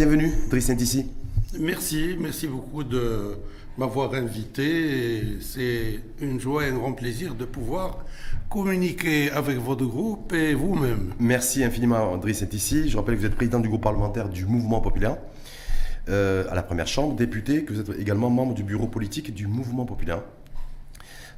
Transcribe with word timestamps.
Bienvenue, 0.00 0.32
Driss 0.48 0.70
ici. 0.70 1.10
Merci, 1.58 2.16
merci 2.18 2.46
beaucoup 2.46 2.82
de 2.84 3.36
m'avoir 3.76 4.14
invité. 4.14 5.38
C'est 5.42 6.00
une 6.22 6.40
joie 6.40 6.66
et 6.66 6.70
un 6.70 6.76
grand 6.76 6.94
plaisir 6.94 7.34
de 7.34 7.44
pouvoir 7.44 8.06
communiquer 8.48 9.30
avec 9.30 9.58
votre 9.58 9.84
groupe 9.84 10.32
et 10.32 10.54
vous-même. 10.54 11.12
Merci 11.18 11.62
infiniment, 11.64 12.16
Driss 12.16 12.42
ici. 12.50 12.88
Je 12.88 12.96
rappelle 12.96 13.16
que 13.16 13.20
vous 13.20 13.26
êtes 13.26 13.34
président 13.34 13.60
du 13.60 13.68
groupe 13.68 13.82
parlementaire 13.82 14.30
du 14.30 14.46
Mouvement 14.46 14.80
Populaire. 14.80 15.18
Euh, 16.08 16.46
à 16.48 16.54
la 16.54 16.62
première 16.62 16.86
chambre, 16.86 17.14
député, 17.14 17.66
que 17.66 17.74
vous 17.74 17.80
êtes 17.80 18.00
également 18.00 18.30
membre 18.30 18.54
du 18.54 18.62
bureau 18.62 18.86
politique 18.86 19.34
du 19.34 19.46
Mouvement 19.46 19.84
Populaire. 19.84 20.22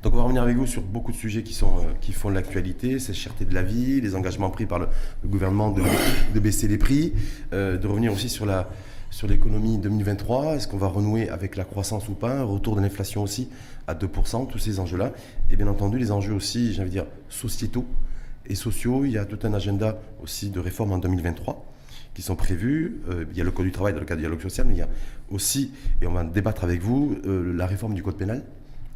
Donc 0.03 0.15
on 0.15 0.17
va 0.17 0.25
revenir 0.25 0.43
avec 0.43 0.57
vous 0.57 0.67
sur 0.67 0.83
beaucoup 0.83 1.13
de 1.13 1.17
sujets 1.17 1.45
qui, 1.45 1.55
sont, 1.55 1.79
euh, 1.79 1.93
qui 2.01 2.13
font 2.13 2.29
l'actualité, 2.29 2.99
cette 2.99 3.15
cherté 3.15 3.45
de 3.45 3.55
la 3.55 3.63
vie, 3.63 4.01
les 4.01 4.17
engagements 4.17 4.51
pris 4.51 4.67
par 4.67 4.81
le, 4.81 4.89
gouvernement 5.25 5.71
de, 5.71 6.41
baisser 6.41 6.67
les 6.67 6.77
prix, 6.77 7.13
euh, 7.53 7.79
de 7.79 7.87
revenir 7.87 8.13
aussi 8.13 8.29
sur 8.29 8.45
la 8.45 8.69
sur 9.11 9.29
l'économie 9.29 9.77
2023, 9.77 10.55
est-ce 10.55 10.67
qu'on 10.67 10.79
va 10.79 10.87
renouer 10.87 11.29
avec 11.29 11.57
la 11.57 11.65
croissance 11.65 12.09
ou 12.09 12.15
pas, 12.15 12.45
retour 12.45 12.77
de 12.77 12.81
l'inflation 12.81 13.23
aussi 13.23 13.51
à 13.87 13.95
2%, 13.95 14.49
tous 14.49 14.59
ces 14.59 14.81
enjeux-là, 14.81 15.13
et 15.51 15.57
bien 15.57 15.67
entendu 15.67 15.99
les 15.99 16.11
enjeux 16.11 16.33
aussi, 16.33 16.73
j'ai 16.73 16.81
envie 16.81 16.89
de 16.89 16.95
dire, 16.95 17.07
sociétaux 17.29 17.85
et 18.47 18.55
sociaux, 18.55 19.05
il 19.05 19.11
y 19.11 19.19
a 19.19 19.27
tout 19.27 19.39
un 19.47 19.53
agenda 19.53 20.01
aussi 20.23 20.49
de 20.49 20.59
réforme 20.59 20.93
en 20.93 20.99
2023 20.99 21.63
qui 22.15 22.23
sont 22.23 22.37
prévus. 22.37 23.03
Euh, 23.11 23.27
il 23.33 23.37
y 23.37 23.43
a 23.43 23.45
le 23.45 23.51
Code 23.51 23.67
du 23.67 23.73
travail 23.73 23.93
dans 23.93 24.01
le 24.01 24.07
cadre 24.07 24.17
du 24.17 24.23
dialogue 24.23 24.41
social, 24.41 24.67
mais 24.67 24.75
il 24.75 24.79
y 24.79 24.83
a 24.83 24.89
aussi, 25.31 25.73
et 26.01 26.07
on 26.07 26.13
va 26.13 26.25
débattre 26.25 26.65
avec 26.65 26.81
vous, 26.81 27.15
la 27.27 27.67
réforme 27.67 27.93
du 27.93 28.03
Code 28.03 28.17
pénal 28.17 28.43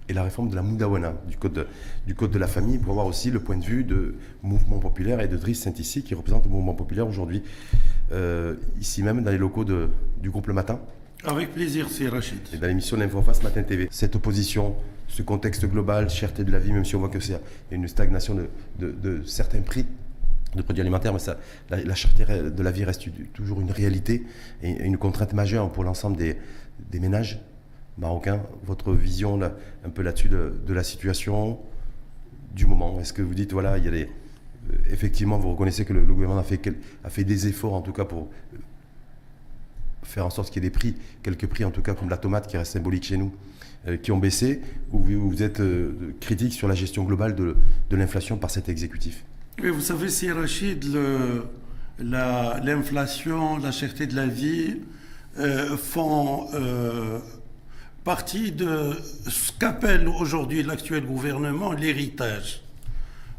et 0.09 0.13
la 0.13 0.23
réforme 0.23 0.49
de 0.49 0.55
la 0.55 0.63
Moudawana, 0.63 1.15
du 1.29 1.37
code, 1.37 1.53
de, 1.53 1.67
du 2.07 2.15
code 2.15 2.31
de 2.31 2.39
la 2.39 2.47
famille, 2.47 2.79
pour 2.79 2.93
avoir 2.93 3.07
aussi 3.07 3.31
le 3.31 3.41
point 3.41 3.57
de 3.57 3.65
vue 3.65 3.85
de 3.85 4.15
mouvement 4.43 4.79
populaire 4.79 5.21
et 5.21 5.29
de 5.29 5.37
Driss 5.37 5.61
Saint-Ici, 5.61 6.03
qui 6.03 6.15
représente 6.15 6.45
le 6.45 6.51
mouvement 6.51 6.75
populaire 6.75 7.07
aujourd'hui, 7.07 7.43
euh, 8.13 8.55
ici 8.81 9.03
même, 9.03 9.23
dans 9.23 9.31
les 9.31 9.39
locaux 9.39 9.65
de, 9.65 9.89
du 10.21 10.31
groupe 10.31 10.47
Le 10.47 10.55
Matin. 10.55 10.81
Avec 11.25 11.53
plaisir, 11.53 11.89
c'est 11.91 12.09
Rachid. 12.09 12.39
Et 12.53 12.59
dans 12.59 12.69
l'émission 12.69 12.97
L'Info 12.97 13.21
Face 13.23 13.43
Matin 13.43 13.63
TV. 13.63 13.89
Cette 13.91 14.15
opposition, 14.15 14.77
ce 15.09 15.23
contexte 15.23 15.67
global, 15.67 16.09
cherté 16.09 16.45
de 16.45 16.53
la 16.53 16.59
vie, 16.59 16.73
même 16.73 16.85
si 16.85 16.95
on 16.95 17.01
voit 17.01 17.09
que 17.09 17.21
c'est 17.21 17.41
une 17.71 17.89
stagnation 17.89 18.35
de, 18.35 18.49
de, 18.79 18.93
de, 18.93 19.23
certains 19.25 19.61
prix 19.61 19.87
de 20.55 20.63
produits 20.63 20.81
alimentaires, 20.81 21.13
mais 21.13 21.19
ça, 21.19 21.39
la, 21.69 21.83
la, 21.83 21.95
cherté 21.95 22.25
de 22.25 22.63
la 22.63 22.71
vie 22.71 22.85
reste 22.85 23.09
toujours 23.35 23.61
une 23.61 23.71
réalité 23.71 24.25
et 24.63 24.71
une 24.85 24.97
contrainte 24.97 25.35
majeure 25.35 25.71
pour 25.71 25.85
l'ensemble 25.85 26.17
des, 26.17 26.37
des 26.91 27.01
ménages 27.01 27.41
marocain, 27.99 28.43
votre 28.65 28.93
vision 28.93 29.41
un 29.43 29.91
peu 29.91 30.03
là-dessus 30.03 30.29
de, 30.29 30.73
la 30.73 30.85
situation 30.85 31.59
du 32.55 32.67
moment? 32.67 33.01
Est-ce 33.01 33.13
que 33.13 33.23
vous 33.23 33.35
dites, 33.35 33.53
voilà, 33.53 33.79
il 33.79 33.85
y 33.85 33.89
a 33.89 33.91
des, 33.91 34.09
euh, 34.71 34.75
effectivement, 34.91 35.39
vous 35.39 35.51
reconnaissez 35.51 35.85
que 35.85 35.93
le, 35.93 36.01
gouvernement 36.03 36.41
a 36.41 36.45
fait, 36.45 36.61
a 37.05 37.11
fait 37.11 37.25
des 37.25 37.49
efforts, 37.49 37.75
en 37.75 37.83
tout 37.83 37.93
cas, 37.93 38.05
pour 38.05 38.23
euh, 38.55 38.59
faire 40.03 40.27
en 40.27 40.31
sorte 40.31 40.53
qu'il 40.53 40.63
y 40.63 40.67
ait 40.67 40.71
des 40.71 40.75
prix, 40.75 40.95
quelques 41.23 41.47
prix, 41.47 41.65
en 41.65 41.71
tout 41.71 41.83
cas, 41.83 41.95
comme 41.95 42.09
la 42.09 42.17
tomate 42.17 42.47
qui 42.47 42.57
reste 42.57 42.73
symbolique 42.73 43.05
chez 43.05 43.17
nous, 43.17 43.33
euh, 43.87 43.97
qui 43.97 44.13
ont 44.13 44.19
baissé, 44.19 44.61
ou 44.93 44.99
vous, 44.99 45.43
êtes 45.43 45.63
critique 46.21 46.53
sur 46.53 46.69
la 46.69 46.75
gestion 46.75 47.05
globale 47.05 47.35
de, 47.35 47.57
l'inflation 47.91 48.37
par 48.37 48.51
cet 48.51 48.69
exécutif? 48.69 49.25
Oui, 49.63 49.71
vous 49.71 49.81
savez, 49.81 50.11
c'est 50.11 50.33
Rachid, 50.33 50.85
l'inflation, 51.99 53.57
la, 53.59 53.73
cherté 53.73 54.07
de 54.07 54.15
la 54.15 54.27
vie 54.27 54.81
font 55.79 56.49
partie 58.07 58.53
de 58.53 58.93
ce 59.29 59.51
qu'appelle 59.59 60.07
aujourd'hui 60.07 60.63
l'actuel 60.63 61.05
gouvernement 61.05 61.73
l'héritage. 61.73 62.63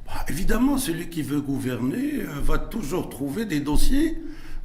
Bah, 0.05 0.25
évidemment, 0.27 0.77
celui 0.77 1.07
qui 1.07 1.21
veut 1.21 1.39
gouverner 1.39 2.15
euh, 2.19 2.41
va 2.43 2.57
toujours 2.57 3.09
trouver 3.09 3.45
des 3.45 3.61
dossiers 3.61 4.21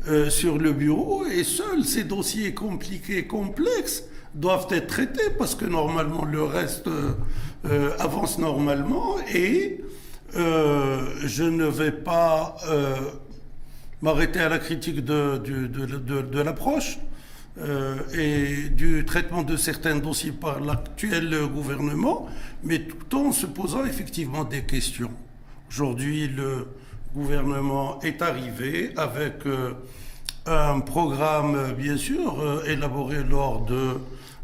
euh, 0.08 0.28
sur 0.28 0.58
le 0.58 0.72
bureau 0.72 1.24
et 1.26 1.44
seuls 1.44 1.84
ces 1.84 2.02
dossiers 2.02 2.52
compliqués, 2.52 3.28
complexes, 3.28 4.02
doivent 4.34 4.66
être 4.70 4.88
traités 4.88 5.30
parce 5.38 5.54
que 5.54 5.66
normalement 5.66 6.24
le 6.24 6.42
reste 6.42 6.88
euh, 6.88 7.90
avance 8.00 8.40
normalement 8.40 9.18
et 9.32 9.80
je 10.34 11.44
ne 11.44 11.66
vais 11.66 11.92
pas 11.92 12.56
m'arrêter 14.00 14.40
à 14.40 14.48
la 14.48 14.58
critique 14.58 15.04
de 15.04 16.40
l'approche. 16.40 16.98
Euh, 17.58 17.98
et 18.14 18.70
du 18.70 19.04
traitement 19.04 19.42
de 19.42 19.58
certains 19.58 19.96
dossiers 19.96 20.32
par 20.32 20.58
l'actuel 20.60 21.36
gouvernement, 21.54 22.26
mais 22.62 22.80
tout 22.80 23.14
en 23.18 23.30
se 23.30 23.44
posant 23.44 23.84
effectivement 23.84 24.44
des 24.44 24.62
questions. 24.62 25.10
Aujourd'hui, 25.68 26.28
le 26.28 26.68
gouvernement 27.14 28.00
est 28.00 28.22
arrivé 28.22 28.92
avec 28.96 29.44
euh, 29.44 29.72
un 30.46 30.80
programme, 30.80 31.74
bien 31.76 31.98
sûr, 31.98 32.40
euh, 32.40 32.64
élaboré 32.64 33.22
lors 33.22 33.66
de 33.66 33.98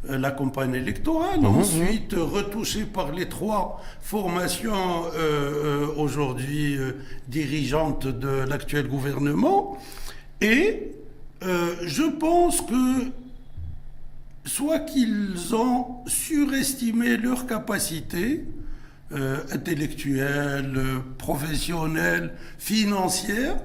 la 0.07 0.31
campagne 0.31 0.75
électorale, 0.75 1.41
mmh, 1.41 1.45
mmh. 1.45 1.57
ensuite 1.57 2.15
retouché 2.15 2.85
par 2.85 3.11
les 3.11 3.29
trois 3.29 3.83
formations 4.01 5.05
aujourd'hui 5.97 6.77
dirigeantes 7.27 8.07
de 8.07 8.45
l'actuel 8.49 8.87
gouvernement, 8.87 9.77
et 10.41 10.93
euh, 11.45 11.75
je 11.83 12.03
pense 12.03 12.61
que 12.63 13.11
soit 14.45 14.81
qu'ils 14.81 15.55
ont 15.55 15.87
surestimé 16.07 17.17
leurs 17.17 17.47
capacités 17.47 18.45
euh, 19.13 19.39
intellectuelles, 19.53 20.81
professionnelles, 21.17 22.35
financières, 22.59 23.57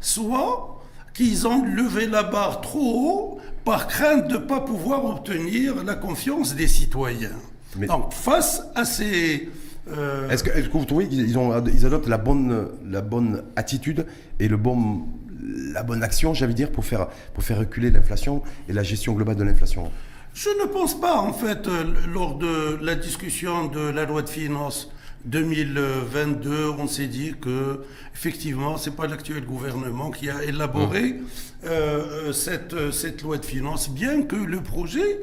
soit 0.00 0.82
qu'ils 1.14 1.46
ont 1.46 1.64
levé 1.64 2.06
la 2.06 2.22
barre 2.22 2.60
trop 2.60 2.80
haut 2.80 3.40
par 3.64 3.86
crainte 3.86 4.28
de 4.28 4.34
ne 4.34 4.38
pas 4.38 4.60
pouvoir 4.60 5.04
obtenir 5.04 5.84
la 5.84 5.94
confiance 5.94 6.54
des 6.54 6.68
citoyens. 6.68 7.38
Donc 7.76 8.12
face 8.12 8.62
à 8.74 8.84
ces... 8.84 9.48
Euh, 9.90 10.28
est-ce 10.28 10.44
que, 10.44 10.50
est 10.50 10.68
que, 10.68 10.78
vous 10.78 10.84
trouvez 10.84 11.08
qu'ils 11.08 11.28
ils 11.28 11.86
adoptent 11.86 12.08
la 12.08 12.18
bonne, 12.18 12.68
la 12.88 13.00
bonne 13.00 13.42
attitude 13.56 14.06
et 14.38 14.48
le 14.48 14.56
bon 14.56 15.02
la 15.42 15.82
bonne 15.82 16.02
action, 16.02 16.34
j'allais 16.34 16.54
dire, 16.54 16.70
pour 16.70 16.84
faire, 16.84 17.08
pour 17.34 17.42
faire 17.44 17.58
reculer 17.58 17.90
l'inflation 17.90 18.42
et 18.68 18.72
la 18.72 18.82
gestion 18.82 19.12
globale 19.12 19.36
de 19.36 19.44
l'inflation 19.44 19.90
Je 20.34 20.48
ne 20.62 20.66
pense 20.66 20.98
pas, 21.00 21.18
en 21.18 21.32
fait, 21.32 21.66
euh, 21.66 21.84
lors 22.12 22.36
de 22.36 22.78
la 22.82 22.94
discussion 22.94 23.66
de 23.66 23.80
la 23.80 24.04
loi 24.04 24.22
de 24.22 24.28
finances 24.28 24.90
2022, 25.24 26.70
on 26.78 26.86
s'est 26.86 27.06
dit 27.06 27.34
que 27.40 27.84
effectivement, 28.14 28.76
c'est 28.76 28.96
pas 28.96 29.06
l'actuel 29.06 29.44
gouvernement 29.44 30.10
qui 30.10 30.28
a 30.28 30.42
élaboré 30.42 31.12
mmh. 31.12 31.24
euh, 31.66 32.32
cette, 32.32 32.90
cette 32.90 33.22
loi 33.22 33.38
de 33.38 33.44
finances, 33.44 33.90
bien 33.90 34.22
que 34.22 34.36
le 34.36 34.60
projet 34.60 35.20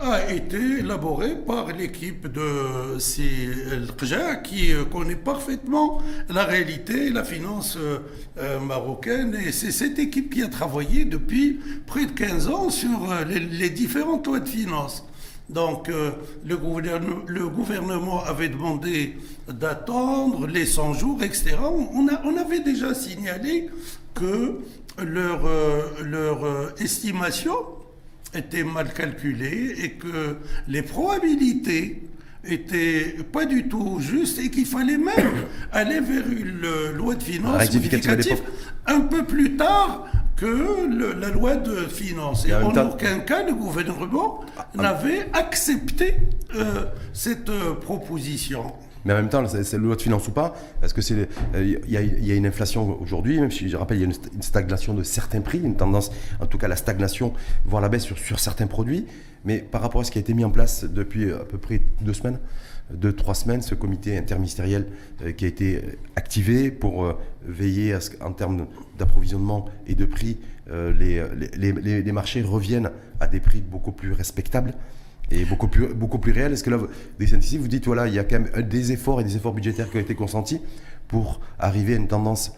a 0.00 0.32
été 0.32 0.56
élaboré 0.78 1.36
par 1.36 1.66
l'équipe 1.68 2.26
de 2.26 2.98
CLRJA 2.98 4.36
qui 4.36 4.72
euh, 4.72 4.84
connaît 4.84 5.14
parfaitement 5.14 6.00
la 6.30 6.44
réalité 6.44 7.10
la 7.10 7.22
finance 7.22 7.76
euh, 7.76 7.98
euh, 8.38 8.58
marocaine. 8.60 9.36
Et 9.46 9.52
c'est 9.52 9.70
cette 9.70 9.98
équipe 9.98 10.32
qui 10.32 10.42
a 10.42 10.48
travaillé 10.48 11.04
depuis 11.04 11.60
près 11.86 12.06
de 12.06 12.12
15 12.12 12.48
ans 12.48 12.70
sur 12.70 13.08
les, 13.28 13.68
différentes 13.70 14.26
lois 14.26 14.40
de 14.40 14.48
finances. 14.48 15.06
Donc 15.50 15.88
le, 15.88 16.56
gouvernement, 16.56 18.22
avait 18.24 18.48
demandé 18.48 19.16
d'attendre 19.48 20.46
les 20.46 20.64
100 20.64 20.94
jours, 20.94 21.22
etc. 21.24 21.56
On 21.62 22.36
avait 22.36 22.60
déjà 22.60 22.94
signalé 22.94 23.68
que 24.14 24.60
leur, 25.02 25.40
leur 26.04 26.80
estimation 26.80 27.56
était 28.34 28.64
mal 28.64 28.92
calculé 28.92 29.74
et 29.82 29.90
que 29.92 30.36
les 30.68 30.82
probabilités 30.82 32.02
étaient 32.44 33.16
pas 33.32 33.44
du 33.44 33.68
tout 33.68 34.00
justes 34.00 34.38
et 34.38 34.50
qu'il 34.50 34.66
fallait 34.66 34.98
même 34.98 35.46
aller 35.72 36.00
vers 36.00 36.26
une 36.30 36.96
loi 36.96 37.14
de 37.14 37.22
finances 37.22 37.58
rectificative 37.58 38.40
un 38.86 39.00
peu 39.00 39.24
plus 39.24 39.56
tard 39.56 40.06
que 40.36 41.16
la 41.20 41.28
loi 41.28 41.56
de 41.56 41.76
finances. 41.86 42.46
Et, 42.46 42.54
en 42.54 42.74
aucun 42.74 43.18
cas, 43.20 43.42
le 43.44 43.52
gouvernement 43.54 44.40
ah, 44.56 44.66
ah. 44.72 44.82
n'avait 44.82 45.28
accepté 45.34 46.16
euh, 46.54 46.86
cette 47.12 47.50
euh, 47.50 47.74
proposition. 47.74 48.72
Mais 49.04 49.12
en 49.12 49.16
même 49.16 49.28
temps, 49.28 49.46
c'est 49.46 49.72
le 49.76 49.84
loi 49.84 49.96
de 49.96 50.02
finances 50.02 50.28
ou 50.28 50.32
pas, 50.32 50.54
parce 50.80 50.92
que 50.92 51.00
c'est 51.00 51.28
euh, 51.54 51.78
il 51.86 51.90
y, 51.90 52.32
a 52.32 52.34
une 52.34 52.46
inflation 52.46 53.00
aujourd'hui, 53.00 53.40
même 53.40 53.50
si 53.50 53.68
je 53.68 53.76
rappelle, 53.76 53.98
il 53.98 54.00
y 54.00 54.04
a 54.04 54.06
une, 54.06 54.42
stagnation 54.42 54.94
de 54.94 55.02
certains 55.02 55.40
prix, 55.40 55.60
une 55.60 55.76
tendance, 55.76 56.10
en 56.40 56.46
tout 56.46 56.58
cas 56.58 56.68
la 56.68 56.76
stagnation, 56.76 57.32
voire 57.64 57.80
la 57.80 57.88
baisse 57.88 58.02
sur, 58.02 58.38
certains 58.38 58.66
produits. 58.66 59.06
Mais 59.44 59.58
par 59.58 59.80
rapport 59.80 60.02
à 60.02 60.04
ce 60.04 60.10
qui 60.10 60.18
a 60.18 60.20
été 60.20 60.34
mis 60.34 60.44
en 60.44 60.50
place 60.50 60.84
depuis 60.84 61.32
à 61.32 61.44
peu 61.44 61.56
près 61.56 61.80
deux 62.02 62.12
semaines, 62.12 62.38
deux, 62.92 63.14
trois 63.14 63.34
semaines, 63.34 63.62
ce 63.62 63.74
comité 63.74 64.18
interministériel 64.18 64.86
euh, 65.22 65.32
qui 65.32 65.46
a 65.46 65.48
été 65.48 65.80
activé 66.16 66.70
pour 66.70 67.04
euh, 67.04 67.18
veiller 67.42 67.94
à 67.94 68.00
ce 68.00 68.10
en 68.20 68.32
termes 68.32 68.66
d'approvisionnement 68.98 69.66
et 69.86 69.94
de 69.94 70.04
prix, 70.04 70.38
les, 70.72 71.24
les, 71.56 71.72
les 72.02 72.12
marchés 72.12 72.42
reviennent 72.42 72.92
à 73.18 73.26
des 73.26 73.40
prix 73.40 73.60
beaucoup 73.60 73.90
plus 73.90 74.12
respectables 74.12 74.72
et 75.30 75.44
beaucoup 75.44 75.68
plus, 75.68 75.88
beaucoup 75.94 76.18
plus 76.18 76.32
réel. 76.32 76.52
Est-ce 76.52 76.64
que 76.64 76.70
là, 76.70 76.78
ici, 77.20 77.58
vous 77.58 77.68
dites, 77.68 77.86
voilà, 77.86 78.06
il 78.08 78.14
y 78.14 78.18
a 78.18 78.24
quand 78.24 78.40
même 78.40 78.68
des 78.68 78.92
efforts 78.92 79.20
et 79.20 79.24
des 79.24 79.36
efforts 79.36 79.54
budgétaires 79.54 79.90
qui 79.90 79.96
ont 79.96 80.00
été 80.00 80.14
consentis 80.14 80.60
pour 81.08 81.40
arriver 81.58 81.94
à 81.94 81.96
une 81.96 82.08
tendance 82.08 82.52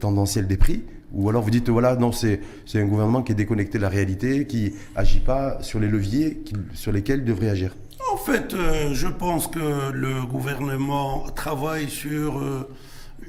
tendancielle 0.00 0.46
des 0.46 0.56
prix? 0.56 0.84
Ou 1.12 1.28
alors 1.28 1.42
vous 1.42 1.50
dites, 1.50 1.68
voilà, 1.68 1.94
non, 1.96 2.10
c'est 2.10 2.40
un 2.74 2.84
gouvernement 2.86 3.22
qui 3.22 3.32
est 3.32 3.36
déconnecté 3.36 3.78
de 3.78 3.82
la 3.82 3.90
réalité, 3.90 4.46
qui 4.46 4.74
agit 4.96 5.20
pas 5.20 5.62
sur 5.62 5.78
les 5.78 5.88
leviers 5.88 6.42
sur 6.72 6.90
lesquels 6.90 7.20
il 7.20 7.24
devrait 7.24 7.50
agir? 7.50 7.74
En 8.12 8.16
fait, 8.16 8.52
euh, 8.54 8.92
je 8.92 9.08
pense 9.08 9.46
que 9.46 9.90
le 9.92 10.22
gouvernement 10.26 11.24
travaille 11.34 11.88
sur 11.88 12.38
euh, 12.38 12.68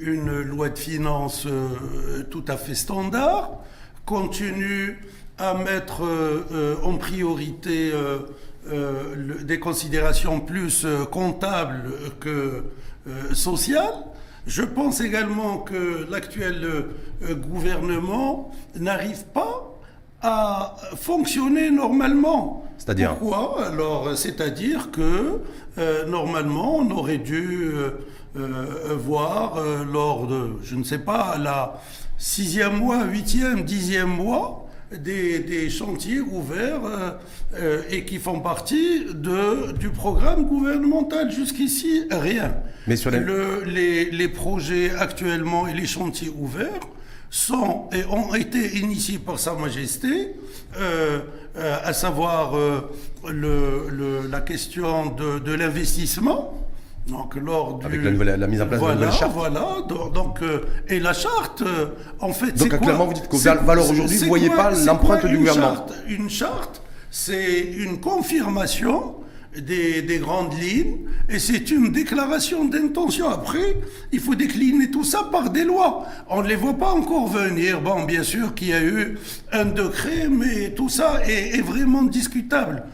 une 0.00 0.40
loi 0.42 0.68
de 0.68 0.78
finances 0.78 1.46
euh, 1.46 2.22
tout 2.30 2.44
à 2.48 2.56
fait 2.56 2.74
standard, 2.74 3.62
continue 4.04 4.98
à 5.38 5.54
mettre 5.54 6.02
en 6.82 6.96
priorité 6.96 7.92
des 9.42 9.58
considérations 9.58 10.40
plus 10.40 10.86
comptables 11.10 11.90
que 12.20 12.64
sociales. 13.32 14.04
Je 14.46 14.62
pense 14.62 15.00
également 15.00 15.58
que 15.58 16.06
l'actuel 16.10 16.84
euh, 17.22 17.34
gouvernement 17.34 18.52
n'arrive 18.76 19.24
pas 19.32 19.78
à 20.20 20.76
fonctionner 20.96 21.70
normalement. 21.70 22.64
C'est-à-dire 22.76 23.16
Pourquoi? 23.16 23.66
Alors, 23.68 24.16
c'est-à-dire 24.16 24.90
que 24.90 25.40
euh, 25.78 26.06
normalement, 26.06 26.76
on 26.76 26.90
aurait 26.90 27.18
dû 27.18 27.72
euh, 28.36 28.96
voir 28.96 29.58
lors 29.90 30.26
de, 30.26 30.50
je 30.62 30.76
ne 30.76 30.84
sais 30.84 30.98
pas, 30.98 31.38
la 31.38 31.80
sixième 32.18 32.78
mois, 32.78 33.04
huitième, 33.04 33.64
dixième 33.64 34.08
mois, 34.08 34.63
des, 34.92 35.70
chantiers 35.70 36.20
ouverts 36.20 37.18
et 37.90 38.04
qui 38.04 38.18
font 38.18 38.40
partie 38.40 39.06
de, 39.06 39.72
du 39.72 39.90
programme 39.90 40.46
gouvernemental. 40.46 41.30
Jusqu'ici, 41.30 42.04
rien. 42.10 42.54
Mais 42.86 42.96
sur 42.96 43.10
les... 43.10 44.10
les... 44.10 44.28
projets 44.28 44.90
actuellement 44.94 45.66
et 45.66 45.74
les 45.74 45.86
chantiers 45.86 46.30
ouverts 46.36 46.80
sont 47.34 47.88
et 47.92 48.04
ont 48.04 48.32
été 48.34 48.78
initiés 48.78 49.18
par 49.18 49.40
Sa 49.40 49.54
Majesté, 49.54 50.36
euh, 50.76 51.20
euh, 51.56 51.76
à 51.82 51.92
savoir 51.92 52.56
euh, 52.56 52.80
le, 53.28 54.28
la 54.30 54.40
question 54.40 55.06
de, 55.06 55.40
de 55.40 55.52
l'investissement. 55.52 56.54
Donc, 57.06 57.34
lors 57.36 57.78
du... 57.78 57.86
Avec 57.86 58.02
la, 58.02 58.36
la, 58.36 58.46
mise 58.46 58.62
en 58.62 58.66
place 58.66 58.80
de 58.80 58.86
la 58.86 58.94
nouvelle 58.94 59.12
charte. 59.12 59.32
Voilà, 59.34 59.76
donc, 60.14 60.40
et 60.88 61.00
la 61.00 61.12
charte, 61.12 61.62
en 62.20 62.32
fait, 62.32 62.52
Donc, 62.52 62.72
actuellement, 62.72 63.06
vous 63.06 63.12
dites 63.12 63.28
qu'au 63.28 63.36
valeur 63.36 63.90
aujourd'hui, 63.90 64.16
vous 64.16 64.24
ne 64.24 64.28
voyez 64.28 64.50
pas 64.50 64.70
l'empreinte 64.70 65.26
du 65.26 65.38
gouvernement. 65.38 65.74
Charte, 65.74 65.94
une 66.08 66.30
charte, 66.30 66.82
c'est 67.10 67.60
une 67.60 68.00
confirmation 68.00 69.16
des, 69.60 70.18
grandes 70.18 70.54
lignes 70.58 70.98
et 71.28 71.38
c'est 71.38 71.70
une 71.70 71.92
déclaration 71.92 72.64
d'intention. 72.64 73.28
Après, 73.28 73.76
il 74.12 74.20
faut 74.20 74.34
décliner 74.34 74.90
tout 74.90 75.04
ça 75.04 75.28
par 75.30 75.50
des 75.50 75.64
lois. 75.64 76.06
On 76.28 76.42
ne 76.42 76.48
les 76.48 76.56
voit 76.56 76.74
pas 76.74 76.92
encore 76.92 77.28
venir. 77.28 77.80
Bon, 77.80 78.04
bien 78.04 78.22
sûr 78.22 78.54
qu'il 78.54 78.68
y 78.68 78.72
a 78.72 78.82
eu 78.82 79.18
un 79.52 79.66
décret, 79.66 80.28
mais 80.28 80.70
tout 80.70 80.88
ça 80.88 81.20
est, 81.26 81.60
vraiment 81.60 82.02
discutable. 82.02 82.84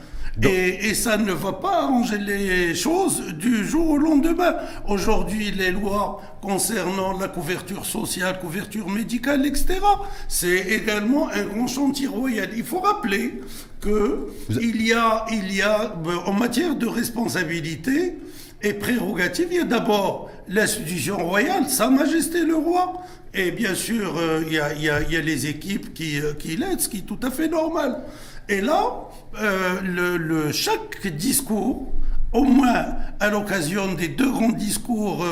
Et, 0.43 0.89
et, 0.89 0.95
ça 0.95 1.17
ne 1.17 1.33
va 1.33 1.53
pas 1.53 1.83
arranger 1.83 2.19
les 2.19 2.75
choses 2.75 3.23
du 3.35 3.65
jour 3.67 3.91
au 3.91 3.99
lendemain. 3.99 4.55
Aujourd'hui, 4.89 5.51
les 5.51 5.71
lois 5.71 6.23
concernant 6.41 7.19
la 7.19 7.29
couverture 7.29 7.85
sociale, 7.85 8.39
couverture 8.41 8.89
médicale, 8.89 9.45
etc., 9.47 9.81
c'est 10.29 10.61
également 10.69 11.29
un 11.29 11.45
grand 11.45 11.67
chantier 11.67 12.07
royal. 12.07 12.49
Il 12.57 12.65
faut 12.65 12.81
rappeler 12.81 13.41
que 13.81 14.29
il 14.61 14.87
y 14.87 14.93
a, 14.93 15.27
il 15.31 15.55
y 15.55 15.63
a, 15.63 15.95
ben, 16.03 16.19
en 16.27 16.33
matière 16.33 16.75
de 16.75 16.87
responsabilité 16.87 18.17
et 18.63 18.75
prérogative, 18.75 19.49
il 19.51 19.57
y 19.57 19.61
a 19.61 19.65
d'abord 19.65 20.31
l'institution 20.49 21.17
royale, 21.17 21.69
Sa 21.69 21.89
Majesté 21.89 22.45
le 22.45 22.57
Roi, 22.57 23.03
et 23.33 23.53
bien 23.53 23.75
sûr, 23.75 24.19
euh, 24.19 24.43
il, 24.47 24.53
y 24.53 24.59
a, 24.59 24.75
il, 24.75 24.83
y 24.83 24.91
a, 24.91 25.03
il, 25.03 25.13
y 25.13 25.17
a, 25.17 25.21
les 25.21 25.47
équipes 25.47 25.95
qui, 25.95 26.21
euh, 26.21 26.35
qui 26.35 26.57
l'aident, 26.57 26.81
ce 26.81 26.89
qui 26.89 26.99
est 26.99 27.07
tout 27.07 27.21
à 27.23 27.31
fait 27.31 27.49
normal. 27.49 28.03
Et 28.51 28.61
là, 28.61 29.09
euh, 29.41 30.53
chaque 30.53 31.07
discours, 31.07 31.91
au 32.33 32.45
moins 32.45 32.97
à 33.19 33.31
l'occasion 33.31 33.95
des 33.95 34.09
deux 34.09 34.31
grands 34.31 34.53
discours 34.53 35.25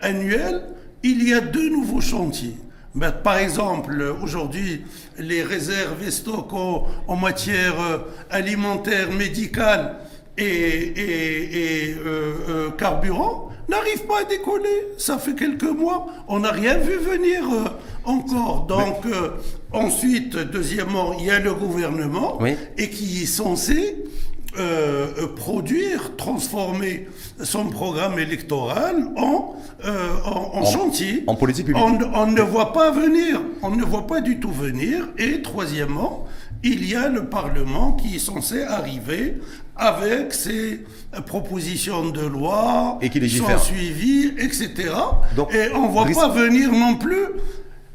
annuels, 0.00 0.62
il 1.02 1.28
y 1.28 1.34
a 1.34 1.40
deux 1.40 1.68
nouveaux 1.70 2.00
chantiers. 2.00 2.56
Ben, 2.96 3.12
par 3.12 3.36
exemple, 3.36 4.02
aujourd'hui, 4.22 4.82
les 5.18 5.42
réserves 5.42 6.02
et 6.02 6.10
stocks 6.10 6.54
en, 6.54 7.16
matière 7.16 7.78
euh, 7.78 7.98
alimentaire, 8.30 9.12
médicale 9.12 9.98
et, 10.38 10.94
euh, 11.98 12.34
euh, 12.48 12.70
carburant 12.70 13.50
n'arrivent 13.68 14.06
pas 14.06 14.20
à 14.20 14.24
décoller. 14.24 14.86
Ça 14.98 15.18
fait 15.18 15.34
quelques 15.34 15.62
mois. 15.64 16.06
On 16.28 16.40
n'a 16.40 16.50
rien 16.50 16.78
vu 16.78 16.96
venir 16.96 17.44
encore. 18.04 18.66
Donc, 18.68 19.04
ensuite, 19.72 20.36
deuxièmement, 20.36 21.14
il 21.18 21.26
y 21.26 21.30
a 21.30 21.38
le 21.38 21.54
gouvernement 21.54 22.38
et 22.78 22.90
qui 22.90 23.22
est 23.22 23.26
censé 23.26 24.04
euh, 24.58 25.08
euh, 25.18 25.26
produire, 25.34 26.16
transformer 26.16 27.08
son 27.42 27.66
programme 27.66 28.18
électoral 28.18 29.08
en, 29.16 29.54
euh, 29.84 30.08
en, 30.24 30.64
chantier. 30.64 31.24
En 31.26 31.34
politique 31.34 31.66
publique. 31.66 31.84
On, 31.84 32.22
on, 32.22 32.26
ne 32.26 32.40
voit 32.40 32.72
pas 32.72 32.90
venir, 32.90 33.42
on 33.60 33.70
ne 33.76 33.84
voit 33.84 34.06
pas 34.06 34.22
du 34.22 34.40
tout 34.40 34.50
venir. 34.50 35.08
Et 35.18 35.42
troisièmement, 35.42 36.26
il 36.62 36.88
y 36.88 36.94
a 36.94 37.08
le 37.08 37.26
Parlement 37.26 37.92
qui 37.92 38.16
est 38.16 38.18
censé 38.18 38.62
arriver 38.62 39.36
avec 39.76 40.32
ses 40.32 40.84
propositions 41.26 42.10
de 42.10 42.26
loi, 42.26 42.98
et 43.02 43.10
qui 43.10 43.30
son 43.30 43.58
suivi, 43.58 44.32
etc. 44.38 44.72
et 45.52 45.74
on 45.74 45.88
ne 45.88 45.92
voit 45.92 46.06
pas 46.06 46.28
venir 46.28 46.72
non 46.72 46.96
plus 46.96 47.26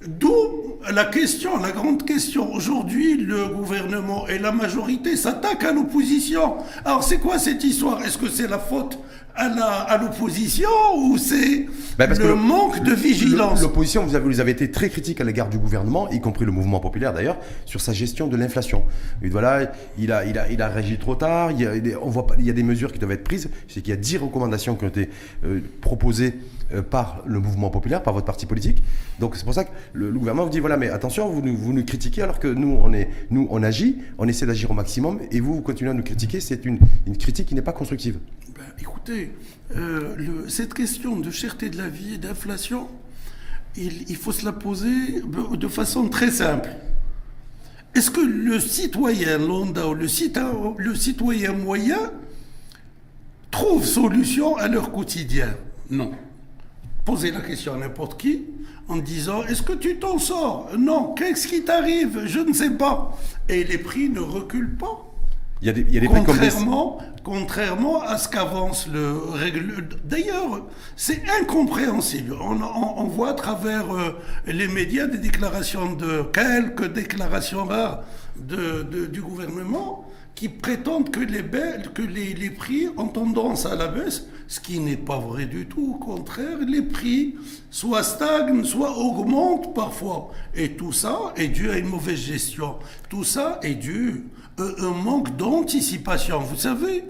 D'où 0.07 0.79
la 0.89 1.05
question, 1.05 1.57
la 1.57 1.71
grande 1.71 2.05
question. 2.05 2.51
Aujourd'hui, 2.53 3.17
le 3.17 3.49
gouvernement 3.49 4.27
et 4.27 4.39
la 4.39 4.51
majorité 4.51 5.15
s'attaquent 5.15 5.63
à 5.63 5.71
l'opposition. 5.71 6.55
Alors, 6.85 7.03
c'est 7.03 7.19
quoi 7.19 7.37
cette 7.37 7.63
histoire? 7.63 8.03
Est-ce 8.03 8.17
que 8.17 8.27
c'est 8.27 8.47
la 8.47 8.57
faute 8.57 8.97
à 9.35 9.97
l'opposition 9.97 10.69
ou 10.97 11.17
c'est 11.17 11.65
ben, 11.97 12.13
le, 12.13 12.35
manque 12.35 12.83
de 12.83 12.93
vigilance? 12.93 13.61
L'opposition, 13.61 14.05
vous 14.05 14.15
avez, 14.15 14.25
vous 14.25 14.39
avez 14.39 14.51
été 14.51 14.71
très 14.71 14.89
critique 14.89 15.21
à 15.21 15.23
l'égard 15.23 15.49
du 15.49 15.57
gouvernement, 15.57 16.09
y 16.09 16.19
compris 16.19 16.45
le 16.45 16.51
mouvement 16.51 16.79
populaire 16.79 17.13
d'ailleurs, 17.13 17.37
sur 17.65 17.81
sa 17.81 17.93
gestion 17.93 18.27
de 18.27 18.37
l'inflation. 18.37 18.83
Voilà, 19.23 19.71
il 19.97 20.11
a, 20.11 20.25
il, 20.25 20.37
a, 20.37 20.49
il 20.49 20.61
a 20.61 20.67
réagi 20.67 20.97
trop 20.97 21.15
tard, 21.15 21.51
il 21.51 21.61
y 21.61 21.65
a, 21.65 21.71
on 22.01 22.09
voit 22.09 22.27
pas, 22.27 22.35
il 22.39 22.45
y 22.45 22.49
a 22.49 22.53
des 22.53 22.63
mesures 22.63 22.91
qui 22.91 22.99
doivent 22.99 23.11
être 23.11 23.23
prises, 23.23 23.49
c'est 23.67 23.81
qu'il 23.81 23.91
y 23.91 23.97
a 23.97 23.99
10 23.99 24.17
recommandations 24.17 24.75
qui 24.75 24.85
ont 24.85 24.89
été 24.89 25.09
euh, 25.43 25.59
proposées 25.81 26.35
euh, 26.73 26.81
par 26.81 27.21
le 27.25 27.39
mouvement 27.39 27.69
populaire, 27.69 28.03
par 28.03 28.13
votre 28.13 28.25
parti 28.25 28.45
politique. 28.45 28.83
Donc 29.19 29.35
c'est 29.35 29.43
pour 29.43 29.53
ça 29.53 29.65
que 29.65 29.71
le, 29.93 30.11
gouvernement 30.11 30.45
vous 30.45 30.51
dit 30.51 30.59
voilà, 30.59 30.77
mais 30.77 30.89
attention, 30.89 31.29
vous 31.29 31.41
nous, 31.41 31.55
vous 31.55 31.73
nous 31.73 31.83
critiquez 31.83 32.21
alors 32.21 32.39
que 32.39 32.47
nous 32.47 32.77
on, 32.81 32.93
est, 32.93 33.09
nous, 33.29 33.47
on 33.49 33.63
agit, 33.63 33.97
on 34.17 34.27
essaie 34.27 34.45
d'agir 34.45 34.71
au 34.71 34.73
maximum 34.73 35.19
et 35.31 35.39
vous, 35.39 35.55
vous 35.55 35.61
continuez 35.61 35.91
à 35.91 35.93
nous 35.93 36.03
critiquer. 36.03 36.39
C'est 36.39 36.65
une, 36.65 36.79
une 37.07 37.17
critique 37.17 37.47
qui 37.47 37.55
n'est 37.55 37.61
pas 37.61 37.73
constructive. 37.73 38.17
Ben, 38.55 38.63
écoutez, 38.79 39.31
euh, 39.75 40.47
cette 40.47 40.73
question 40.73 41.17
de 41.17 41.31
cherté 41.31 41.69
de 41.69 41.77
la 41.77 41.87
vie 41.87 42.15
et 42.15 42.17
d'inflation, 42.17 42.89
il, 43.75 44.15
faut 44.15 44.31
se 44.31 44.43
la 44.43 44.51
poser 44.51 45.21
de 45.21 45.67
façon 45.67 46.09
très 46.09 46.31
simple. 46.31 46.69
Est-ce 47.95 48.11
que 48.11 48.21
le 48.21 48.59
citoyen 48.59 49.37
lambda 49.37 49.87
ou 49.87 49.93
le, 49.93 50.07
le 50.77 50.95
citoyen 50.95 51.53
moyen 51.53 52.11
trouve 53.49 53.85
solution 53.85 54.57
à 54.57 54.67
leur 54.67 54.91
quotidien? 54.91 55.55
Non 55.89 56.11
poser 57.05 57.31
la 57.31 57.41
question 57.41 57.73
à 57.73 57.77
n'importe 57.77 58.19
qui 58.19 58.43
en 58.87 58.97
disant 58.97 59.43
Est-ce 59.43 59.61
que 59.61 59.73
tu 59.73 59.97
t'en 59.97 60.17
sors? 60.17 60.69
Non. 60.77 61.13
Qu'est-ce 61.13 61.47
qui 61.47 61.63
t'arrive? 61.63 62.25
Je 62.25 62.39
ne 62.39 62.53
sais 62.53 62.71
pas. 62.71 63.17
Et 63.49 63.63
les 63.63 63.77
prix 63.77 64.09
ne 64.09 64.19
reculent 64.19 64.77
pas. 64.77 65.10
Il 65.61 65.67
y 65.67 65.69
a 65.69 65.73
des, 65.73 65.85
il 65.91 65.99
des 65.99 66.07
contrairement, 67.23 68.01
à 68.01 68.17
ce 68.17 68.27
qu'avance 68.27 68.87
le. 68.87 69.13
D'ailleurs, 70.03 70.65
c'est 70.95 71.21
incompréhensible. 71.39 72.33
On, 72.41 73.03
voit 73.03 73.29
à 73.29 73.33
travers 73.33 73.95
euh, 73.95 74.17
les 74.47 74.67
médias 74.67 75.05
des 75.05 75.19
déclarations 75.19 75.93
de 75.93 76.23
quelques 76.33 76.91
déclarations 76.91 77.65
rares 77.65 78.03
de, 78.37 79.05
du 79.05 79.21
gouvernement 79.21 80.07
qui 80.33 80.49
prétendent 80.49 81.11
que 81.11 81.19
les, 81.19 81.43
que 81.93 82.01
les, 82.01 82.33
les, 82.33 82.49
prix 82.49 82.87
ont 82.97 83.09
tendance 83.09 83.67
à 83.67 83.75
la 83.75 83.87
baisse, 83.87 84.25
ce 84.47 84.59
qui 84.59 84.79
n'est 84.79 84.97
pas 84.97 85.19
vrai 85.19 85.45
du 85.45 85.67
tout. 85.67 85.95
Au 85.95 86.03
contraire, 86.03 86.57
les 86.67 86.81
prix 86.81 87.35
soit 87.69 88.01
stagnent, 88.01 88.63
soit 88.63 88.97
augmentent 88.97 89.75
parfois. 89.75 90.31
Et 90.55 90.71
tout 90.71 90.93
ça 90.93 91.33
est 91.35 91.49
dû 91.49 91.69
à 91.69 91.77
une 91.77 91.89
mauvaise 91.89 92.17
gestion. 92.17 92.77
Tout 93.09 93.23
ça 93.23 93.59
est 93.61 93.75
dû 93.75 94.25
un 94.57 94.91
manque 94.91 95.35
d'anticipation. 95.37 96.39
Vous 96.39 96.57
savez, 96.57 97.03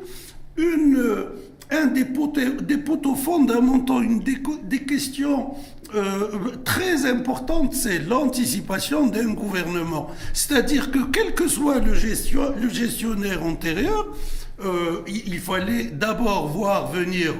une, 0.57 1.25
un 1.69 1.87
des 1.87 2.05
poteaux, 2.05 2.61
des 2.61 2.77
poteaux 2.77 3.15
fondamentaux, 3.15 4.01
une 4.01 4.21
des, 4.21 4.79
questions 4.79 5.55
euh, 5.95 6.55
très 6.63 7.05
importante, 7.05 7.73
c'est 7.73 7.99
l'anticipation 7.99 9.07
d'un 9.07 9.33
gouvernement. 9.33 10.09
C'est-à-dire 10.33 10.91
que 10.91 10.99
quel 11.11 11.33
que 11.33 11.47
soit 11.47 11.79
le, 11.79 11.93
gestion, 11.93 12.53
le 12.61 12.69
gestionnaire 12.69 13.43
antérieur, 13.43 14.07
euh, 14.63 15.01
il 15.07 15.39
fallait 15.39 15.85
d'abord 15.85 16.47
voir 16.49 16.91
venir 16.91 17.33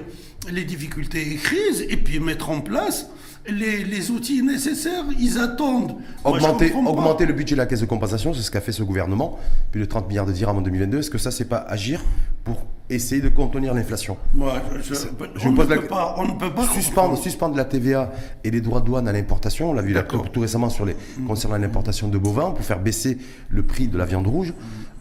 les 0.49 0.63
difficultés 0.63 1.33
et 1.33 1.35
crises 1.35 1.85
et 1.87 1.97
puis 1.97 2.19
mettre 2.19 2.49
en 2.49 2.61
place 2.61 3.07
les, 3.49 3.83
les 3.83 4.11
outils 4.11 4.41
nécessaires, 4.43 5.03
ils 5.19 5.39
attendent. 5.39 5.95
Augmenter, 6.23 6.73
augmenter 6.73 7.25
le 7.25 7.33
budget 7.33 7.55
de 7.55 7.59
la 7.59 7.65
caisse 7.65 7.81
de 7.81 7.85
compensation, 7.85 8.33
c'est 8.33 8.41
ce 8.41 8.51
qu'a 8.51 8.61
fait 8.61 8.71
ce 8.71 8.83
gouvernement, 8.83 9.39
plus 9.71 9.81
de 9.81 9.85
30 9.85 10.07
milliards 10.07 10.25
de 10.25 10.31
dirhams 10.31 10.57
en 10.57 10.61
2022. 10.61 10.99
Est-ce 10.99 11.09
que 11.09 11.17
ça, 11.17 11.31
c'est 11.31 11.45
pas 11.45 11.57
agir 11.57 12.01
pour 12.43 12.65
essayer 12.89 13.21
de 13.21 13.29
contenir 13.29 13.73
l'inflation? 13.73 14.17
Je- 14.35 14.93
je 14.93 15.47
on, 15.47 15.51
ne 15.53 15.63
la- 15.63 15.81
pas, 15.81 16.15
on 16.17 16.25
ne 16.27 16.33
peut 16.33 16.53
pas 16.53 16.67
Suspendre, 16.67 17.17
suspendre 17.17 17.55
la 17.55 17.65
TVA 17.65 18.11
et 18.43 18.51
les 18.51 18.61
droits 18.61 18.81
de 18.81 18.85
douane 18.85 19.07
à 19.07 19.11
l'importation, 19.13 19.71
on 19.71 19.73
l'a 19.73 19.81
vu 19.81 19.93
là, 19.93 20.03
tout 20.03 20.39
récemment 20.39 20.69
sur 20.69 20.85
les, 20.85 20.95
concernant 21.27 21.57
l'importation 21.57 22.07
de 22.09 22.17
bovins, 22.17 22.51
pour 22.51 22.63
faire 22.65 22.79
baisser 22.79 23.17
le 23.49 23.63
prix 23.63 23.87
de 23.87 23.97
la 23.97 24.05
viande 24.05 24.27
rouge. 24.27 24.53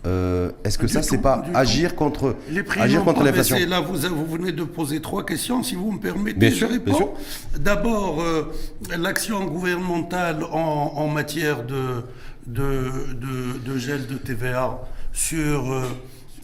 Euh, 0.06 0.50
Est-ce 0.64 0.78
que 0.78 0.86
Du 0.86 0.92
ça, 0.94 1.02
c'est 1.02 1.18
pas 1.18 1.44
agir 1.54 1.94
contre, 1.94 2.36
Les 2.50 2.62
prix 2.62 2.80
agir 2.80 3.04
contre 3.04 3.22
l'inflation. 3.22 3.56
Là, 3.68 3.80
vous, 3.80 3.96
vous 3.96 4.26
venez 4.26 4.52
de 4.52 4.64
poser 4.64 5.00
trois 5.00 5.26
questions, 5.26 5.62
si 5.62 5.74
vous 5.74 5.92
me 5.92 5.98
permettez. 6.00 6.38
Bien 6.38 6.48
je 6.50 6.54
sûr, 6.54 6.70
réponds. 6.70 7.12
D'abord, 7.58 8.22
euh, 8.22 8.50
l'action 8.98 9.44
gouvernementale 9.44 10.42
en, 10.44 10.92
en 10.96 11.06
matière 11.08 11.64
de, 11.64 12.02
de, 12.46 12.90
de, 13.14 13.58
de 13.72 13.78
gel 13.78 14.06
de 14.06 14.14
TVA 14.14 14.80
sur, 15.12 15.70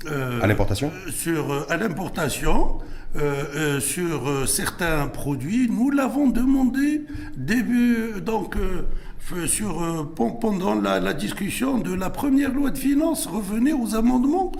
euh, 0.07 0.41
À 0.43 0.47
l'importation 0.47 0.93
sur 1.11 1.67
à 1.71 1.77
l'importation. 1.79 2.79
Euh, 3.17 3.45
euh, 3.55 3.81
sur 3.81 4.29
euh, 4.29 4.47
certains 4.47 5.07
produits, 5.07 5.69
nous 5.71 5.91
l'avons 5.91 6.29
demandé 6.29 7.03
début 7.37 8.21
donc 8.25 8.57
sur 9.47 10.13
pen- 10.15 10.39
pendant 10.41 10.75
la, 10.75 11.13
discussion 11.15 11.79
de 11.79 11.95
la 11.95 12.11
première 12.11 12.53
loi 12.53 12.71
de 12.71 12.79
finances, 12.79 13.27
revenez 13.27 13.73
aux 13.73 13.95
amendements 13.95 14.53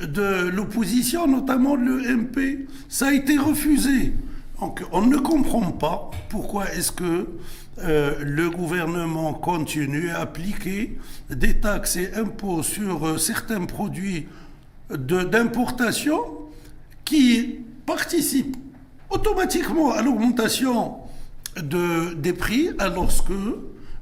de 0.00 0.48
l'opposition, 0.48 1.26
notamment 1.26 1.76
le 1.76 2.00
MP. 2.16 2.66
Ça 2.88 3.08
a 3.08 3.12
été 3.12 3.38
refusé. 3.38 4.12
Donc 4.60 4.82
on 4.92 5.02
ne 5.02 5.16
comprend 5.16 5.70
pas 5.72 6.10
pourquoi 6.28 6.70
est-ce 6.72 6.92
que 6.92 7.28
le 7.82 8.50
gouvernement 8.50 9.32
continue 9.32 10.10
à 10.10 10.20
appliquer 10.20 10.98
des 11.30 11.54
taxes 11.60 11.96
et 11.96 12.12
impôts 12.14 12.62
sur 12.62 13.18
certains 13.18 13.64
produits 13.64 14.26
d'importation 14.90 16.18
qui 17.04 17.60
participent 17.86 18.56
automatiquement 19.10 19.92
à 19.92 20.02
l'augmentation 20.02 20.98
de, 21.56 22.14
des 22.14 22.32
prix 22.32 22.70
alors 22.78 23.08
que 23.24 23.58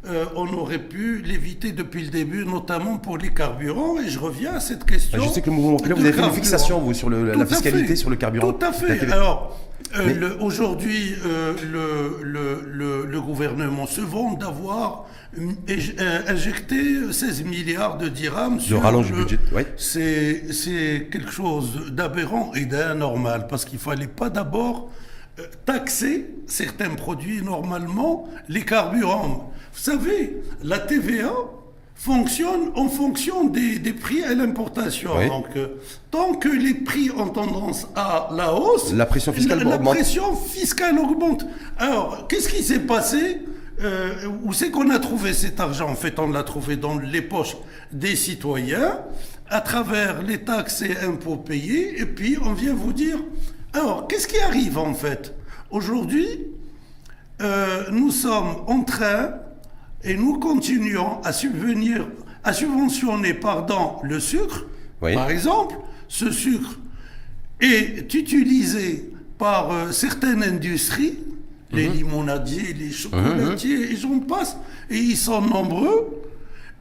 euh, 0.09 0.25
on 0.37 0.47
aurait 0.55 0.79
pu 0.79 1.23
l'éviter 1.23 1.73
depuis 1.73 2.03
le 2.05 2.09
début, 2.11 2.45
notamment 2.45 2.97
pour 2.99 3.19
les 3.19 3.31
carburants. 3.33 3.99
Et 4.01 4.09
je 4.09 4.19
reviens 4.19 4.55
à 4.55 4.61
cette 4.61 4.85
question. 4.85 5.19
Bah, 5.19 5.25
Je 5.29 5.33
sais 5.33 5.41
que 5.43 5.51
le 5.51 5.57
mouvement 5.57 5.77
populaire, 5.77 5.97
vous 5.99 6.05
avez 6.07 6.13
fait 6.15 6.23
une 6.27 6.33
fixation, 6.33 6.81
vous, 6.81 6.95
sur 6.95 7.11
le- 7.11 7.33
la 7.33 7.47
fiscalité 7.47 7.97
sur 7.97 8.11
le 8.11 8.17
carburant. 8.17 8.53
Tout 8.53 8.65
à 8.67 8.73
fait. 8.73 9.11
Alors, 9.13 9.59
euh, 9.97 10.03
Mais- 10.07 10.15
le- 10.15 10.37
aujourd'hui, 10.43 11.15
euh, 11.27 11.55
le, 11.73 12.23
le, 12.25 12.63
le, 12.71 13.07
le 13.07 13.21
gouvernement 13.21 13.87
se 13.87 14.01
vante 14.01 14.39
d'avoir 14.41 15.05
injecté 16.27 17.13
16 17.13 17.45
milliards 17.45 17.99
de 17.99 18.09
dirhams 18.09 18.61
sur 18.61 18.83
rallonge 18.83 19.07
du 19.07 19.13
le- 19.13 19.19
budget, 19.25 19.39
ouais. 19.53 19.67
C'est 19.77 21.09
quelque 21.11 21.31
chose 21.31 21.91
d'aberrant 21.93 22.53
et 22.55 22.65
d'anormal 22.65 23.47
parce 23.49 23.65
qu'il 23.65 23.79
fallait 23.79 24.07
pas 24.07 24.31
d'abord 24.31 24.91
taxer 25.65 26.27
certains 26.47 26.91
produits 26.91 27.43
normalement, 27.43 28.29
les 28.49 28.63
carburants. 28.65 29.53
Vous 29.79 29.85
savez, 29.93 30.43
la 30.65 30.81
TVA 30.81 31.31
fonctionne 31.95 32.71
en 32.75 32.89
fonction 32.89 33.45
des, 33.45 33.79
des 33.79 33.93
prix 33.93 34.25
à 34.25 34.35
l'importation. 34.35 35.13
Oui. 35.17 35.29
Donc, 35.29 35.47
euh, 35.57 35.69
tant 36.11 36.35
que 36.35 36.49
les 36.49 36.75
prix 36.75 37.11
ont 37.17 37.29
tendance 37.29 37.87
à 37.95 38.29
la 38.33 38.55
hausse, 38.55 38.93
La 38.93 39.07
pression 39.07 39.33
fiscale 39.33 39.59
la, 39.59 39.65
la 39.65 39.77
augmente. 39.77 39.95
pression 39.95 40.35
fiscale 40.37 40.99
augmente. 40.99 41.47
Alors, 41.79 42.27
qu'est-ce 42.29 42.49
qui 42.49 42.63
s'est 42.63 42.81
passé 42.81 43.41
Euh, 43.81 44.27
Où 44.45 44.53
c'est 44.53 44.71
qu'on 44.73 44.91
a 44.91 44.99
trouvé 44.99 45.33
cet 45.33 45.61
argent? 45.61 45.89
En 45.89 45.95
fait, 45.95 46.19
on 46.19 46.29
l'a 46.31 46.43
trouvé 46.43 46.77
dans 46.77 46.99
les 46.99 47.23
poches 47.23 47.57
des 47.93 48.17
citoyens, 48.17 48.99
à 49.49 49.61
travers 49.61 50.23
les 50.23 50.39
taxes 50.39 50.83
et 50.83 50.97
impôts 51.07 51.37
payés, 51.37 52.01
et 52.01 52.05
puis 52.07 52.37
on 52.45 52.53
vient 52.55 52.75
vous 52.75 52.93
dire, 52.93 53.19
alors, 53.73 54.09
qu'est-ce 54.09 54.27
qui 54.27 54.39
arrive 54.41 54.79
en 54.79 54.95
fait? 54.95 55.33
Aujourd'hui, 55.71 56.29
euh, 57.41 57.85
nous 57.93 58.11
sommes 58.11 58.57
en 58.67 58.83
train, 58.83 59.35
et 60.05 60.15
nous 60.15 60.39
continuons 60.39 61.21
à 61.23 61.33
subvenir, 61.33 62.09
à 62.45 62.53
subventionner, 62.53 63.35
pardon, 63.35 63.97
le 64.03 64.21
sucre, 64.21 64.67
Oui. 65.03 65.15
par 65.15 65.31
exemple, 65.31 65.77
ce 66.09 66.31
sucre 66.31 66.79
est 67.61 68.13
utilisé 68.15 69.11
par 69.39 69.73
euh, 69.73 69.93
certaines 69.93 70.43
industries, 70.43 71.19
les 71.71 71.89
limonadiers, 71.89 72.73
les 72.79 72.91
chocolatiers, 72.91 73.93
et 73.93 73.97
j'en 73.97 74.21
passe, 74.21 74.57
et 74.89 74.97
ils 74.97 75.17
sont 75.17 75.43
nombreux, 75.43 76.23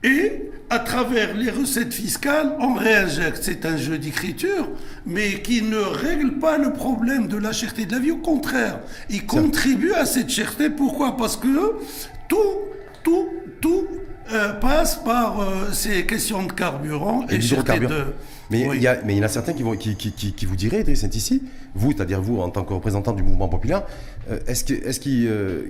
et 0.03 0.43
à 0.69 0.79
travers 0.79 1.35
les 1.35 1.49
recettes 1.49 1.93
fiscales, 1.93 2.55
on 2.59 2.73
réinjecte. 2.75 3.39
C'est 3.41 3.65
un 3.65 3.77
jeu 3.77 3.97
d'écriture, 3.97 4.69
mais 5.05 5.41
qui 5.41 5.61
ne 5.61 5.77
règle 5.77 6.39
pas 6.39 6.57
le 6.57 6.71
problème 6.71 7.27
de 7.27 7.37
la 7.37 7.51
cherté 7.51 7.85
de 7.85 7.93
la 7.93 7.99
vie. 7.99 8.11
Au 8.11 8.17
contraire, 8.17 8.79
il 9.09 9.25
contribue 9.25 9.93
à 9.93 10.05
cette 10.05 10.29
cherté. 10.29 10.69
Pourquoi? 10.69 11.17
Parce 11.17 11.35
que 11.35 11.75
tout, 12.29 12.37
tout, 13.03 13.27
tout 13.61 13.87
euh, 14.33 14.53
passe 14.53 14.95
par 15.03 15.39
euh, 15.41 15.71
ces 15.71 16.05
questions 16.05 16.43
de 16.43 16.51
carburant 16.51 17.25
Et 17.29 17.37
d'hydrocarbures. 17.37 17.89
de... 17.89 18.03
Mais 18.49 18.67
Oui. 18.67 18.77
il 18.77 18.81
y 18.83 18.87
a, 18.87 19.01
mais 19.05 19.13
il 19.15 19.17
y 19.17 19.21
en 19.21 19.23
a 19.25 19.27
certains 19.29 19.53
qui, 19.53 19.63
vont, 19.63 19.75
qui, 19.75 19.95
qui, 19.95 20.11
qui, 20.11 20.33
qui 20.33 20.45
vous 20.45 20.55
diraient, 20.55 20.81
Idriss 20.81 21.03
ici, 21.13 21.43
vous, 21.75 21.91
c'est-à-dire 21.91 22.21
vous 22.21 22.39
en 22.39 22.49
tant 22.49 22.63
que 22.63 22.73
représentant 22.73 23.11
du 23.13 23.23
mouvement 23.23 23.49
populaire, 23.49 23.83
euh, 24.29 24.39
est-ce 24.47 24.63
que- 24.63 24.73
est-ce 24.73 24.99
qu'il 24.99 25.27
euh, 25.27 25.67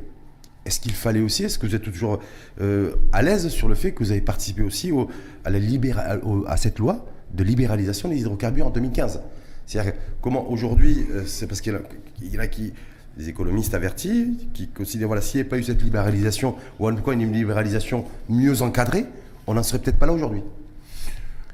est-ce 0.65 0.79
qu'il 0.81 0.91
fallait 0.93 1.21
aussi, 1.21 1.45
est-ce 1.45 1.57
que 1.57 1.65
vous 1.65 1.75
êtes 1.75 1.81
toujours 1.83 2.19
euh, 2.61 2.91
à 3.13 3.21
l'aise 3.21 3.47
sur 3.47 3.67
le 3.69 3.75
fait 3.75 3.93
que 3.93 3.99
vous 4.03 4.11
avez 4.11 4.19
participé 4.21 4.63
aussi 4.63 4.91
au- 4.91 5.07
à, 5.45 5.49
la 5.49 5.59
libéra- 5.59 6.17
au- 6.23 6.45
à 6.45 6.57
cette 6.57 6.77
loi 6.79 7.05
de 7.33 7.43
libéralisation 7.43 8.09
des 8.09 8.17
hydrocarbures 8.19 8.67
en 8.67 8.69
2015 8.69 9.21
C'est-à-dire 9.65 9.93
comment 10.21 10.49
aujourd'hui, 10.51 11.05
euh, 11.11 11.23
c'est 11.25 11.47
parce 11.47 11.61
qu'il 11.61 11.71
y 11.73 11.75
en 11.75 11.79
a- 11.79 11.83
il 12.21 12.33
y 12.33 12.37
en 12.37 12.41
a 12.41 12.47
qui, 12.47 12.73
des 13.17 13.29
économistes 13.29 13.73
avertis, 13.73 14.37
qui 14.53 14.67
considèrent, 14.67 15.07
voilà, 15.07 15.21
s'il 15.21 15.37
n'y 15.37 15.41
avait 15.41 15.49
pas 15.49 15.57
eu 15.57 15.63
cette 15.63 15.81
libéralisation, 15.81 16.55
ou 16.79 16.87
en 16.87 16.95
tout 16.95 17.03
cas 17.03 17.13
une 17.13 17.33
libéralisation 17.33 18.05
mieux 18.29 18.61
encadrée, 18.61 19.05
on 19.47 19.55
n'en 19.55 19.63
serait 19.63 19.79
peut-être 19.79 19.97
pas 19.97 20.05
là 20.05 20.13
aujourd'hui. 20.13 20.43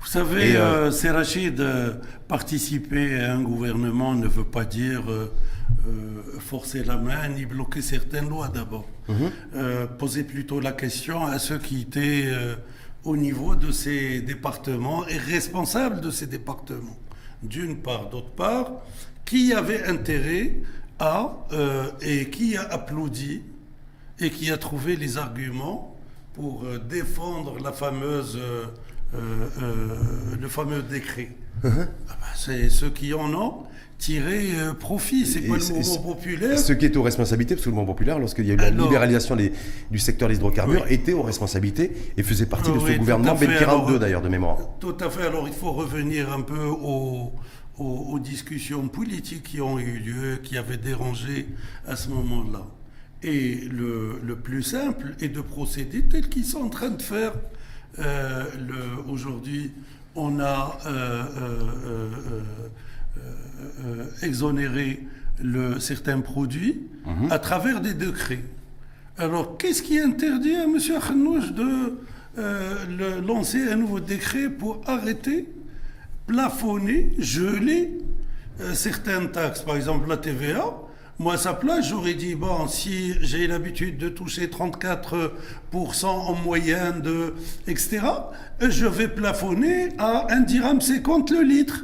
Vous 0.01 0.09
savez, 0.09 0.57
euh, 0.57 0.59
euh, 0.59 0.91
c'est 0.91 1.11
Rachid, 1.11 1.59
euh, 1.61 1.93
participer 2.27 3.19
à 3.21 3.35
un 3.35 3.41
gouvernement 3.41 4.13
ne 4.13 4.27
veut 4.27 4.43
pas 4.43 4.65
dire 4.65 5.09
euh, 5.09 5.31
forcer 6.39 6.83
la 6.83 6.97
main 6.97 7.29
ni 7.29 7.45
bloquer 7.45 7.81
certaines 7.81 8.27
lois 8.27 8.49
d'abord. 8.49 8.87
Euh, 9.55 9.87
poser 9.87 10.23
plutôt 10.23 10.59
la 10.59 10.73
question 10.73 11.25
à 11.25 11.39
ceux 11.39 11.57
qui 11.57 11.81
étaient 11.81 12.25
au 13.03 13.15
niveau 13.15 13.55
de 13.55 13.71
ces 13.71 14.21
départements 14.21 15.07
et 15.07 15.17
responsables 15.17 16.01
de 16.01 16.11
ces 16.11 16.27
départements. 16.27 16.97
D'une 17.41 17.77
part, 17.77 18.09
d'autre 18.09 18.31
part, 18.31 18.71
qui 19.25 19.53
avait 19.53 19.85
intérêt 19.85 20.55
à 20.99 21.37
euh, 21.53 21.85
et 22.01 22.29
qui 22.29 22.55
a 22.57 22.61
applaudi 22.63 23.41
et 24.19 24.29
qui 24.29 24.51
a 24.51 24.57
trouvé 24.57 24.95
les 24.95 25.17
arguments 25.17 25.95
pour 26.33 26.63
euh, 26.65 26.79
défendre 26.79 27.57
la 27.63 27.71
fameuse, 27.71 28.37
euh, 28.39 29.95
le 30.39 30.47
fameux 30.47 30.81
décret. 30.81 31.29
Ah 31.63 31.69
bah, 32.07 32.15
c'est 32.35 32.69
ceux 32.69 32.89
qui 32.89 33.13
en 33.13 33.33
ont 33.33 33.63
tiré 33.99 34.49
euh, 34.55 34.73
profit. 34.73 35.25
C'est 35.25 35.41
pas 35.41 35.55
le 35.57 35.73
mouvement 35.73 36.13
populaire? 36.13 36.59
Ce 36.59 36.73
qui 36.73 36.85
est 36.85 36.97
aux 36.97 37.03
responsabilités, 37.03 37.55
parce 37.55 37.63
que 37.65 37.69
le 37.69 37.75
mouvement 37.75 37.93
populaire, 37.93 38.19
lorsqu'il 38.19 38.45
y 38.45 38.51
a 38.51 38.55
eu 38.55 38.57
la 38.57 38.65
Alors- 38.65 38.85
libéralisation 38.87 39.35
des- 39.35 39.53
du 39.91 39.99
secteur 39.99 40.27
des 40.29 40.35
hydrocarbures, 40.35 40.83
Oui. 40.87 40.93
était 40.93 41.13
aux 41.13 41.21
responsabilités 41.21 41.91
et 42.17 42.23
faisait 42.23 42.47
partie 42.47 42.71
de 42.71 42.79
ce 42.79 42.97
gouvernement 42.97 43.31
à 43.33 43.35
fait. 43.35 43.47
Ben 43.47 43.59
42 43.59 43.87
Alors, 43.89 43.99
d'ailleurs 43.99 44.21
de 44.21 44.29
mémoire. 44.29 44.57
Tout 44.79 44.97
à 44.99 45.09
fait. 45.09 45.27
Alors 45.27 45.47
il 45.47 45.53
faut 45.53 45.71
revenir 45.71 46.31
un 46.33 46.41
peu 46.41 46.65
aux, 46.65 47.31
aux- 47.77 48.05
aux 48.13 48.19
discussions 48.19 48.87
politiques 48.87 49.43
qui 49.43 49.61
ont 49.61 49.79
eu 49.79 49.97
lieu, 49.99 50.37
qui 50.43 50.57
avaient 50.57 50.77
dérangé 50.77 51.47
à 51.87 51.95
ce 51.95 52.09
moment-là. 52.09 52.65
Et 53.23 53.55
le, 53.71 54.19
le 54.23 54.35
plus 54.35 54.63
simple 54.63 55.15
est 55.21 55.29
de 55.29 55.41
procéder 55.41 56.03
tel 56.03 56.27
qu'ils 56.29 56.45
sont 56.45 56.61
en 56.61 56.69
train 56.69 56.89
de 56.89 57.01
faire. 57.01 57.33
Euh, 57.99 58.45
Aujourd'hui, 59.07 59.71
on 60.15 60.39
a 60.39 60.77
euh, 60.85 61.23
euh, 63.85 64.05
exonéré 64.21 65.03
le, 65.41 65.79
certains 65.79 66.21
produits 66.21 66.81
à 67.31 67.39
travers 67.39 67.81
des 67.81 67.93
décrets. 67.93 68.43
Alors, 69.17 69.57
qu'est-ce 69.57 69.81
qui 69.83 69.99
interdit 69.99 70.55
à 70.55 70.63
M. 70.63 70.77
Khanouch 71.07 71.51
de 71.53 71.93
lancer 73.25 73.61
un 73.69 73.75
nouveau 73.75 73.99
décret 73.99 74.49
pour 74.49 74.81
arrêter, 74.87 75.47
plafonner, 76.27 77.11
geler 77.19 77.91
euh, 78.61 78.73
certaines 78.73 79.31
taxes 79.31 79.61
Par 79.61 79.75
exemple, 79.75 80.07
la 80.09 80.17
TVA. 80.17 80.73
Moi, 81.19 81.35
à 81.35 81.37
sa 81.37 81.53
place, 81.53 81.89
j'aurais 81.89 82.15
dit, 82.15 82.33
bon, 82.35 82.67
si 82.67 83.13
j'ai 83.21 83.45
l'habitude 83.45 83.97
de 83.97 84.09
toucher 84.09 84.47
34% 84.47 86.05
en 86.05 86.33
moyenne, 86.35 87.01
de, 87.01 87.35
etc., 87.67 88.01
je 88.59 88.87
vais 88.87 89.07
plafonner 89.07 89.89
à 89.99 90.31
1 90.31 90.41
dirham 90.41 90.81
50 90.81 91.29
le 91.29 91.41
litre. 91.43 91.83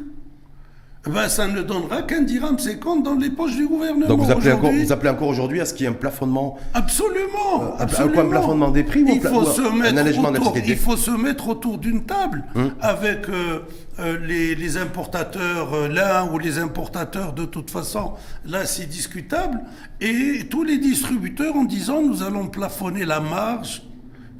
Ben, 1.13 1.29
ça 1.29 1.47
ne 1.47 1.61
donnera 1.61 2.01
qu'un 2.03 2.21
dirham 2.21 2.57
50 2.57 3.03
dans 3.03 3.15
les 3.15 3.29
poches 3.29 3.55
du 3.55 3.67
gouvernement. 3.67 4.07
Donc 4.07 4.21
vous 4.21 4.31
appelez, 4.31 4.51
encore, 4.51 4.71
vous 4.71 4.91
appelez 4.91 5.09
encore 5.09 5.27
aujourd'hui 5.27 5.61
à 5.61 5.65
ce 5.65 5.73
qu'il 5.73 5.85
y 5.85 5.87
ait 5.87 5.91
un 5.91 5.95
plafonnement 5.95 6.57
Absolument, 6.73 7.61
euh, 7.61 7.65
absolument. 7.79 8.21
Un 8.21 8.29
plafonnement 8.29 8.71
des 8.71 8.83
prix 8.83 9.03
il 9.07 9.21
faut, 9.21 9.45
se 9.45 9.61
un 9.61 9.97
allègement 9.97 10.29
autour, 10.29 10.55
il 10.57 10.77
faut 10.77 10.97
se 10.97 11.11
mettre 11.11 11.47
autour 11.49 11.77
d'une 11.77 12.03
table 12.03 12.43
Hum. 12.55 12.71
avec 12.81 13.29
euh, 13.29 13.59
euh, 13.99 14.17
les, 14.25 14.55
les, 14.55 14.77
importateurs, 14.77 15.89
l'un 15.89 16.31
ou 16.31 16.39
les 16.39 16.57
importateurs 16.57 17.33
de 17.33 17.45
toute 17.45 17.69
façon, 17.69 18.13
là 18.45 18.65
c'est 18.65 18.87
discutable, 18.87 19.59
et 20.01 20.45
tous 20.49 20.63
les 20.63 20.77
distributeurs 20.77 21.55
en 21.55 21.63
disant 21.63 22.01
nous 22.01 22.23
allons 22.23 22.47
plafonner 22.47 23.05
la 23.05 23.19
marge 23.19 23.83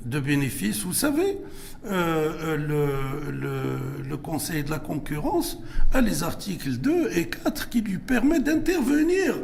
de 0.05 0.19
bénéfices. 0.19 0.83
Vous 0.83 0.93
savez, 0.93 1.37
euh, 1.85 2.57
le, 2.57 3.31
le, 3.31 4.09
le, 4.09 4.17
Conseil 4.17 4.63
de 4.63 4.69
la 4.69 4.79
concurrence 4.79 5.59
a 5.93 6.01
les 6.01 6.23
articles 6.23 6.71
2 6.71 7.11
et 7.15 7.29
4 7.29 7.69
qui 7.69 7.81
lui 7.81 7.97
permettent 7.97 8.43
d'intervenir, 8.43 9.35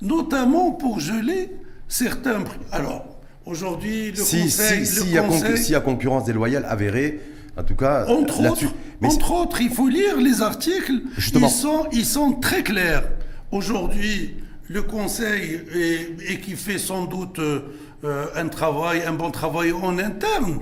notamment 0.00 0.70
pour 0.70 1.00
geler 1.00 1.50
certains 1.86 2.40
prix. 2.40 2.58
Alors, 2.72 3.04
aujourd'hui, 3.44 4.10
le 4.10 4.16
si, 4.16 4.42
Conseil... 4.44 4.86
Si, 4.86 5.00
le 5.00 5.06
si, 5.06 5.16
conseil... 5.16 5.72
y 5.72 5.74
a 5.74 5.80
concurrence 5.80 6.24
déloyale 6.24 6.64
avérée, 6.66 7.20
en 7.58 7.62
tout 7.62 7.76
cas, 7.76 8.06
entre 8.08 8.40
autres, 8.50 8.72
mais 9.00 9.08
entre 9.08 9.32
autres, 9.32 9.60
il 9.60 9.70
faut 9.70 9.88
lire 9.88 10.18
les 10.18 10.40
articles. 10.40 11.02
Justement. 11.18 11.48
Ils 11.48 11.52
sont, 11.52 11.86
ils 11.92 12.06
sont 12.06 12.32
très 12.32 12.62
clairs. 12.62 13.04
Aujourd'hui, 13.52 14.34
le 14.68 14.82
Conseil, 14.82 15.60
et, 15.74 16.32
et, 16.32 16.40
qui 16.40 16.52
fait 16.52 16.78
sans 16.78 17.04
doute 17.04 17.38
euh, 17.38 18.26
un 18.34 18.48
travail, 18.48 19.02
un 19.06 19.12
bon 19.12 19.30
travail 19.30 19.72
en 19.72 19.98
interne, 19.98 20.60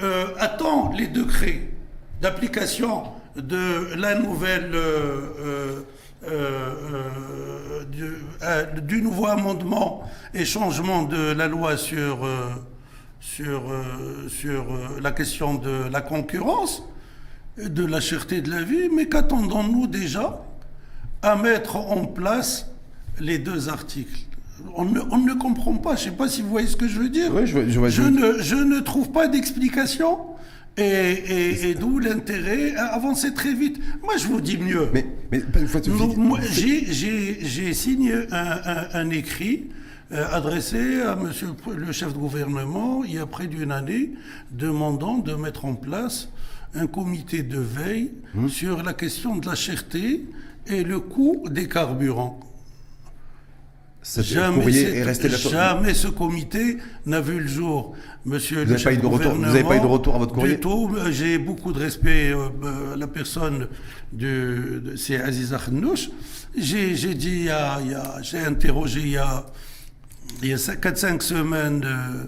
euh, 0.00 0.26
attend 0.38 0.92
les 0.92 1.06
décrets 1.06 1.68
d'application 2.20 3.04
de 3.36 3.94
la 3.96 4.14
nouvelle 4.14 4.72
euh, 4.74 5.82
du, 7.90 8.12
du, 8.82 9.02
nouveau 9.02 9.26
amendement 9.26 10.08
et 10.34 10.44
changement 10.44 11.02
de 11.02 11.32
la 11.32 11.48
loi 11.48 11.76
sur 11.76 12.24
sur, 13.22 13.70
euh, 13.70 14.28
euh, 14.46 15.00
la 15.00 15.12
question 15.12 15.54
de 15.54 15.88
la 15.90 16.00
concurrence, 16.00 16.82
de 17.56 17.84
la 17.86 18.00
cherté 18.00 18.42
de 18.42 18.50
la 18.50 18.62
vie, 18.62 18.88
mais 18.94 19.08
qu'attendons-nous 19.08 19.86
déjà 19.86 20.44
à 21.22 21.36
mettre 21.36 21.76
en 21.76 22.04
place 22.04 22.66
les 23.20 23.38
deux 23.38 23.68
articles? 23.68 24.31
On 24.74 24.84
ne, 24.84 25.00
on 25.10 25.18
ne, 25.18 25.34
comprend 25.34 25.74
pas, 25.74 25.96
je 25.96 26.06
ne 26.06 26.10
sais 26.10 26.16
pas 26.16 26.28
si 26.28 26.42
vous 26.42 26.48
voyez 26.48 26.66
ce 26.66 26.76
que 26.76 26.88
je 26.88 26.98
veux 26.98 27.08
dire. 27.08 27.32
Oui, 27.34 27.46
je, 27.46 27.68
je, 27.68 27.78
vois, 27.78 27.88
je, 27.88 28.02
ne, 28.02 28.40
je 28.40 28.56
ne 28.56 28.80
trouve 28.80 29.10
pas 29.10 29.28
d'explication. 29.28 30.18
Et, 30.78 30.82
et, 30.82 31.70
et 31.70 31.74
d'où 31.74 31.98
l'intérêt 31.98 32.74
à 32.76 32.94
avancer 32.94 33.34
très 33.34 33.52
vite. 33.52 33.78
Moi, 34.02 34.16
je 34.16 34.26
vous 34.26 34.40
dis 34.40 34.56
mieux. 34.56 34.88
Mais, 34.94 35.04
mais 35.30 35.42
j'ai 36.50 37.74
signé 37.74 38.14
un, 38.30 38.60
un, 38.64 38.88
un 38.94 39.10
écrit 39.10 39.68
euh, 40.12 40.26
adressé 40.32 41.02
à 41.02 41.14
monsieur 41.14 41.48
le 41.76 41.92
chef 41.92 42.14
de 42.14 42.18
gouvernement 42.18 43.04
il 43.04 43.14
y 43.14 43.18
a 43.18 43.26
près 43.26 43.48
d'une 43.48 43.70
année, 43.70 44.12
demandant 44.50 45.18
de 45.18 45.34
mettre 45.34 45.66
en 45.66 45.74
place 45.74 46.30
un 46.74 46.86
comité 46.86 47.42
de 47.42 47.58
veille 47.58 48.12
mmh. 48.34 48.48
sur 48.48 48.82
la 48.82 48.94
question 48.94 49.36
de 49.36 49.46
la 49.46 49.54
cherté 49.54 50.24
et 50.66 50.84
le 50.84 51.00
coût 51.00 51.44
des 51.50 51.68
carburants. 51.68 52.40
Jamais, 54.02 54.80
est 54.80 55.02
resté 55.04 55.28
jamais 55.30 55.94
ce 55.94 56.08
comité 56.08 56.78
n'a 57.06 57.20
vu 57.20 57.38
le 57.38 57.46
jour. 57.46 57.94
Monsieur 58.24 58.64
vous 58.64 58.72
le 58.72 58.76
chef 58.76 59.00
de 59.00 59.06
retour, 59.06 59.34
Vous 59.34 59.42
n'avez 59.42 59.62
pas 59.62 59.76
eu 59.76 59.80
de 59.80 59.86
retour 59.86 60.16
à 60.16 60.18
votre 60.18 60.34
courrier? 60.34 60.58
J'ai 61.10 61.38
beaucoup 61.38 61.72
de 61.72 61.78
respect 61.78 62.32
euh, 62.32 62.94
à 62.94 62.96
la 62.96 63.06
personne 63.06 63.68
de, 64.12 64.82
de 64.84 64.96
c'est 64.96 65.20
Aziz 65.20 65.54
Akhnouch. 65.54 66.10
J'ai 66.56 66.94
dit, 67.14 67.48
j'ai 68.22 68.38
interrogé 68.38 69.00
il 69.00 69.10
y 69.10 69.16
a 69.18 69.46
il 70.42 70.48
y 70.48 70.52
a 70.52 70.56
4-5 70.56 71.20
semaines 71.20 71.84
euh, 71.84 72.24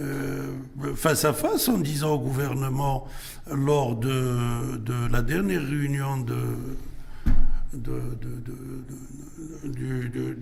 euh, 0.00 0.94
face 0.96 1.24
à 1.24 1.32
face 1.32 1.68
en 1.68 1.78
disant 1.78 2.14
au 2.14 2.18
gouvernement 2.18 3.06
lors 3.50 3.96
de, 3.96 4.78
de 4.78 5.12
la 5.12 5.22
dernière 5.22 5.62
réunion 5.62 6.18
de, 6.18 6.36
de, 7.74 8.00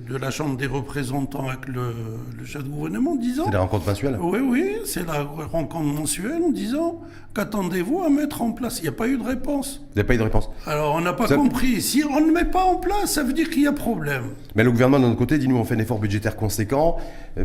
de, 0.09 0.17
la 0.17 0.31
Chambre 0.31 0.57
des 0.57 0.67
représentants 0.67 1.49
avec 1.49 1.69
le, 1.69 1.95
le 2.39 2.45
chef 2.45 2.65
de 2.65 2.69
gouvernement, 2.69 3.17
disant... 3.17 3.45
C'est 3.47 3.53
la 3.53 3.61
rencontre 3.61 3.87
mensuelle 3.87 4.19
Oui, 4.21 4.39
oui, 4.43 4.77
c'est 4.85 5.07
la 5.07 5.23
rencontre 5.23 5.85
mensuelle 5.85 6.43
en 6.43 6.51
disant 6.51 7.01
qu'attendez-vous 7.35 8.03
à 8.03 8.11
mettre 8.11 8.43
en 8.43 8.51
place 8.53 8.81
Il 8.81 8.83
n'y 8.83 8.89
a 8.89 8.93
pas 8.93 9.07
eu 9.07 9.17
de 9.17 9.23
réponse. 9.23 9.87
Il 9.95 9.99
n'y 9.99 10.03
a 10.03 10.05
pas 10.05 10.15
eu 10.15 10.19
de 10.19 10.23
réponse. 10.23 10.51
Alors 10.67 10.95
on 10.95 11.01
n'a 11.01 11.13
pas 11.13 11.29
ça... 11.29 11.37
compris. 11.37 11.81
Si 11.81 12.03
on 12.05 12.21
ne 12.21 12.33
met 12.33 12.45
pas 12.45 12.65
en 12.65 12.77
place, 12.77 13.13
ça 13.13 13.23
veut 13.23 13.33
dire 13.33 13.49
qu'il 13.51 13.63
y 13.63 13.67
a 13.67 13.73
problème. 13.73 14.25
Mais 14.57 14.65
le 14.65 14.73
gouvernement, 14.73 14.99
de 14.99 15.07
notre 15.07 15.19
côté, 15.19 15.39
dit 15.39 15.47
nous, 15.49 15.57
on 15.57 15.65
fait 15.65 15.75
un 15.77 15.79
effort 15.79 15.99
budgétaire 15.99 16.37
conséquent, 16.37 16.97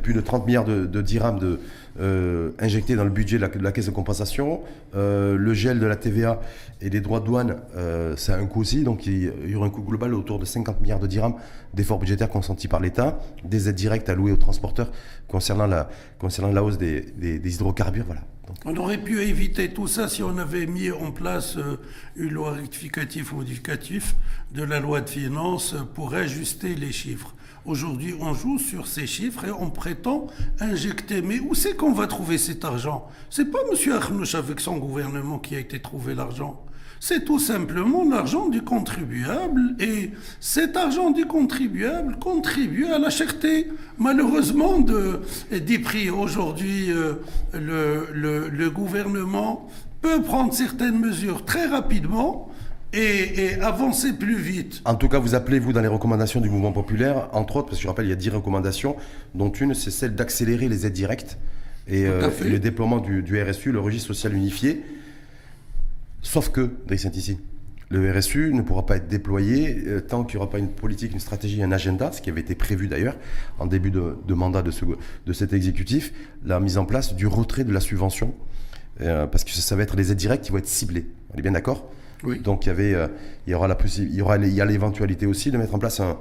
plus 0.02 0.13
de 0.13 0.21
30 0.21 0.45
milliards 0.48 0.65
de, 0.65 0.86
de 0.86 1.02
dirhams 1.02 1.39
de, 1.39 1.60
euh, 2.00 2.52
dans 2.60 3.04
le 3.04 3.10
budget 3.10 3.38
de 3.38 3.62
la, 3.62 3.72
caisse 3.72 3.86
de 3.86 3.92
compensation. 3.92 4.62
Euh, 4.96 5.38
le 5.38 5.54
gel 5.54 5.80
de 5.80 5.86
la 5.86 5.96
TVA 5.96 6.42
et 6.82 6.90
des 6.90 7.02
droits 7.02 7.20
de 7.20 7.26
douane, 7.26 7.58
euh, 7.76 8.16
c'est 8.18 8.34
un 8.34 8.46
coût 8.46 8.62
aussi. 8.62 8.84
Donc 8.84 9.06
il 9.06 9.50
y 9.50 9.56
aura 9.56 9.68
un 9.68 9.70
coût 9.70 9.82
global 9.82 10.14
autour 10.14 10.40
de 10.40 10.46
50 10.46 10.82
milliards 10.82 11.00
de 11.00 11.08
dirhams 11.08 11.36
d'efforts 11.74 12.00
budgétaires 12.00 12.30
consentis 12.30 12.68
par 12.68 12.80
l'État, 12.80 13.20
des 13.44 13.70
aides 13.70 13.76
directes 13.76 14.10
allouées 14.10 14.32
aux 14.32 14.38
transporteurs 14.38 14.92
concernant 15.28 15.68
la, 15.68 15.90
concernant 16.20 16.52
la 16.52 16.64
hausse 16.64 16.78
des, 16.78 17.02
des, 17.02 17.56
hydrocarbures. 17.56 18.06
Voilà. 18.06 18.22
On 18.64 18.76
aurait 18.78 19.02
pu 19.02 19.22
éviter 19.22 19.70
tout 19.74 19.88
ça 19.88 20.08
si 20.08 20.22
on 20.24 20.38
avait 20.38 20.68
mis 20.68 20.92
en 20.92 21.12
place 21.12 21.58
euh, 21.58 21.78
une 22.16 22.32
loi 22.32 22.54
rectificative 22.54 23.34
ou 23.34 23.38
modificative 23.38 24.14
de 24.54 24.64
la 24.64 24.80
loi 24.80 25.02
de 25.02 25.10
finances 25.10 25.76
pour 25.96 26.14
ajuster 26.14 26.76
les 26.76 26.92
chiffres. 26.92 27.36
Aujourd'hui, 27.65 28.13
on 28.19 28.34
joue 28.36 28.60
sur 28.60 28.86
ces 28.86 29.08
chiffres 29.08 29.45
et 29.45 29.51
on 29.51 29.71
prétend 29.71 30.28
injecter. 30.60 31.23
Mais 31.23 31.39
où 31.39 31.56
c'est 31.56 31.75
qu'on 31.75 31.93
va 31.93 32.06
trouver 32.06 32.38
cet 32.38 32.63
argent? 32.63 33.08
C'est 33.32 33.45
pas 33.45 33.60
M. 33.71 33.91
Arnouch 33.91 34.36
avec 34.36 34.60
son 34.60 34.78
gouvernement 34.78 35.39
qui 35.39 35.56
a 35.56 35.60
été 35.60 35.80
trouvé 35.80 36.13
l'argent. 36.13 36.63
C'est 36.99 37.25
tout 37.25 37.39
simplement 37.39 38.04
l'argent 38.04 38.49
du 38.49 38.62
contribuable 38.62 39.75
et 39.80 40.12
cet 40.39 40.78
argent 40.78 41.12
du 41.12 41.25
contribuable 41.25 42.17
contribue 42.19 42.86
à 42.86 42.99
la 42.99 43.10
cherté, 43.10 43.67
malheureusement, 43.97 44.80
de, 44.80 45.21
des 45.51 45.80
prix. 45.80 46.10
Aujourd'hui, 46.10 46.91
euh, 46.91 47.15
le, 47.54 48.69
gouvernement 48.69 49.67
peut 50.01 50.21
prendre 50.21 50.54
certaines 50.54 50.99
mesures 50.99 51.45
très 51.45 51.65
rapidement 51.65 52.49
et, 52.93 53.45
et, 53.45 53.54
avancer 53.62 54.13
plus 54.13 54.38
vite. 54.38 54.82
En 54.86 54.95
tout 54.95 55.10
cas, 55.10 55.19
vous 55.19 55.36
appelez, 55.36 55.60
vous, 55.60 55.74
dans 55.74 55.82
les 55.82 55.88
recommandations 55.88 56.39
du 56.39 56.50
mouvement 56.50 56.71
populaire, 56.71 57.30
entre 57.34 57.58
autres, 57.58 57.67
parce 57.67 57.78
que 57.78 57.84
je 57.84 57.88
rappelle, 57.88 58.06
il 58.06 58.10
y 58.10 58.13
a 58.13 58.17
10 58.17 58.30
recommandations, 58.30 58.95
dont 59.34 59.52
une, 59.52 59.74
c'est 59.74 59.91
celle 59.91 60.15
d'accélérer 60.15 60.69
les 60.69 60.86
aides 60.86 60.93
directes 60.93 61.38
et, 61.88 62.06
euh, 62.06 62.30
et 62.43 62.50
le 62.50 62.60
déploiement 62.60 63.00
du, 63.00 63.21
du, 63.21 63.41
RSU, 63.41 63.71
le 63.71 63.80
registre 63.80 64.08
social 64.08 64.34
unifié. 64.34 64.84
Sauf 66.21 66.50
que, 66.50 66.71
Driss 66.88 67.06
ici, 67.13 67.38
le 67.89 68.12
RSU 68.12 68.52
ne 68.54 68.62
pourra 68.62 68.86
pas 68.86 68.98
être 68.98 69.08
déployé 69.08 69.84
euh, 69.86 70.02
tant 70.02 70.24
qu'il 70.24 70.38
n'y 70.38 70.43
aura 70.43 70.50
pas 70.50 70.58
une 70.58 70.69
politique, 70.69 71.13
une 71.13 71.19
stratégie, 71.19 71.62
un 71.62 71.71
agenda, 71.71 72.12
ce 72.12 72.21
qui 72.21 72.30
avait 72.30 72.41
été 72.41 72.56
prévu 72.56 72.88
d'ailleurs 72.88 73.15
en 73.60 73.67
début 73.67 73.91
de, 73.91 74.17
de 74.28 74.34
mandat 74.34 74.63
de, 74.63 74.71
ce, 74.71 74.86
de, 75.26 75.34
cet 75.34 75.54
exécutif, 75.54 76.12
la 76.43 76.60
mise 76.60 76.78
en 76.78 76.86
place 76.86 77.13
du 77.13 77.28
retrait 77.28 77.63
de 77.63 77.71
la 77.71 77.80
subvention, 77.80 78.34
euh, 79.02 79.28
parce 79.28 79.43
que 79.43 79.52
ça 79.52 79.76
va 79.76 79.84
être 79.84 79.95
les 79.95 80.12
aides 80.12 80.17
directes 80.17 80.45
qui 80.45 80.52
vont 80.52 80.58
être 80.58 80.67
ciblées. 80.67 81.06
On 81.34 81.38
est 81.38 81.41
bien 81.41 81.52
d'accord? 81.52 81.91
Donc 82.34 82.66
il 82.66 82.70
y 82.70 82.72
avait, 82.72 82.94
euh, 82.94 83.08
aura 83.54 83.68
la 83.68 83.78
il 83.98 84.54
y 84.54 84.62
a 84.62 84.66
l'éventualité 84.66 85.26
aussi 85.26 85.52
de 85.52 85.58
mettre 85.58 85.76
en 85.76 85.80
place 85.80 86.00
un, 86.00 86.18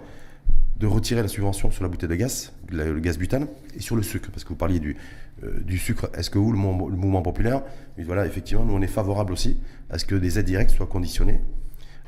de 0.79 0.87
retirer 0.87 1.23
la 1.23 1.29
subvention 1.29 1.71
sur 1.71 1.83
la 1.83 1.89
bouteille 1.89 2.09
de 2.09 2.15
gaz, 2.15 2.53
le, 2.71 2.99
gaz 3.01 3.19
butane, 3.19 3.47
et 3.77 3.81
sur 3.81 3.97
le 3.97 4.03
sucre, 4.03 4.31
parce 4.31 4.45
que 4.45 4.51
vous 4.51 4.57
parliez 4.57 4.81
du, 4.81 4.97
euh, 5.45 5.77
sucre. 5.77 6.11
Est-ce 6.15 6.31
que 6.31 6.39
vous, 6.39 6.53
le, 6.53 6.59
mouvement, 6.59 7.23
populaire, 7.23 7.63
voilà, 7.99 8.27
effectivement, 8.27 8.65
nous 8.65 8.75
on 8.75 8.83
est 8.83 8.87
favorable 8.87 9.33
aussi 9.33 9.59
à 9.91 9.99
ce 9.99 10.05
que 10.05 10.15
des 10.15 10.39
aides 10.39 10.47
directes 10.47 10.71
soient 10.71 10.87
conditionnées 10.87 11.41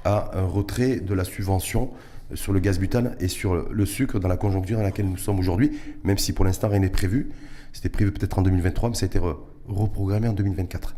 à 0.05 0.39
un 0.39 0.47
retrait 0.47 1.01
de 1.01 1.15
la 1.15 1.25
subvention 1.25 1.91
sur 2.35 2.53
le 2.53 2.61
gaz 2.61 2.79
butane 2.79 3.17
et 3.21 3.29
sur 3.29 3.55
le 3.71 3.87
sucre 3.87 4.19
dans 4.19 4.29
la 4.29 4.37
conjoncture 4.37 4.79
dans 4.79 4.83
laquelle 4.83 5.09
nous 5.09 5.17
sommes 5.17 5.39
aujourd'hui, 5.39 5.79
même 6.05 6.19
si 6.19 6.33
pour 6.33 6.45
l'instant 6.45 6.69
rien 6.69 6.81
n'est 6.81 6.91
prévu. 6.91 7.31
C'était 7.73 7.89
prévu 7.89 8.13
peut-être 8.13 8.39
en 8.39 8.43
2023, 8.43 8.91
mais 8.91 8.95
ça 8.95 9.05
a 9.05 9.09
été 9.09 9.19
re 9.19 9.39
reprogrammé 9.69 10.29
en 10.29 10.33
2024. 10.33 10.97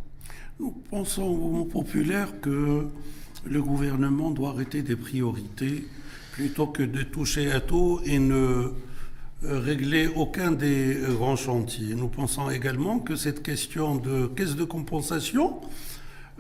Nous 0.61 0.73
pensons 0.91 1.23
au 1.23 1.37
mouvement 1.37 1.67
populaire 1.67 2.41
que 2.41 2.89
le 3.47 3.63
gouvernement 3.63 4.33
doit 4.33 4.51
arrêter 4.51 4.83
des 4.83 4.97
priorités 4.97 5.87
plutôt 6.33 6.67
que 6.67 6.83
de 6.83 7.03
toucher 7.03 7.53
à 7.53 7.61
tout 7.61 8.01
et 8.05 8.19
ne 8.19 8.73
régler 9.43 10.09
aucun 10.09 10.51
des 10.51 10.99
grands 11.11 11.37
chantiers. 11.37 11.95
Nous 11.95 12.09
pensons 12.09 12.51
également 12.51 12.99
que 12.99 13.15
cette 13.15 13.45
question 13.45 13.95
de 13.95 14.27
caisse 14.27 14.57
de 14.57 14.65
compensation 14.65 15.61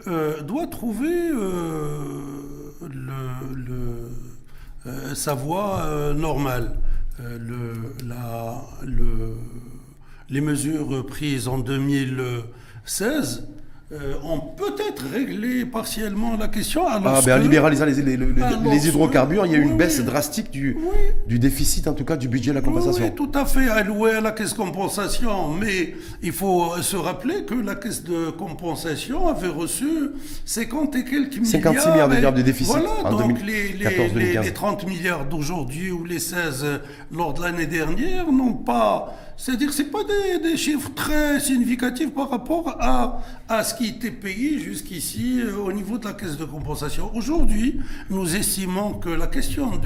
euh, 0.08 0.42
doit 0.42 0.66
trouver 0.66 1.30
euh, 1.30 2.20
euh, 4.86 5.14
sa 5.14 5.34
voie 5.34 6.12
normale. 6.16 6.76
Les 10.28 10.40
mesures 10.40 11.06
prises 11.06 11.46
en 11.46 11.58
2016 11.58 13.46
euh, 13.90 14.12
ont 14.22 14.40
peut-être 14.40 15.02
réglé 15.10 15.64
partiellement 15.64 16.36
la 16.36 16.48
question. 16.48 16.82
Ah, 16.86 17.00
ben 17.00 17.38
en 17.38 17.38
libéralisant 17.38 17.86
les, 17.86 17.94
les, 17.94 18.18
les, 18.18 18.88
hydrocarbures, 18.88 19.46
il 19.46 19.52
y 19.52 19.54
a 19.54 19.58
eu 19.58 19.62
une 19.62 19.78
baisse 19.78 20.00
drastique 20.00 20.50
du, 20.50 20.76
du 21.26 21.38
déficit, 21.38 21.88
en 21.88 21.94
tout 21.94 22.04
cas, 22.04 22.18
du 22.18 22.28
budget 22.28 22.50
de 22.50 22.56
la 22.56 22.60
compensation. 22.60 23.06
Oui, 23.06 23.14
tout 23.14 23.32
à 23.34 23.46
fait, 23.46 23.66
alloué 23.70 24.10
à 24.10 24.20
la 24.20 24.32
caisse 24.32 24.52
de 24.52 24.58
compensation. 24.58 25.48
Mais 25.54 25.94
il 26.22 26.32
faut 26.32 26.74
se 26.82 26.96
rappeler 26.96 27.44
que 27.46 27.54
la 27.54 27.76
caisse 27.76 28.04
de 28.04 28.28
compensation 28.28 29.26
avait 29.26 29.48
reçu 29.48 29.88
50 30.44 30.94
et 30.96 31.04
quelques 31.04 31.38
milliards. 31.38 31.46
56 31.46 31.88
milliards 31.90 32.08
de 32.10 32.14
milliards 32.14 32.34
de 32.34 32.42
déficit 32.42 32.76
voilà, 32.76 33.10
donc 33.10 33.40
les, 33.42 33.72
les 33.72 34.52
30 34.52 34.86
milliards 34.86 35.24
d'aujourd'hui 35.24 35.90
ou 35.92 36.04
les 36.04 36.18
16 36.18 36.66
lors 37.10 37.32
de 37.32 37.42
l'année 37.42 37.66
dernière 37.66 38.30
n'ont 38.30 38.52
pas 38.52 39.14
c'est-à-dire 39.38 39.68
que 39.68 39.74
ce 39.74 39.82
pas 39.84 40.00
des, 40.02 40.40
des, 40.40 40.56
chiffres 40.56 40.90
très 40.96 41.38
significatifs 41.38 42.12
par 42.12 42.28
rapport 42.28 42.76
à, 42.80 43.22
à 43.48 43.62
ce 43.62 43.72
qui 43.78 43.86
était 43.86 44.10
payé 44.10 44.58
jusqu'ici 44.58 45.40
euh, 45.40 45.56
au 45.56 45.72
niveau 45.72 45.98
de 45.98 46.04
la 46.04 46.12
caisse 46.12 46.36
de 46.36 46.44
compensation. 46.44 47.14
Aujourd'hui, 47.14 47.78
nous 48.10 48.34
estimons 48.34 48.94
que 48.94 49.08
la 49.08 49.28
question 49.28 49.80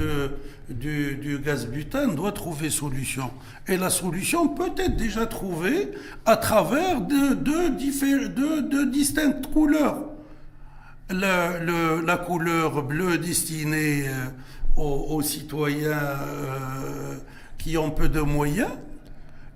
du, 0.67 1.39
gaz 1.45 1.67
butane 1.67 2.15
doit 2.15 2.31
trouver 2.31 2.71
solution. 2.71 3.29
Et 3.67 3.77
la 3.77 3.91
solution 3.91 4.47
peut 4.47 4.71
être 4.77 4.97
déjà 4.97 5.27
trouvée 5.27 5.91
à 6.25 6.37
travers 6.37 7.01
de, 7.01 7.35
de, 7.35 8.83
distinctes 8.89 9.45
couleurs. 9.53 9.99
Le, 11.11 12.03
la 12.03 12.17
couleur 12.17 12.81
bleue 12.81 13.19
destinée 13.19 14.07
euh, 14.07 14.25
aux, 14.75 15.17
aux, 15.17 15.21
citoyens 15.21 15.91
euh, 15.91 17.17
qui 17.59 17.77
ont 17.77 17.91
peu 17.91 18.09
de 18.09 18.21
moyens 18.21 18.71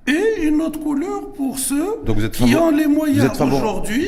et 0.07 0.43
une 0.43 0.61
autre 0.61 0.79
couleur 0.79 1.33
pour 1.33 1.59
ceux 1.59 2.01
qui 2.31 2.55
ont 2.55 2.71
les 2.71 2.87
moyens. 2.87 3.39
Aujourd'hui, 3.41 4.07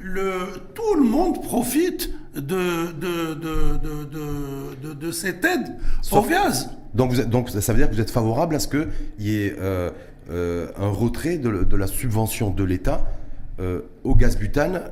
le, 0.00 0.32
tout 0.74 0.94
le 0.96 1.04
monde 1.04 1.42
profite 1.42 2.10
de, 2.34 2.92
de, 2.92 3.34
de, 3.34 4.94
de, 4.94 5.12
cette 5.12 5.44
aide 5.44 5.76
au 6.12 6.22
gaz. 6.22 6.70
Donc, 6.94 7.10
vous 7.10 7.20
êtes, 7.20 7.28
donc 7.28 7.50
ça 7.50 7.72
veut 7.72 7.78
dire 7.78 7.90
que 7.90 7.94
vous 7.94 8.00
êtes 8.00 8.10
favorable 8.10 8.54
à 8.54 8.60
ce 8.60 8.68
qu'il 8.68 8.88
y 9.18 9.36
ait 9.36 9.56
euh, 9.58 9.90
euh, 10.30 10.68
un 10.78 10.88
retrait 10.88 11.38
de, 11.38 11.76
la 11.76 11.86
subvention 11.86 12.50
de 12.50 12.64
l'État 12.64 13.04
euh, 13.60 13.80
au 14.04 14.14
gaz 14.14 14.36
butane 14.36 14.82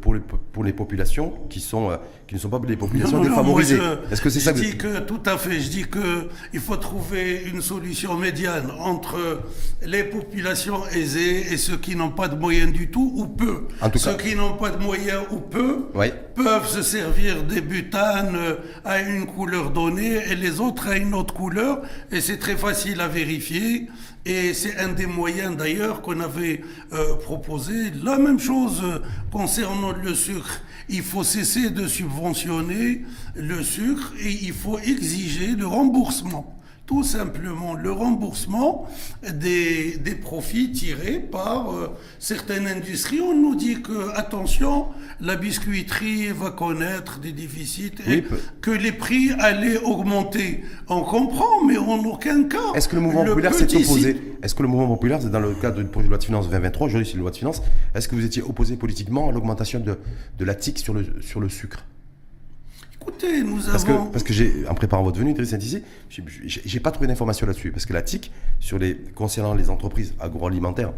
pour, 0.00 0.14
les, 0.14 0.20
pour 0.20 0.64
les 0.64 0.72
populations 0.72 1.34
qui, 1.50 1.60
sont, 1.60 1.90
qui 2.30 2.36
ne 2.36 2.40
sont 2.40 2.48
pas 2.48 2.60
des 2.60 2.76
populations 2.76 3.20
défavorisées. 3.20 3.80
Est-ce 4.12 4.20
que 4.20 4.30
c'est 4.30 4.38
ça 4.38 4.54
Je 4.54 4.62
dis 4.62 4.76
que 4.76 5.00
tout 5.00 5.18
à 5.26 5.36
fait. 5.36 5.58
Je 5.58 5.68
dis 5.68 5.84
qu'il 5.86 6.60
faut 6.60 6.76
trouver 6.76 7.42
une 7.52 7.60
solution 7.60 8.16
médiane 8.16 8.70
entre 8.78 9.40
les 9.84 10.04
populations 10.04 10.86
aisées 10.92 11.52
et 11.52 11.56
ceux 11.56 11.76
qui 11.76 11.96
n'ont 11.96 12.12
pas 12.12 12.28
de 12.28 12.36
moyens 12.36 12.72
du 12.72 12.88
tout 12.88 13.12
ou 13.16 13.26
peu. 13.26 13.66
En 13.80 13.90
tout 13.90 13.98
ceux 13.98 14.16
qui 14.16 14.36
n'ont 14.36 14.52
pas 14.52 14.70
de 14.70 14.80
moyens 14.80 15.24
ou 15.32 15.38
peu 15.38 15.86
peuvent 16.36 16.68
se 16.68 16.82
servir 16.82 17.42
des 17.42 17.62
butanes 17.62 18.38
à 18.84 19.00
une 19.00 19.26
couleur 19.26 19.72
donnée 19.72 20.20
et 20.30 20.36
les 20.36 20.60
autres 20.60 20.86
à 20.86 20.98
une 20.98 21.14
autre 21.14 21.34
couleur. 21.34 21.82
Et 22.12 22.20
c'est 22.20 22.38
très 22.38 22.56
facile 22.56 23.00
à 23.00 23.08
vérifier. 23.08 23.88
Et 24.24 24.54
c'est 24.54 24.78
un 24.78 24.88
des 24.92 25.06
moyens 25.06 25.56
d'ailleurs 25.56 26.00
qu'on 26.00 26.20
avait 26.20 26.60
euh, 26.92 27.14
proposé. 27.16 27.90
La 28.04 28.18
même 28.18 28.38
chose 28.38 28.82
concernant 29.32 29.92
le 29.92 30.14
sucre. 30.14 30.60
Il 30.92 31.02
faut 31.02 31.22
cesser 31.22 31.70
de 31.70 31.86
subventionner 31.86 32.19
le 33.34 33.62
sucre 33.62 34.12
et 34.22 34.30
il 34.42 34.52
faut 34.52 34.78
exiger 34.78 35.56
le 35.56 35.66
remboursement 35.66 36.60
tout 36.90 37.04
simplement 37.04 37.74
le 37.74 37.92
remboursement 37.92 38.88
des, 39.32 39.96
des 39.98 40.16
profits 40.16 40.72
tirés 40.72 41.20
par 41.20 41.72
euh, 41.72 41.96
certaines 42.18 42.66
industries. 42.66 43.20
On 43.20 43.32
nous 43.32 43.54
dit 43.54 43.80
que, 43.80 44.10
attention, 44.16 44.86
la 45.20 45.36
biscuiterie 45.36 46.32
va 46.32 46.50
connaître 46.50 47.20
des 47.20 47.30
déficits 47.30 47.92
et 48.08 48.24
que 48.60 48.72
les 48.72 48.90
prix 48.90 49.30
allaient 49.38 49.78
augmenter. 49.78 50.64
On 50.88 51.02
comprend, 51.02 51.62
mais 51.64 51.78
en 51.78 52.00
aucun 52.04 52.42
cas. 52.48 52.72
Est-ce 52.74 52.88
que 52.88 52.96
le 52.96 53.02
mouvement 53.02 53.24
populaire 53.24 53.54
s'est 53.54 53.72
opposé? 53.72 54.20
Est-ce 54.42 54.56
que 54.56 54.62
le 54.62 54.68
mouvement 54.68 54.88
populaire, 54.88 55.20
dans 55.20 55.38
le 55.38 55.54
cadre 55.54 55.78
du 55.80 55.84
projet 55.84 56.06
de 56.06 56.10
loi 56.10 56.18
de 56.18 56.24
finances 56.24 56.48
2023, 56.48 56.88
aujourd'hui 56.88 57.06
c'est 57.06 57.14
une 57.14 57.20
loi 57.20 57.30
de 57.30 57.36
finances, 57.36 57.62
est-ce 57.94 58.08
que 58.08 58.16
vous 58.16 58.24
étiez 58.24 58.42
opposé 58.42 58.74
politiquement 58.74 59.28
à 59.28 59.32
l'augmentation 59.32 59.78
de, 59.78 59.96
de 60.36 60.44
la 60.44 60.56
TIC 60.56 60.80
sur 60.80 60.92
le, 60.92 61.06
sur 61.20 61.38
le 61.38 61.48
sucre? 61.48 61.84
Écoutez, 63.00 63.42
nous 63.42 63.60
parce 63.60 63.84
avons. 63.84 64.06
Que, 64.06 64.12
parce 64.12 64.24
que 64.24 64.32
j'ai, 64.32 64.66
en 64.68 64.74
préparant 64.74 65.02
votre 65.02 65.18
venue, 65.18 65.30
Idriss 65.30 65.52
ici, 65.52 65.82
j'ai 66.08 66.80
pas 66.80 66.90
trouvé 66.90 67.06
d'informations 67.06 67.46
là-dessus. 67.46 67.72
Parce 67.72 67.86
que 67.86 67.92
la 67.92 68.02
TIC, 68.02 68.30
sur 68.58 68.78
les, 68.78 68.96
concernant 69.14 69.54
les 69.54 69.70
entreprises 69.70 70.14
agroalimentaires 70.20 70.92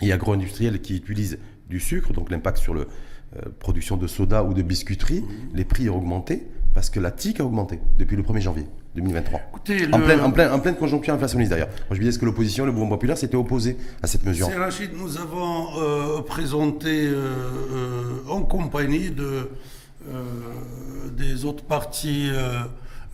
et 0.00 0.12
agro-industrielles 0.12 0.80
qui 0.80 0.96
utilisent 0.96 1.38
du 1.68 1.80
sucre, 1.80 2.12
donc 2.12 2.30
l'impact 2.30 2.58
sur 2.58 2.74
la 2.74 2.82
euh, 2.82 3.40
production 3.58 3.96
de 3.96 4.06
soda 4.06 4.44
ou 4.44 4.54
de 4.54 4.62
biscuiterie, 4.62 5.22
mhm. 5.22 5.28
les 5.54 5.64
prix 5.64 5.90
ont 5.90 5.96
augmenté 5.96 6.46
parce 6.74 6.90
que 6.90 7.00
la 7.00 7.10
TIC 7.10 7.40
a 7.40 7.44
augmenté 7.44 7.80
depuis 7.98 8.16
le 8.16 8.22
1er 8.22 8.40
janvier 8.40 8.66
2023. 8.94 9.40
Écoutez, 9.48 9.86
en, 9.92 9.98
pleine, 9.98 10.20
en, 10.20 10.30
pleine, 10.30 10.52
en, 10.52 10.60
pleine, 10.60 10.76
conjoncture 10.76 11.14
inflationniste 11.14 11.50
d'ailleurs. 11.50 11.68
Moi 11.68 11.92
je 11.92 11.98
me 11.98 12.04
disais 12.04 12.20
que 12.20 12.24
l'opposition, 12.26 12.66
le 12.66 12.72
mouvement 12.72 12.90
populaire 12.90 13.16
s'était 13.16 13.36
opposé 13.36 13.78
à 14.02 14.06
cette 14.06 14.24
mesure? 14.24 14.46
C'est 14.46 14.58
Rachid, 14.58 14.90
nous 14.94 15.16
avons 15.16 15.68
euh, 15.78 16.20
présenté 16.20 17.06
euh, 17.08 18.18
en 18.28 18.42
compagnie 18.42 19.10
de 19.10 19.50
des 21.16 21.44
autres 21.44 21.64
partis 21.64 22.28
euh, 22.30 22.60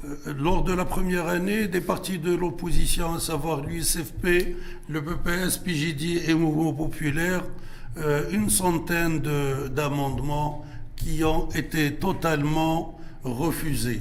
euh, 0.05 0.35
lors 0.39 0.65
de 0.65 0.73
la 0.73 0.85
première 0.85 1.29
année, 1.29 1.69
des 1.69 1.81
partis 1.81 2.19
de 2.19 2.35
l'opposition, 2.35 3.15
à 3.15 3.21
savoir 3.21 3.65
l'USFP, 3.65 4.57
le 4.89 5.03
PPS, 5.03 5.59
PJD 5.59 6.29
et 6.29 6.35
Mouvement 6.35 6.73
Populaire, 6.73 7.45
une 8.33 8.49
centaine 8.49 9.21
d'amendements 9.75 10.65
qui 10.97 11.23
ont 11.25 11.51
été 11.51 11.93
totalement 11.93 12.99
refusés. 13.23 14.01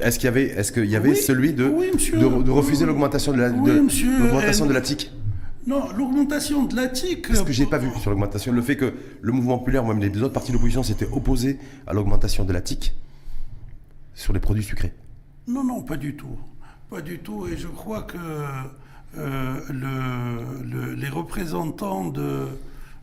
Est-ce 0.00 0.20
qu'il 0.20 0.26
y 0.26 0.28
avait, 0.28 0.44
est-ce 0.44 0.70
qu'il 0.70 0.86
y 0.86 0.94
avait 0.94 1.16
celui 1.16 1.52
de, 1.52 1.64
de, 1.64 2.50
refuser 2.50 2.86
l'augmentation 2.86 3.32
de 3.32 3.38
la, 3.38 3.48
l'augmentation 3.48 4.66
de 4.66 4.72
la 4.72 4.80
TIC? 4.80 5.10
Non, 5.66 5.92
l'augmentation 5.92 6.64
de 6.64 6.74
la 6.74 6.88
TIC. 6.88 7.34
Ce 7.34 7.42
que 7.42 7.52
j'ai 7.52 7.66
pas 7.66 7.78
vu 7.78 7.90
sur 8.00 8.10
l'augmentation, 8.10 8.52
le 8.52 8.62
fait 8.62 8.76
que 8.76 8.94
le 9.20 9.32
mouvement 9.32 9.58
populaire, 9.58 9.84
même 9.84 9.98
les 9.98 10.22
autres 10.22 10.32
partis 10.32 10.48
de 10.48 10.54
l'opposition, 10.54 10.82
s'étaient 10.82 11.08
opposés 11.12 11.58
à 11.86 11.92
l'augmentation 11.92 12.44
de 12.44 12.52
la 12.52 12.60
TIC 12.60 12.94
sur 14.14 14.32
les 14.32 14.40
produits 14.40 14.64
sucrés. 14.64 14.92
Non, 15.46 15.62
non, 15.62 15.82
pas 15.82 15.96
du 15.96 16.16
tout. 16.16 16.38
Pas 16.88 17.02
du 17.02 17.18
tout. 17.18 17.46
Et 17.46 17.56
je 17.56 17.68
crois 17.68 18.02
que 18.02 18.16
euh, 19.18 19.60
le, 19.68 20.94
les 20.94 21.08
représentants 21.08 22.08
de, 22.08 22.46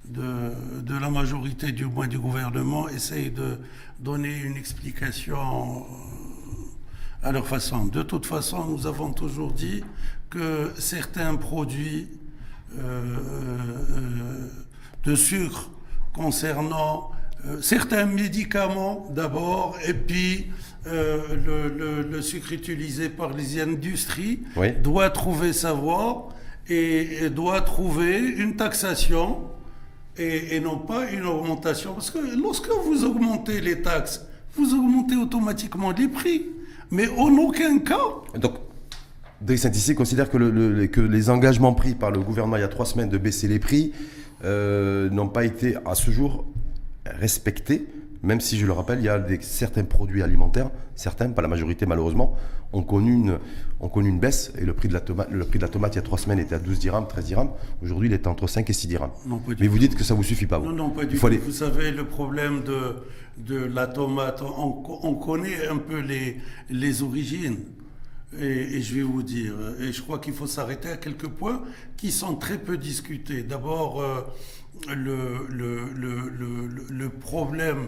de, 0.10 0.98
la 1.00 1.10
majorité, 1.10 1.72
du 1.72 1.86
moins 1.86 2.08
du 2.08 2.18
gouvernement, 2.18 2.90
essayent 2.90 3.32
de 3.32 3.60
donner 4.00 4.36
une 4.42 4.58
explication 4.58 5.86
à 7.22 7.32
leur 7.32 7.48
façon. 7.48 7.86
De 7.86 8.04
toute 8.04 8.26
façon, 8.26 8.66
nous 8.66 8.88
avons 8.88 9.12
toujours 9.12 9.52
dit 9.52 9.84
que 10.30 10.72
certains 10.78 11.36
produits 11.36 12.08
euh, 12.08 12.14
euh, 12.14 12.17
de 15.04 15.16
sucre 15.16 15.70
concernant 16.14 17.12
euh, 17.46 17.62
certains 17.62 18.06
médicaments 18.06 19.08
d'abord, 19.12 19.78
et 19.86 19.94
puis 19.94 20.48
le, 20.86 22.22
sucre 22.22 22.54
utilisé 22.54 23.10
par 23.10 23.34
les 23.34 23.62
industries 23.62 24.40
doit 24.82 25.10
trouver 25.10 25.52
sa 25.52 25.74
voie 25.74 26.30
et, 26.70 27.30
doit 27.30 27.60
trouver 27.62 28.20
une 28.20 28.56
taxation 28.56 29.50
et, 30.18 30.56
et, 30.56 30.60
non 30.62 30.78
pas 30.78 31.12
une 31.12 31.26
augmentation. 31.26 31.94
Parce 31.94 32.10
que 32.10 32.20
lorsque 32.42 32.70
vous 32.70 33.04
augmentez 33.04 33.60
les 33.60 33.82
taxes, 33.82 34.26
vous 34.58 34.74
augmentez 34.74 35.16
automatiquement 35.16 35.92
les 35.92 36.08
prix. 36.08 36.46
Mais 36.90 37.08
en 37.10 37.36
aucun 37.38 37.80
cas. 37.80 37.98
Donc, 38.36 38.56
Driss 39.42 39.62
Saint-Ici 39.62 39.94
considère 39.94 40.30
que, 40.30 40.38
le, 40.38 40.88
que, 40.88 41.02
les 41.02 41.30
engagements 41.30 41.74
pris 41.74 41.94
par 41.94 42.12
le 42.12 42.20
gouvernement 42.20 42.58
il 42.58 42.62
y 42.62 42.64
a 42.64 42.68
trois 42.68 42.86
semaines 42.86 43.10
de 43.10 43.18
baisser 43.18 43.48
les 43.48 43.60
prix 43.60 43.94
euh, 44.44 45.10
n'ont 45.10 45.28
pas 45.30 45.46
été 45.46 45.76
à 45.86 45.96
ce 45.96 46.12
jour 46.12 46.46
respectés, 47.06 47.88
même 48.24 48.42
si 48.42 48.58
je 48.58 48.66
le 48.66 48.72
rappelle, 48.74 49.00
il 49.00 49.06
y 49.06 49.10
a 49.10 49.20
des, 49.20 49.40
certains 49.42 49.84
produits 49.84 50.22
alimentaires, 50.22 50.70
certains, 50.96 51.30
pas 51.30 51.42
la 51.42 51.48
majorité 51.48 51.86
malheureusement, 51.86 52.36
ont 52.74 52.84
connu 52.84 53.14
une, 53.14 53.40
ont 53.80 53.90
connu 53.90 54.10
une 54.10 54.20
baisse 54.20 54.52
et 54.58 54.66
le 54.66 54.74
prix, 54.74 54.88
de 54.90 54.94
la 54.94 55.00
tomate, 55.00 55.30
le 55.32 55.46
prix 55.46 55.60
de 55.60 55.64
la 55.64 55.70
tomate 55.70 55.94
il 55.96 55.98
y 55.98 56.00
a 56.00 56.04
trois 56.04 56.18
semaines 56.18 56.40
était 56.40 56.56
à 56.56 56.60
12 56.60 56.80
dirhams, 56.80 57.08
13 57.08 57.26
dirhams. 57.26 57.52
Aujourd'hui, 57.82 58.10
il 58.10 58.14
est 58.14 58.28
entre 58.28 58.48
5 58.48 58.70
et 58.70 58.74
6 58.74 58.88
dirhams. 58.88 59.12
Mais 59.60 59.68
vous 59.68 59.80
dites 59.80 59.96
que 59.96 60.04
ça 60.04 60.14
ne 60.14 60.18
vous 60.18 60.24
suffit 60.24 60.48
pas. 60.48 60.58
Vous. 60.58 60.66
Non, 60.66 60.74
non, 60.74 60.90
pas 60.90 61.06
du 61.06 61.18
tout. 61.18 61.28
Vous 61.46 61.52
savez, 61.52 61.92
le 61.92 62.06
problème 62.06 62.64
de, 62.64 62.96
de 63.38 63.64
la 63.64 63.88
tomate, 63.88 64.42
on, 64.42 64.84
on 65.04 65.16
connaît 65.16 65.68
un 65.68 65.78
peu 65.78 66.00
les, 66.00 66.38
les 66.70 67.04
origines. 67.04 67.58
Et, 68.38 68.82
je 68.82 68.96
vais 68.96 69.04
vous 69.04 69.24
dire, 69.24 69.54
et 69.80 69.94
je 69.94 70.02
crois 70.02 70.20
qu'il 70.20 70.34
faut 70.34 70.48
s'arrêter 70.48 70.90
à 70.90 70.98
quelques 70.98 71.30
points 71.30 71.62
qui 71.96 72.12
sont 72.12 72.36
très 72.36 72.58
peu 72.58 72.78
discutés. 72.78 73.42
D'abord, 73.42 74.02
euh, 74.02 74.22
le, 74.94 75.88
problème 77.08 77.88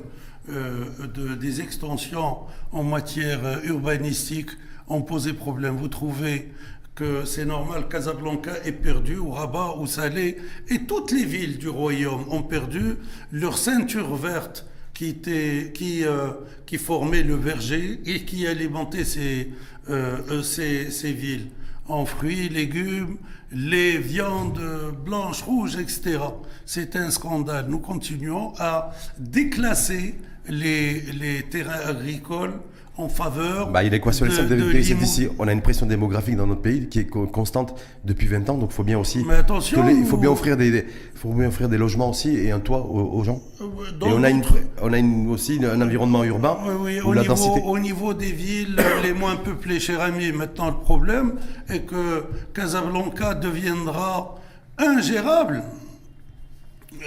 euh, 0.49 0.85
de, 1.13 1.35
des 1.35 1.59
extensions 1.61 2.37
en 2.71 2.83
matière 2.83 3.63
urbanistique 3.65 4.51
ont 4.87 5.01
posé 5.01 5.33
problème. 5.33 5.75
Vous 5.75 5.89
trouvez 5.89 6.53
que 6.95 7.25
c'est 7.25 7.45
normal, 7.45 7.87
Casablanca 7.87 8.51
est 8.65 8.73
perdu, 8.73 9.17
ou 9.17 9.31
Rabat, 9.31 9.75
ou 9.79 9.87
Salé, 9.87 10.37
et 10.69 10.85
toutes 10.85 11.11
les 11.11 11.23
villes 11.23 11.57
du 11.57 11.69
royaume 11.69 12.25
ont 12.29 12.43
perdu 12.43 12.95
leur 13.31 13.57
ceinture 13.57 14.15
verte 14.15 14.65
qui, 14.99 15.07
était, 15.07 15.71
euh, 16.03 16.33
formait 16.77 17.23
le 17.23 17.35
verger 17.35 18.01
et 18.05 18.25
qui 18.25 18.45
alimentait 18.45 19.05
ces, 19.05 19.47
euh, 19.89 20.17
euh, 20.29 21.11
villes 21.13 21.47
en 21.87 22.05
fruits, 22.05 22.49
légumes, 22.49 23.15
les 23.53 23.97
viandes 23.97 24.59
blanches, 25.05 25.41
rouges, 25.41 25.77
etc. 25.77 26.19
C'est 26.65 26.97
un 26.97 27.11
scandale. 27.11 27.67
Nous 27.69 27.79
continuons 27.79 28.53
à 28.59 28.91
déclasser 29.17 30.15
les 30.49 31.45
terrains 31.49 31.87
agricoles 31.87 32.59
en 32.99 33.09
faveur. 33.09 33.71
Bah, 33.71 33.83
il 33.83 33.93
est 33.93 33.99
quoi 33.99 34.11
de- 34.11 34.17
de, 34.25 34.55
de 34.55 34.55
l'immo- 34.55 35.01
ici 35.03 35.27
On 35.39 35.47
a 35.47 35.53
une 35.53 35.61
pression 35.61 35.85
démographique 35.85 36.35
dans 36.35 36.45
notre 36.47 36.61
pays 36.61 36.87
qui 36.89 36.99
est 36.99 37.05
co- 37.05 37.27
constante 37.27 37.79
depuis 38.03 38.27
20 38.27 38.49
ans, 38.49 38.57
donc 38.57 38.69
il 38.71 38.75
faut 38.75 38.83
bien 38.83 38.99
aussi. 38.99 39.23
Mais 39.27 39.35
attention, 39.35 39.87
il 39.89 40.05
faut 40.05 40.17
bien 40.17 40.29
offrir 40.31 40.57
des, 40.57 40.69
des- 40.71 40.85
faut 41.15 41.33
bien 41.33 41.47
offrir 41.47 41.69
des 41.69 41.77
logements 41.77 42.09
aussi 42.09 42.35
et 42.35 42.51
un 42.51 42.59
toit 42.59 42.79
aux, 42.85 43.17
aux 43.19 43.23
gens. 43.23 43.41
Euh, 43.61 43.65
Et 44.07 44.11
on 44.13 44.23
a, 44.23 44.29
une, 44.29 44.43
on 44.81 44.91
a 44.93 44.97
une, 44.97 45.29
aussi 45.29 45.59
un 45.63 45.81
environnement 45.81 46.23
urbain 46.23 46.57
Oui, 46.65 46.73
oui, 46.81 46.99
où 47.01 47.07
au, 47.09 47.13
la 47.13 47.21
niveau, 47.21 47.33
densité. 47.33 47.61
au 47.65 47.79
niveau 47.79 48.13
des 48.13 48.31
villes 48.31 48.75
les 49.03 49.13
moins 49.13 49.35
peuplées, 49.37 49.79
cher 49.79 50.01
ami, 50.01 50.31
maintenant 50.31 50.67
le 50.67 50.75
problème 50.77 51.33
est 51.69 51.81
que 51.81 52.23
Casablanca 52.53 53.33
deviendra 53.33 54.35
ingérable 54.77 55.63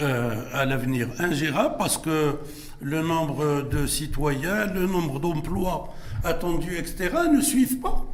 euh, 0.00 0.34
à 0.54 0.64
l'avenir. 0.64 1.08
Ingérable 1.18 1.74
parce 1.78 1.98
que 1.98 2.36
le 2.82 3.02
nombre 3.02 3.62
de 3.62 3.86
citoyens, 3.86 4.66
le 4.66 4.86
nombre 4.86 5.20
d'emplois 5.20 5.94
attendus, 6.24 6.76
etc., 6.76 7.10
ne 7.32 7.40
suivent 7.40 7.78
pas. 7.78 8.04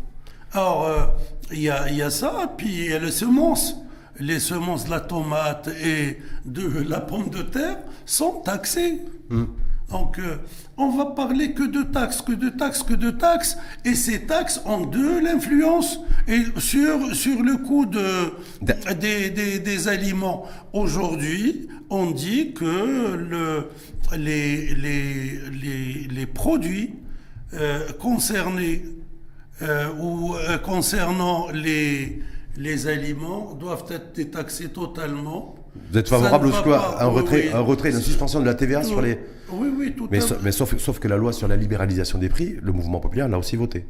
Alors, 0.52 0.86
euh, 0.86 1.06
il 1.52 1.60
y, 1.60 1.70
a, 1.70 1.88
il 1.88 1.96
y 1.96 2.02
a 2.02 2.10
ça, 2.10 2.52
puis 2.56 2.68
il 2.68 2.90
y 2.90 2.92
a 2.92 2.98
les 2.98 3.10
semences. 3.10 3.76
Les 4.20 4.40
semences 4.40 4.86
de 4.86 4.90
la 4.90 5.00
tomate 5.00 5.68
et 5.84 6.18
de 6.44 6.82
la 6.88 7.00
pomme 7.00 7.30
de 7.30 7.42
terre 7.42 7.78
sont 8.04 8.40
taxées. 8.44 9.00
Donc, 9.90 10.18
euh, 10.18 10.36
on 10.76 10.90
va 10.90 11.06
parler 11.06 11.52
que 11.52 11.62
de 11.62 11.82
taxes, 11.82 12.20
que 12.20 12.32
de 12.32 12.48
taxes, 12.48 12.82
que 12.82 12.94
de 12.94 13.10
taxes, 13.10 13.56
et 13.84 13.94
ces 13.94 14.26
taxes 14.26 14.60
ont 14.66 14.86
de 14.86 15.20
l'influence 15.24 16.00
sur, 16.58 17.14
sur 17.14 17.42
le 17.42 17.58
coût 17.58 17.86
de, 17.86 18.32
des, 18.94 19.30
des, 19.30 19.60
des 19.60 19.88
aliments. 19.88 20.46
Aujourd'hui, 20.72 21.68
on 21.90 22.10
dit 22.10 22.52
que 22.52 23.16
le, 23.16 23.68
les, 24.16 24.74
les, 24.74 25.38
les, 25.50 26.08
les 26.10 26.26
produits 26.26 26.94
euh, 27.54 27.80
concernés 27.98 28.84
euh, 29.62 29.88
ou 29.98 30.34
euh, 30.34 30.58
concernant 30.58 31.50
les, 31.50 32.22
les 32.56 32.86
aliments 32.88 33.54
doivent 33.54 33.86
être 33.90 34.14
détaxés 34.14 34.68
totalement. 34.68 35.54
Vous 35.90 35.98
êtes 35.98 36.08
favorable 36.08 36.48
au 36.48 36.52
un 36.52 37.06
retrait, 37.06 37.44
oui. 37.46 37.52
un 37.54 37.60
retrait, 37.60 37.90
une 37.90 38.00
suspension 38.00 38.40
de 38.40 38.46
la 38.46 38.54
TVA 38.54 38.82
sur 38.82 39.00
les. 39.00 39.18
Oui, 39.50 39.68
oui, 39.76 39.94
tout 39.96 40.08
Mais, 40.10 40.20
à 40.20 40.36
mais 40.42 40.52
sauf, 40.52 40.76
sauf 40.78 40.98
que 40.98 41.08
la 41.08 41.16
loi 41.16 41.32
sur 41.32 41.48
la 41.48 41.56
libéralisation 41.56 42.18
des 42.18 42.28
prix, 42.28 42.56
le 42.60 42.72
mouvement 42.72 43.00
populaire 43.00 43.28
l'a 43.28 43.38
aussi 43.38 43.56
voté. 43.56 43.86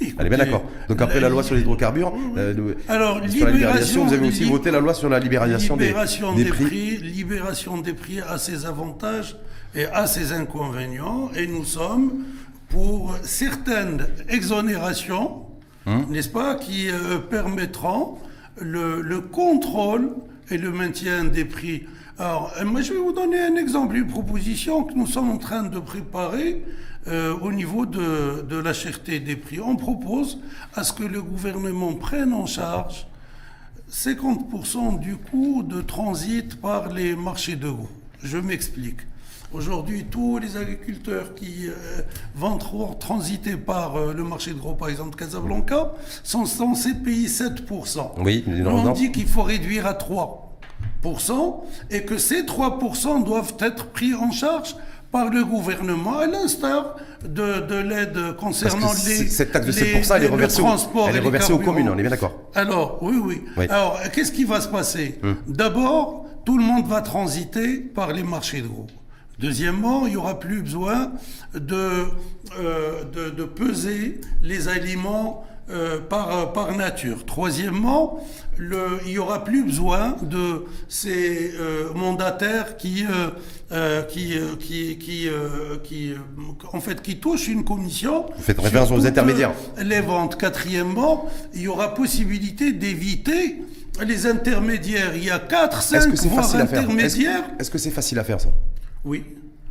Oui, 0.00 0.14
Elle 0.18 0.26
est 0.26 0.28
bien 0.28 0.38
écoutez, 0.38 0.52
d'accord. 0.52 0.70
Donc 0.88 1.00
après 1.02 1.20
la 1.20 1.28
loi 1.28 1.42
sur 1.42 1.54
les 1.54 1.60
hydrocarbures, 1.62 2.12
Oui, 2.14 2.20
oui. 2.34 2.38
euh, 2.38 2.74
Alors, 2.88 3.20
sur 3.28 3.44
la 3.46 3.50
libéralisation, 3.52 4.04
vous 4.06 4.12
avez 4.12 4.28
aussi 4.28 4.44
lib- 4.44 4.50
voté 4.52 4.70
la 4.70 4.80
loi 4.80 4.94
sur 4.94 5.08
la 5.08 5.18
libéralisation 5.18 5.76
des, 5.76 5.86
libération 5.86 6.34
des 6.34 6.44
des 6.44 6.50
prix. 6.50 6.64
prix. 6.66 6.96
Libération 6.98 7.78
des 7.78 7.92
prix 7.94 8.20
a 8.20 8.38
ses 8.38 8.64
avantages 8.66 9.36
et 9.74 9.86
a 9.86 10.06
ses 10.06 10.32
inconvénients. 10.32 11.30
Et 11.36 11.46
nous 11.46 11.64
sommes 11.64 12.24
pour 12.68 13.16
certaines 13.22 14.06
exonérations, 14.28 15.44
Hum. 15.86 16.04
n'est-ce 16.10 16.28
pas, 16.28 16.54
qui 16.56 16.90
euh, 16.90 17.18
permettront 17.18 18.18
le, 18.60 19.00
le 19.00 19.20
contrôle 19.20 20.10
et 20.50 20.58
le 20.58 20.70
maintien 20.70 21.24
des 21.24 21.46
prix. 21.46 21.84
Alors, 22.18 22.52
euh, 22.60 22.64
moi, 22.66 22.82
je 22.82 22.92
vais 22.92 22.98
vous 22.98 23.12
donner 23.12 23.40
un 23.40 23.56
exemple, 23.56 23.96
une 23.96 24.06
proposition 24.06 24.84
que 24.84 24.92
nous 24.94 25.06
sommes 25.06 25.30
en 25.30 25.38
train 25.38 25.62
de 25.62 25.78
préparer 25.78 26.62
euh, 27.08 27.34
au 27.40 27.52
niveau 27.52 27.86
de, 27.86 28.44
de 28.48 28.56
la 28.56 28.72
cherté 28.72 29.20
des 29.20 29.36
prix. 29.36 29.60
On 29.60 29.76
propose 29.76 30.38
à 30.74 30.84
ce 30.84 30.92
que 30.92 31.04
le 31.04 31.22
gouvernement 31.22 31.94
prenne 31.94 32.32
en 32.32 32.46
charge 32.46 33.06
50% 33.90 34.98
du 34.98 35.16
coût 35.16 35.62
de 35.62 35.80
transit 35.80 36.60
par 36.60 36.92
les 36.92 37.16
marchés 37.16 37.56
de 37.56 37.70
gros. 37.70 37.88
Je 38.22 38.36
m'explique. 38.36 38.98
Aujourd'hui, 39.50 40.04
tous 40.04 40.38
les 40.38 40.58
agriculteurs 40.58 41.34
qui 41.34 41.68
euh, 41.68 41.72
vont 42.34 42.58
transiter 42.58 43.56
par 43.56 43.96
euh, 43.96 44.12
le 44.12 44.22
marché 44.22 44.50
de 44.52 44.58
gros, 44.58 44.74
par 44.74 44.90
exemple 44.90 45.16
Casablanca, 45.16 45.92
sont 46.22 46.44
censés 46.44 46.92
payer 46.92 47.28
7%. 47.28 48.10
Oui, 48.18 48.44
non, 48.46 48.88
on 48.88 48.92
dit 48.92 49.10
qu'il 49.10 49.26
faut 49.26 49.42
réduire 49.42 49.86
à 49.86 49.94
3% 49.94 51.62
et 51.90 52.02
que 52.02 52.18
ces 52.18 52.42
3% 52.42 53.24
doivent 53.24 53.54
être 53.60 53.86
pris 53.86 54.14
en 54.14 54.30
charge 54.30 54.76
par 55.10 55.30
le 55.30 55.44
gouvernement, 55.44 56.18
à 56.18 56.26
l'instar 56.26 56.96
de, 57.24 57.60
de 57.66 57.74
l'aide 57.76 58.12
Parce 58.14 58.34
concernant 58.36 58.90
que 58.90 59.08
les. 59.08 59.28
cette 59.28 59.52
taxe 59.52 59.66
de 59.66 59.72
les- 59.72 59.94
7%, 60.02 60.14
elle 60.16 60.24
est 60.24 60.28
reversée, 60.28 60.60
aux- 60.60 60.64
transport 60.64 61.08
elle 61.08 61.14
est 61.16 61.18
et 61.18 61.20
les 61.22 61.26
reversée 61.26 61.52
aux 61.52 61.56
carburants. 61.56 61.74
communes, 61.76 61.92
on 61.94 61.98
est 61.98 62.02
bien 62.02 62.10
d'accord. 62.10 62.34
Alors, 62.54 62.98
oui, 63.02 63.16
oui. 63.22 63.42
Oui. 63.56 63.66
Alors, 63.70 63.98
qu'est-ce 64.12 64.32
qui 64.32 64.44
va 64.44 64.60
se 64.60 64.68
passer 64.68 65.18
D'abord, 65.46 66.26
tout 66.44 66.58
le 66.58 66.64
monde 66.64 66.86
va 66.86 67.00
transiter 67.00 67.78
par 67.78 68.12
les 68.12 68.22
marchés 68.22 68.60
de 68.60 68.68
gros. 68.68 68.86
Deuxièmement, 69.38 70.06
il 70.06 70.10
n'y 70.10 70.16
aura 70.16 70.38
plus 70.40 70.62
besoin 70.62 71.12
de, 71.54 72.04
euh, 72.58 73.04
de, 73.04 73.30
de 73.30 73.44
peser 73.44 74.20
les 74.42 74.68
aliments 74.68 75.44
euh, 75.70 75.98
par, 76.00 76.52
par 76.52 76.74
nature. 76.76 77.24
Troisièmement, 77.26 78.24
le, 78.56 78.98
il 79.06 79.12
n'y 79.12 79.18
aura 79.18 79.44
plus 79.44 79.64
besoin 79.64 80.16
de 80.22 80.64
ces 80.88 81.52
euh, 81.58 81.92
mandataires 81.94 82.76
qui, 82.76 83.04
euh, 83.04 83.30
euh, 83.72 84.02
qui, 84.02 84.36
euh, 84.38 84.56
qui, 84.58 84.98
qui, 84.98 85.28
euh, 85.28 85.76
qui, 85.84 86.12
euh, 86.12 86.16
en 86.72 86.80
fait, 86.80 87.02
qui 87.02 87.18
touchent 87.18 87.48
une 87.48 87.64
commission. 87.64 88.26
Vous 88.36 88.42
faites 88.42 88.58
référence 88.60 88.90
aux 88.90 89.06
intermédiaires. 89.06 89.52
euh, 89.78 89.82
les 89.82 90.00
ventes. 90.00 90.36
Quatrièmement, 90.38 91.26
il 91.54 91.62
y 91.62 91.68
aura 91.68 91.94
possibilité 91.94 92.72
d'éviter 92.72 93.56
les 94.06 94.26
intermédiaires. 94.26 95.12
Il 95.16 95.24
y 95.24 95.30
a 95.30 95.38
4, 95.38 95.78
Est-ce 95.78 95.88
5 96.04 96.10
que 96.10 96.16
c'est 96.16 96.28
voire 96.28 96.44
facile 96.44 96.60
à 96.60 96.66
faire? 96.66 96.78
Est-ce 96.78 96.86
intermédiaires. 96.92 97.44
est-ce 97.60 97.70
que 97.70 97.78
c'est 97.78 97.90
facile 97.90 98.18
à 98.18 98.24
faire 98.24 98.40
ça? 98.40 98.48
Oui. 99.04 99.24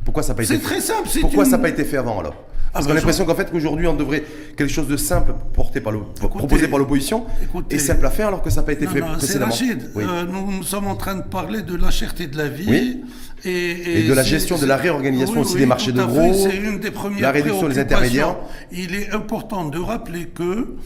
Pourquoi 0.08 0.22
ça 0.22 0.30
n'a 0.30 0.36
pas 0.36 0.42
été 0.44 0.54
C'est 0.54 0.60
fait 0.60 0.64
très 0.64 0.80
simple. 0.80 1.06
Pourquoi 1.20 1.44
une- 1.44 1.50
ça 1.50 1.58
n'a 1.58 1.62
pas 1.62 1.68
été 1.68 1.84
fait 1.84 1.98
avant 1.98 2.18
alors 2.18 2.34
Parce 2.72 2.86
bah, 2.86 2.92
qu'on 2.92 2.96
a 2.96 3.00
l'impression 3.00 3.26
qu'en 3.26 3.34
fait 3.34 3.50
qu'aujourd'hui 3.50 3.86
on 3.86 3.94
devrait 3.94 4.24
quelque 4.56 4.72
chose 4.72 4.88
de 4.88 4.96
simple 4.96 5.34
porté 5.52 5.82
par 5.82 5.92
le, 5.92 5.98
proposé 6.18 6.66
par 6.66 6.78
l'opposition 6.78 7.26
et 7.70 7.78
simple 7.78 8.06
à 8.06 8.10
faire 8.10 8.28
alors 8.28 8.40
que 8.42 8.48
ça 8.48 8.62
n'a 8.62 8.62
pas 8.62 8.72
été 8.72 8.86
Non, 8.86 8.92
fait 8.92 9.00
non, 9.00 9.06
c'est 9.12 9.18
précédemment. 9.18 9.50
Rachid. 9.52 9.90
Oui. 9.94 10.04
Euh, 10.08 10.24
nous, 10.24 10.50
nous 10.50 10.62
sommes 10.62 10.86
en 10.86 10.96
train 10.96 11.14
de 11.16 11.24
parler 11.24 11.60
de 11.60 11.76
la 11.76 11.90
cherté 11.90 12.26
de 12.26 12.38
la 12.38 12.48
vie. 12.48 12.64
Oui. 12.70 13.04
Et, 13.44 14.00
Et 14.04 14.08
de 14.08 14.14
la 14.14 14.22
gestion, 14.22 14.56
de 14.56 14.64
la 14.64 14.78
réorganisation 14.78 15.40
aussi 15.42 15.56
des 15.58 15.66
marchés 15.66 15.92
de 15.92 16.02
gros, 16.02 16.48
une 16.48 16.80
des 16.80 16.90
premières 16.90 17.20
la 17.20 17.30
réduction 17.30 17.68
des 17.68 17.78
intermédiaires. 17.78 18.34
Il 18.72 18.94
est 18.94 19.10
important 19.12 19.68
de 19.68 19.78
rappeler 19.78 20.24
que 20.26 20.76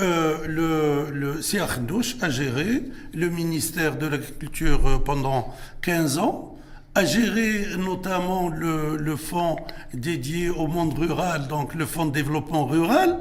euh, 0.00 0.36
le, 0.48 1.10
le 1.12 1.40
a 2.22 2.30
géré 2.30 2.84
le 3.14 3.28
ministère 3.28 3.98
de 3.98 4.06
l'Agriculture 4.06 4.80
euh, 4.86 4.98
pendant 4.98 5.52
15 5.82 6.16
ans, 6.16 6.51
a 6.94 7.04
géré 7.04 7.76
notamment 7.78 8.48
le, 8.48 9.16
fonds 9.16 9.56
dédié 9.94 10.50
au 10.50 10.66
monde 10.66 10.98
rural, 10.98 11.48
donc 11.48 11.74
le 11.74 11.86
fonds 11.86 12.06
de 12.06 12.12
développement 12.12 12.66
rural, 12.66 13.18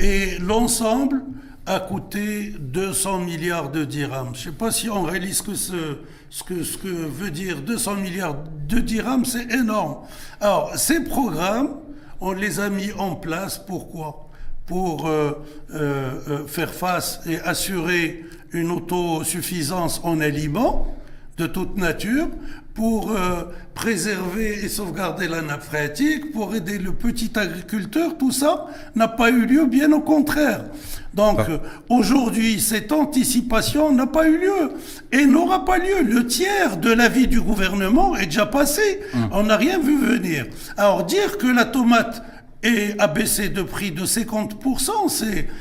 et 0.00 0.38
l'ensemble 0.38 1.22
a 1.66 1.80
coûté 1.80 2.52
200 2.58 3.20
milliards 3.20 3.70
de 3.70 3.84
dirhams. 3.84 4.34
Je 4.34 4.48
ne 4.48 4.52
sais 4.52 4.58
pas 4.58 4.70
si 4.70 4.90
on 4.90 5.02
réalise 5.02 5.38
ce, 5.38 6.42
que, 6.44 6.62
ce 6.62 6.76
que 6.76 6.88
veut 6.88 7.30
dire 7.30 7.62
200 7.62 7.96
milliards 7.96 8.36
de 8.68 8.80
dirhams, 8.80 9.24
c'est 9.24 9.50
énorme. 9.52 9.98
Alors, 10.40 10.72
ces 10.76 11.04
programmes, 11.04 11.76
on 12.20 12.32
les 12.32 12.60
a 12.60 12.68
mis 12.68 12.92
en 12.92 13.14
place, 13.14 13.58
pourquoi? 13.58 14.28
Pour 14.66 15.06
euh, 15.06 15.32
euh, 15.74 16.20
euh, 16.28 16.46
faire 16.46 16.72
face 16.72 17.20
et 17.26 17.38
assurer 17.40 18.24
une 18.52 18.70
autosuffisance 18.70 20.00
en 20.04 20.20
aliments 20.20 20.94
de 21.36 21.46
toute 21.46 21.76
nature, 21.76 22.28
pour 22.74 23.12
euh, 23.12 23.44
préserver 23.74 24.64
et 24.64 24.68
sauvegarder 24.68 25.28
la 25.28 25.42
nappe 25.42 25.62
phréatique, 25.62 26.32
pour 26.32 26.54
aider 26.56 26.78
le 26.78 26.92
petit 26.92 27.30
agriculteur, 27.36 28.18
tout 28.18 28.32
ça 28.32 28.66
n'a 28.96 29.06
pas 29.06 29.30
eu 29.30 29.46
lieu, 29.46 29.64
bien 29.66 29.92
au 29.92 30.00
contraire. 30.00 30.64
Donc 31.14 31.38
Ah. 31.38 31.46
euh, 31.50 31.58
aujourd'hui, 31.88 32.60
cette 32.60 32.90
anticipation 32.90 33.92
n'a 33.92 34.06
pas 34.08 34.26
eu 34.28 34.38
lieu 34.38 34.72
et 35.12 35.24
n'aura 35.26 35.64
pas 35.64 35.78
lieu. 35.78 36.02
Le 36.02 36.26
tiers 36.26 36.76
de 36.76 36.90
l'avis 36.92 37.28
du 37.28 37.40
gouvernement 37.40 38.16
est 38.16 38.26
déjà 38.26 38.46
passé. 38.46 39.00
On 39.32 39.44
n'a 39.44 39.56
rien 39.56 39.78
vu 39.78 39.96
venir. 39.96 40.46
Alors 40.76 41.04
dire 41.04 41.38
que 41.38 41.46
la 41.46 41.64
tomate 41.66 42.22
et 42.64 42.94
a 42.98 43.06
baissé 43.08 43.50
de 43.50 43.62
prix 43.62 43.92
de 43.92 44.06
50%, 44.06 44.90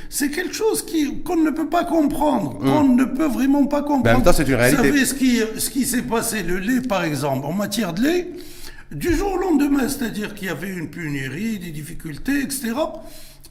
c'est, 0.10 0.30
quelque 0.32 0.54
chose 0.54 0.86
qu'on 1.26 1.36
ne 1.36 1.52
peut 1.52 1.68
pas 1.68 1.84
comprendre, 1.84 2.58
qu'on 2.60 2.88
ne 2.96 3.04
peut 3.04 3.28
vraiment 3.28 3.66
pas 3.68 3.82
comprendre. 3.82 4.04
Mais 4.06 4.12
en 4.12 4.16
même 4.16 4.24
temps, 4.24 4.32
c'est 4.34 4.48
une 4.48 4.56
réalité. 4.56 4.82
Vous 4.82 4.88
savez 4.88 5.06
ce 5.06 5.14
qui, 5.14 5.40
ce 5.58 5.70
qui 5.70 5.86
s'est 5.86 6.02
passé, 6.04 6.44
le 6.44 6.58
lait 6.60 6.80
par 6.82 7.04
exemple, 7.04 7.46
en 7.46 7.52
matière 7.52 7.92
de 7.94 8.02
lait, 8.04 8.30
du 8.92 9.14
jour 9.14 9.34
au 9.34 9.38
lendemain, 9.38 9.90
c'est-à-dire 9.90 10.34
qu'il 10.34 10.48
y 10.48 10.52
avait 10.52 10.70
une 10.70 10.90
pénurie, 10.90 11.60
des 11.60 11.72
difficultés, 11.72 12.40
etc. 12.42 12.72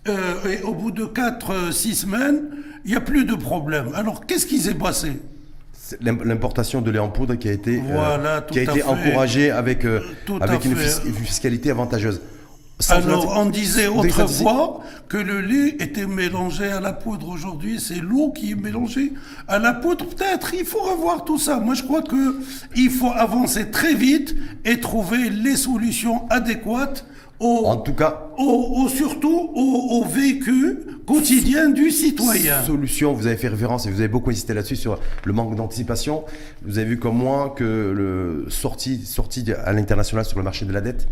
euh, 0.09 0.35
et 0.51 0.63
au 0.63 0.73
bout 0.73 0.91
de 0.91 1.05
4-6 1.05 1.95
semaines, 1.95 2.43
il 2.87 2.93
n'y 2.93 2.97
a 2.97 3.01
plus 3.01 3.25
de 3.27 3.35
problème. 3.35 3.91
Alors, 3.95 4.25
qu'est-ce 4.27 4.47
qui 4.47 4.59
s'est 4.61 4.75
passé? 4.75 5.13
L'importation 6.01 6.81
de 6.81 6.91
lait 6.91 6.99
en 6.99 7.11
poudre 7.11 7.35
qui 7.35 7.49
a 7.49 7.53
été, 7.53 7.77
euh, 7.77 7.83
Voilà, 7.93 8.41
qui 8.51 8.61
a 8.61 8.63
été 8.63 8.83
encouragée 8.83 9.51
avec, 9.51 9.85
euh, 9.85 10.01
avec 10.41 10.65
une, 10.65 10.75
fait. 10.75 10.89
fis- 11.03 11.09
une 11.09 11.15
fiscalité 11.15 11.71
avantageuse. 11.71 12.21
Alors, 12.91 13.35
on 13.37 13.47
disait 13.47 13.87
autrefois 13.87 14.81
que 15.09 15.17
le 15.19 15.41
lait 15.41 15.77
était 15.81 16.07
mélangé 16.07 16.67
à 16.67 16.81
la 16.81 16.93
poudre. 16.93 17.29
Aujourd'hui, 17.29 17.79
c'est 17.81 18.01
l'eau 18.01 18.31
qui 18.31 18.53
est 18.53 18.55
mélangée 18.61 19.13
à 19.49 19.59
la 19.59 19.73
poudre. 19.75 20.07
Peut-être, 20.07 20.55
il 20.55 20.65
faut 20.65 20.81
revoir 20.83 21.25
tout 21.25 21.39
ça. 21.39 21.59
Moi, 21.61 21.75
je 21.75 21.83
crois 21.83 22.03
que 22.03 22.37
il 22.77 22.91
faut 22.91 23.11
avancer 23.15 23.71
très 23.71 23.95
vite 23.95 24.35
et 24.65 24.81
trouver 24.81 25.31
les 25.31 25.57
solutions 25.57 26.29
adéquates 26.31 27.07
au, 27.41 27.65
En 27.67 27.77
tout 27.77 27.95
cas, 27.95 28.29
au- 28.39 28.85
au- 28.85 28.89
surtout 28.89 29.51
au, 29.55 30.01
au 30.01 30.05
vécu 30.05 30.79
quotidien 31.07 31.71
du 31.71 31.91
citoyen. 31.91 32.63
solution, 32.63 33.13
vous 33.15 33.27
avez 33.27 33.37
fait 33.37 33.49
référence 33.49 33.85
et 33.87 33.91
vous 33.91 33.99
avez 33.99 34.07
beaucoup 34.09 34.31
insisté 34.31 34.55
là-dessus 34.55 34.77
sur 34.77 34.99
le 35.25 35.33
manque 35.33 35.57
d'anticipation. 35.57 36.23
Vous 36.65 36.79
avez 36.79 36.87
vu 36.87 36.99
comme 37.01 37.17
moi 37.17 37.53
que 37.57 37.65
le 37.65 38.47
sortie, 38.49 39.05
sortie 39.05 39.45
à 39.65 39.73
l'international 39.73 40.25
sur 40.25 40.39
le 40.39 40.45
marché 40.45 40.67
de 40.67 40.73
la 40.73 40.81
dette, 40.81 41.09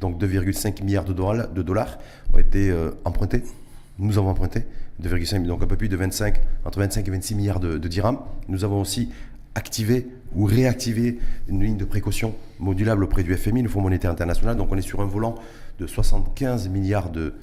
donc 0.00 0.20
2,5 0.20 0.82
milliards 0.82 1.04
de 1.04 1.12
dollars, 1.62 1.98
ont 2.32 2.38
été 2.38 2.70
euh, 2.70 2.90
empruntés. 3.04 3.42
Nous 3.98 4.18
avons 4.18 4.30
emprunté 4.30 4.64
2,5, 5.02 5.46
donc 5.46 5.62
un 5.62 5.66
peu 5.66 5.76
plus 5.76 5.88
de 5.88 5.96
25, 5.96 6.40
entre 6.64 6.78
25 6.78 7.06
et 7.06 7.10
26 7.10 7.34
milliards 7.34 7.60
de, 7.60 7.76
dirhams. 7.78 8.18
Nous 8.48 8.64
avons 8.64 8.80
aussi 8.80 9.10
activé 9.54 10.06
ou 10.34 10.44
réactivé 10.44 11.18
une 11.48 11.62
ligne 11.62 11.76
de 11.76 11.84
précaution 11.84 12.34
modulable 12.58 13.04
auprès 13.04 13.22
du 13.22 13.34
FMI, 13.36 13.62
le 13.62 13.68
Fonds 13.68 13.80
monétaire 13.80 14.10
international. 14.10 14.56
Donc 14.56 14.72
on 14.72 14.76
est 14.76 14.82
sur 14.82 15.00
un 15.00 15.06
volant 15.06 15.34
de 15.78 15.86
75 15.86 16.68
milliards 16.68 17.10
de, 17.10 17.34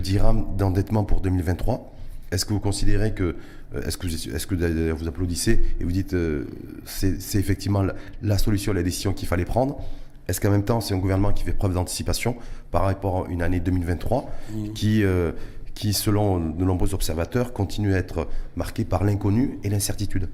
dirhams 0.00 0.56
d'endettement 0.56 1.04
pour 1.04 1.20
2023. 1.20 1.94
Est-ce 2.30 2.44
que 2.44 2.52
vous 2.52 2.60
considérez 2.60 3.14
que, 3.14 3.36
euh, 3.74 3.82
est-ce 3.86 3.96
que, 3.96 4.54
vous- 4.54 5.08
applaudissez 5.08 5.64
et 5.80 5.84
vous 5.84 5.92
dites 5.92 6.12
euh, 6.12 6.44
c'est, 6.84 7.38
effectivement 7.38 7.82
la 8.22 8.38
solution, 8.38 8.72
la 8.74 8.82
décision 8.82 9.14
qu'il 9.14 9.26
fallait 9.26 9.46
prendre? 9.46 9.80
Est-ce 10.28 10.40
qu'en 10.40 10.50
même 10.50 10.64
temps 10.64 10.80
c'est 10.80 10.94
un 10.94 10.98
gouvernement 10.98 11.32
qui 11.32 11.44
fait 11.44 11.52
preuve 11.52 11.74
d'anticipation 11.74 12.36
par 12.70 12.82
rapport 12.82 13.26
à 13.26 13.30
une 13.30 13.42
année 13.42 13.60
2023 13.60 14.30
qui, 14.74 15.02
euh, 15.02 15.32
qui, 15.74 15.92
selon 15.92 16.38
de 16.38 16.64
nombreux 16.64 16.94
observateurs, 16.94 17.52
continue 17.52 17.94
à 17.94 17.98
être 17.98 18.28
marquée 18.56 18.84
par 18.84 19.04
l'inconnu 19.04 19.58
et 19.64 19.70
l'incertitude? 19.70 20.28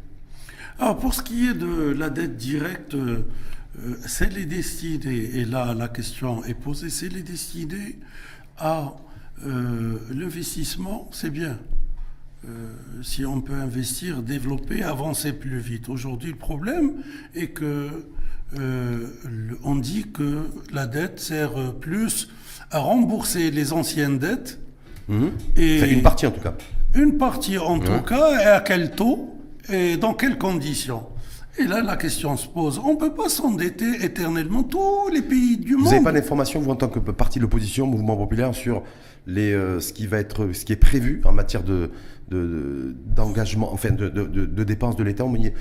Alors 0.78 0.98
pour 0.98 1.14
ce 1.14 1.22
qui 1.22 1.48
est 1.48 1.54
de 1.54 1.94
la 1.96 2.10
dette 2.10 2.36
directe, 2.36 2.94
euh, 2.94 3.24
c'est 4.06 4.32
les 4.32 4.46
destinées, 4.46 5.38
et 5.38 5.44
là 5.44 5.74
la 5.74 5.88
question 5.88 6.44
est 6.44 6.54
posée, 6.54 6.90
c'est 6.90 7.08
les 7.08 7.22
destinées 7.22 7.98
à 8.58 8.94
euh, 9.46 9.98
l'investissement, 10.10 11.08
c'est 11.12 11.30
bien. 11.30 11.58
Euh, 12.46 12.72
si 13.02 13.24
on 13.24 13.40
peut 13.40 13.54
investir, 13.54 14.22
développer, 14.22 14.82
avancer 14.82 15.32
plus 15.32 15.58
vite. 15.58 15.88
Aujourd'hui, 15.88 16.30
le 16.30 16.36
problème 16.36 17.02
est 17.34 17.48
que 17.48 18.06
euh, 18.58 19.06
on 19.64 19.76
dit 19.76 20.06
que 20.12 20.40
la 20.72 20.86
dette 20.86 21.20
sert 21.20 21.52
plus 21.80 22.28
à 22.70 22.78
rembourser 22.78 23.50
les 23.50 23.72
anciennes 23.72 24.18
dettes 24.18 24.58
et 25.56 25.78
Enfin, 25.82 25.90
une 25.90 26.02
partie 26.02 26.26
en 26.26 26.30
tout 26.30 26.40
cas. 26.40 26.54
une 26.94 27.18
partie 27.18 27.58
en 27.58 27.78
tout 27.78 28.00
cas, 28.06 28.40
et 28.40 28.46
à 28.46 28.60
quel 28.60 28.92
taux 28.92 29.34
et 29.70 29.96
dans 29.96 30.14
quelles 30.14 30.38
conditions 30.38 31.04
Et 31.58 31.64
là, 31.64 31.82
la 31.82 31.96
question 31.96 32.36
se 32.36 32.48
pose. 32.48 32.80
On 32.84 32.94
ne 32.94 32.98
peut 32.98 33.14
pas 33.14 33.28
s'endetter 33.28 34.02
éternellement. 34.04 34.62
Tous 34.64 35.08
les 35.12 35.22
pays 35.22 35.56
du 35.56 35.74
Vous 35.74 35.80
monde. 35.84 35.92
n'avez 35.92 36.04
pas 36.04 36.12
d'informations, 36.12 36.60
vous, 36.60 36.70
en 36.70 36.76
tant 36.76 36.88
que 36.88 36.98
parti 36.98 37.38
de 37.38 37.44
l'opposition, 37.44 37.86
mouvement 37.86 38.16
populaire, 38.16 38.54
sur 38.54 38.82
les, 39.26 39.52
euh, 39.52 39.78
ce, 39.80 39.92
qui 39.92 40.06
va 40.06 40.18
être, 40.18 40.52
ce 40.52 40.64
qui 40.64 40.72
est 40.72 40.76
prévu 40.76 41.20
en 41.24 41.32
matière 41.32 41.62
de, 41.62 41.90
de- 42.30 42.36
de- 42.38 42.96
d'engagement, 43.14 43.72
enfin 43.72 43.90
de, 43.92 44.08
de- 44.08 44.24
de- 44.26 44.46
de 44.46 44.64
dépenses 44.64 44.96
de 44.96 45.04
l'État? 45.04 45.24
Au 45.24 45.28
milieu- 45.28 45.52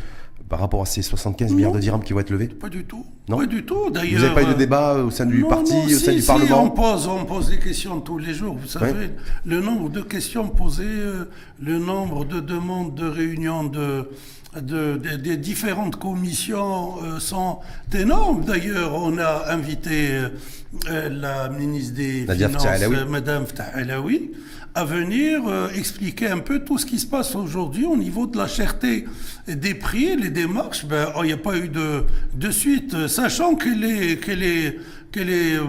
par 0.50 0.60
rapport 0.60 0.82
à 0.82 0.86
ces 0.86 1.02
75 1.02 1.54
milliards 1.54 1.72
de 1.72 1.80
dirhams 1.80 2.04
qui 2.04 2.14
vont 2.14 2.20
être 2.20 2.30
levés 2.30 2.48
Pas 2.48 2.70
du 2.70 2.84
tout. 2.84 3.06
Non 3.30 3.38
Pas 3.38 3.46
du 3.46 3.64
tout. 3.66 3.90
D'ailleurs. 3.90 4.20
Vous 4.22 4.28
n'avez 4.28 4.34
pas 4.36 4.42
eu 4.44 4.46
de 4.48 4.52
euh, 4.52 4.56
débat 4.56 4.96
au 4.96 5.10
sein 5.12 5.26
du 5.26 5.42
non, 5.42 5.48
parti, 5.50 5.74
non, 5.74 5.86
au 5.86 5.90
sein 5.90 6.12
si, 6.12 6.16
du 6.16 6.22
si, 6.22 6.28
Parlement 6.28 6.64
on 6.64 6.70
pose, 6.70 7.08
on 7.08 7.26
pose 7.26 7.50
des 7.50 7.58
questions 7.60 8.00
tous 8.02 8.18
les 8.18 8.34
jours. 8.34 8.56
Vous 8.60 8.68
savez, 8.68 8.92
Ouais. 8.92 9.16
le 9.46 9.62
nombre 9.62 9.90
de 9.90 10.02
questions 10.02 10.48
posées, 10.50 10.84
euh, 10.86 11.26
le 11.62 11.80
nombre 11.80 12.26
de 12.26 12.40
demandes 12.40 12.94
de 12.96 13.08
réunions 13.08 13.64
de, 13.64 14.10
de- 14.56 14.98
de- 14.98 15.16
des 15.16 15.38
différentes 15.38 15.96
commissions 15.96 17.02
euh, 17.04 17.20
sont 17.20 17.60
énormes. 17.94 18.44
D'ailleurs, 18.46 18.94
on 18.96 19.18
a 19.18 19.52
invité 19.52 20.10
euh, 20.90 21.10
la 21.10 21.50
ministre 21.50 21.96
des 21.96 22.28
Finances, 22.28 22.68
Ftahalaoui, 23.48 24.32
à 24.76 24.84
venir 24.86 25.42
euh, 25.48 25.68
expliquer 25.76 26.28
un 26.28 26.40
peu 26.40 26.60
tout 26.60 26.78
ce 26.78 26.86
qui 26.86 26.98
se 27.00 27.06
passe 27.06 27.36
aujourd'hui 27.36 27.86
au 27.86 27.96
niveau 27.98 28.26
de 28.26 28.38
la 28.38 28.48
cherté 28.48 29.06
des 29.48 29.76
prix, 29.76 30.16
les 30.16 30.30
démarches. 30.30 30.86
Ben, 30.86 31.10
oh, 31.16 31.20
il 31.24 31.28
n'y 31.28 31.34
a 31.34 31.38
pas 31.38 31.58
eu 31.58 31.70
de, 31.70 32.04
de 32.34 32.52
suite, 32.52 33.08
sachant 33.08 33.56
qu'elle 33.56 33.84
est, 33.84 34.20
qu'elle 34.20 34.42
est, 34.42 34.80
qu'elle 35.12 35.30
est, 35.30 35.58
euh, 35.58 35.66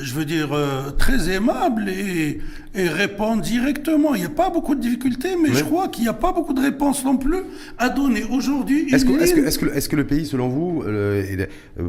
je 0.00 0.14
veux 0.14 0.24
dire, 0.24 0.50
euh, 0.52 0.90
très 0.92 1.28
aimable 1.28 1.88
et, 1.88 2.38
et 2.76 2.88
répond 2.88 3.36
directement. 3.36 4.14
Il 4.14 4.20
n'y 4.20 4.26
a 4.26 4.30
pas 4.30 4.48
beaucoup 4.50 4.76
de 4.76 4.80
difficultés, 4.80 5.30
mais 5.42 5.52
je 5.52 5.64
crois 5.64 5.88
qu'il 5.88 6.04
n'y 6.04 6.08
a 6.08 6.12
pas 6.12 6.30
beaucoup 6.32 6.52
de 6.54 6.60
réponses 6.60 7.04
non 7.04 7.16
plus 7.16 7.40
à 7.78 7.88
donner 7.88 8.22
aujourd'hui. 8.30 8.94
Est-ce 8.94 9.04
que, 9.04 9.20
est-ce 9.20 9.34
que- 9.58 9.74
est-ce 9.74 9.88
que- 9.88 9.96
le 9.96 10.06
pays, 10.06 10.24
selon 10.26 10.48
vous, 10.48 10.84
euh, 10.86 11.24
euh, 11.80 11.88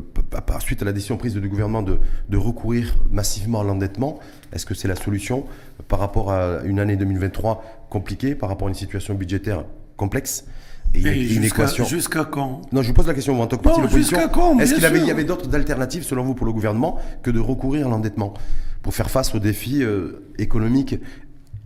suite 0.61 0.81
à 0.81 0.85
la 0.85 0.91
décision 0.93 1.17
prise 1.17 1.35
du 1.35 1.47
gouvernement 1.49 1.83
de, 1.83 1.99
de 2.29 2.37
recourir 2.37 2.95
massivement 3.11 3.61
à 3.61 3.63
l'endettement, 3.63 4.19
est-ce 4.53 4.65
que 4.65 4.73
c'est 4.73 4.87
la 4.87 4.95
solution 4.95 5.45
par 5.87 5.99
rapport 5.99 6.31
à 6.31 6.61
une 6.63 6.79
année 6.79 6.95
2023 6.95 7.87
compliquée, 7.89 8.35
par 8.35 8.49
rapport 8.49 8.67
à 8.67 8.69
une 8.69 8.75
situation 8.75 9.13
budgétaire 9.13 9.63
complexe 9.95 10.45
et 10.93 10.99
une, 11.01 11.07
Et 11.07 11.11
une 11.11 11.43
jusqu'à, 11.43 11.63
équation 11.63 11.85
jusqu'à 11.85 12.25
quand? 12.25 12.61
Non, 12.71 12.81
je 12.81 12.87
vous 12.87 12.93
pose 12.93 13.07
la 13.07 13.13
question, 13.13 13.35
vous, 13.35 13.41
en 13.41 13.47
tant 13.47 13.57
que 13.57 13.63
parti 13.63 13.81
l'opposition. 13.81 14.17
jusqu'à 14.17 14.31
quand, 14.31 14.57
Est-ce 14.59 14.75
qu'il 14.75 14.85
avait, 14.85 14.99
il 14.99 15.05
y 15.05 15.11
avait 15.11 15.25
d'autres 15.25 15.53
alternatives, 15.53 16.03
selon 16.03 16.23
vous, 16.23 16.33
pour 16.33 16.45
le 16.45 16.53
gouvernement, 16.53 16.99
que 17.23 17.31
de 17.31 17.39
recourir 17.39 17.87
à 17.87 17.89
l'endettement 17.89 18.33
pour 18.81 18.93
faire 18.93 19.09
face 19.09 19.35
aux 19.35 19.39
défis 19.39 19.83
euh, 19.83 20.23
économiques 20.37 20.95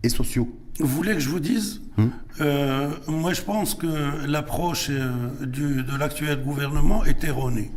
et 0.03 0.09
sociaux? 0.09 0.49
Vous 0.79 0.87
voulez 0.87 1.13
que 1.13 1.19
je 1.19 1.29
vous 1.29 1.39
dise? 1.39 1.81
Hmm. 1.97 2.07
Euh, 2.39 2.89
Moi, 3.07 3.33
je 3.33 3.41
pense 3.41 3.75
que 3.75 4.25
l'approche 4.25 4.87
euh, 4.89 5.11
de 5.41 5.97
l'actuel 5.99 6.41
gouvernement 6.41 7.05
est 7.05 7.23
erronée. 7.23 7.71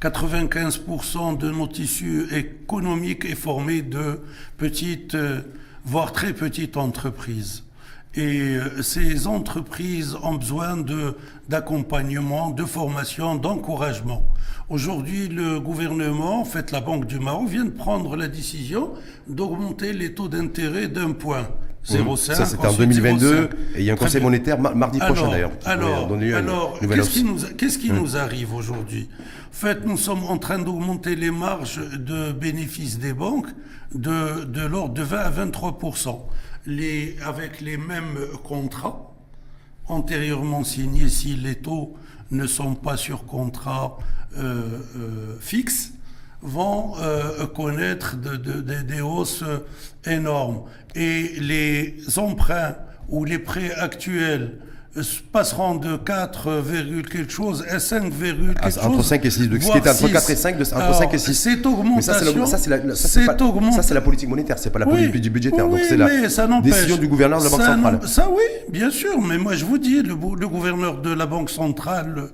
95% 0.00 1.38
de 1.38 1.50
notre 1.50 1.72
tissu 1.72 2.28
économique 2.32 3.24
est 3.24 3.34
formé 3.34 3.82
de 3.82 4.20
petites, 4.56 5.16
euh, 5.16 5.40
voire 5.84 6.12
très 6.12 6.32
petites 6.32 6.76
entreprises. 6.76 7.64
Et 8.14 8.56
euh, 8.56 8.80
ces 8.80 9.26
entreprises 9.26 10.16
ont 10.22 10.36
besoin 10.36 10.84
d'accompagnement, 11.48 12.50
de 12.50 12.64
formation, 12.64 13.34
d'encouragement. 13.34 14.22
Aujourd'hui, 14.68 15.28
le 15.28 15.58
gouvernement, 15.58 16.42
en 16.42 16.44
fait 16.44 16.70
la 16.70 16.80
Banque 16.80 17.06
du 17.06 17.18
Maroc, 17.18 17.48
vient 17.48 17.64
de 17.64 17.70
prendre 17.70 18.14
la 18.14 18.28
décision 18.28 18.92
d'augmenter 19.26 19.92
les 19.92 20.14
taux 20.14 20.28
d'intérêt 20.28 20.86
d'un 20.86 21.10
point. 21.10 21.48
0,5. 21.88 22.12
Mmh. 22.12 22.16
Ça, 22.34 22.46
c'était 22.46 22.66
en 22.66 22.70
ensuite 22.70 22.88
2022, 22.88 23.34
0,5. 23.36 23.48
et 23.76 23.78
il 23.78 23.84
y 23.84 23.90
a 23.90 23.92
un 23.92 23.96
conseil 23.96 24.22
monétaire 24.22 24.58
ma- 24.60 24.74
mardi 24.74 24.98
prochain 24.98 25.12
Alors, 25.14 25.30
d'ailleurs. 25.30 25.50
qui 25.58 25.64
pourrait 25.64 26.32
alors, 26.34 26.78
alors, 26.80 26.80
qu'est-ce 27.56 27.78
qui, 27.78 27.86
qui 27.88 27.92
nous 27.92 28.16
arrive 28.16 28.54
aujourd'hui? 28.54 29.08
En 29.50 29.54
fait, 29.56 29.84
nous 29.86 29.96
sommes 29.96 30.24
en 30.24 30.38
train 30.38 30.58
d'augmenter 30.58 31.16
les 31.16 31.30
marges 31.30 31.80
de 31.98 32.32
bénéfices 32.32 32.98
des 32.98 33.12
banques 33.12 33.48
de, 33.94 34.44
de 34.44 34.66
l'ordre 34.66 34.94
de 34.94 35.02
20 35.02 35.18
à 35.18 35.30
23 35.30 35.78
les, 36.66 37.16
avec 37.24 37.60
les 37.60 37.76
mêmes 37.76 38.18
contrats 38.44 39.12
antérieurement 39.86 40.64
signés 40.64 41.08
si 41.08 41.34
les 41.34 41.56
taux 41.56 41.94
ne 42.30 42.46
sont 42.46 42.74
pas 42.74 42.96
sur 42.96 43.24
contrat 43.24 43.98
euh, 44.36 44.78
euh, 44.96 45.36
fixe 45.40 45.92
vont 46.42 46.92
euh, 47.00 47.46
connaître 47.46 48.16
de- 48.16 48.36
de- 48.36 48.60
de- 48.60 48.82
des 48.82 49.00
hausses 49.00 49.44
énormes. 50.06 50.62
Et 50.94 51.32
les 51.40 51.96
emprunts 52.16 52.74
ou 53.08 53.24
les 53.24 53.38
prêts 53.38 53.72
actuels 53.74 54.58
passeront 55.32 55.76
de 55.76 55.96
4, 55.96 56.60
virgule 56.60 57.08
quelque 57.08 57.30
chose 57.30 57.64
à 57.70 57.78
5, 57.78 58.10
virgule 58.12 58.54
Ah, 58.56 58.62
quelque 58.70 58.78
entre 58.84 58.96
chose. 58.96 59.06
5 59.06 59.24
et 59.24 59.30
6, 59.30 59.48
donc 59.48 59.58
ce 59.58 59.58
qui 59.58 59.64
voire 59.66 59.76
était 59.78 59.90
entre 59.90 60.06
6. 60.06 60.12
4 60.12 60.30
et 60.30 60.36
5, 60.36 60.58
de- 60.58 60.62
entre 60.64 60.76
Alors, 60.76 60.94
5 60.98 61.14
et 61.14 61.18
6. 61.18 61.34
Cette 61.34 61.56
Mais 61.58 61.62
ça, 61.62 61.62
c'est 61.62 61.68
augmentation, 61.68 62.40
la, 62.40 62.46
ça, 62.46 62.58
c'est 62.58 62.70
la- 62.70 62.94
c'est 63.82 63.94
la 63.94 64.00
politique 64.00 64.28
monétaire, 64.28 64.58
c'est 64.58 64.70
pas 64.70 64.78
la 64.80 64.86
oui, 64.86 64.92
politique 64.94 65.20
du 65.20 65.30
budgétaire. 65.30 65.66
oui, 65.66 65.72
donc 65.72 65.80
c'est 65.88 65.96
la 65.96 66.28
ça 66.30 66.48
décision 66.62 66.96
du 66.96 67.06
gouverneur 67.06 67.38
de 67.38 67.44
la 67.44 67.50
Banque 67.50 67.60
Ça 67.60 67.74
centrale. 67.74 68.00
Ça, 68.06 68.28
oui, 68.30 68.42
bien 68.72 68.90
sûr. 68.90 69.20
Mais 69.20 69.38
moi, 69.38 69.54
je 69.54 69.64
vous 69.64 69.78
dis, 69.78 70.02
le, 70.02 70.14
le 70.14 70.48
gouverneur 70.48 71.00
de 71.00 71.12
la 71.12 71.26
Banque 71.26 71.50
centrale, 71.50 72.30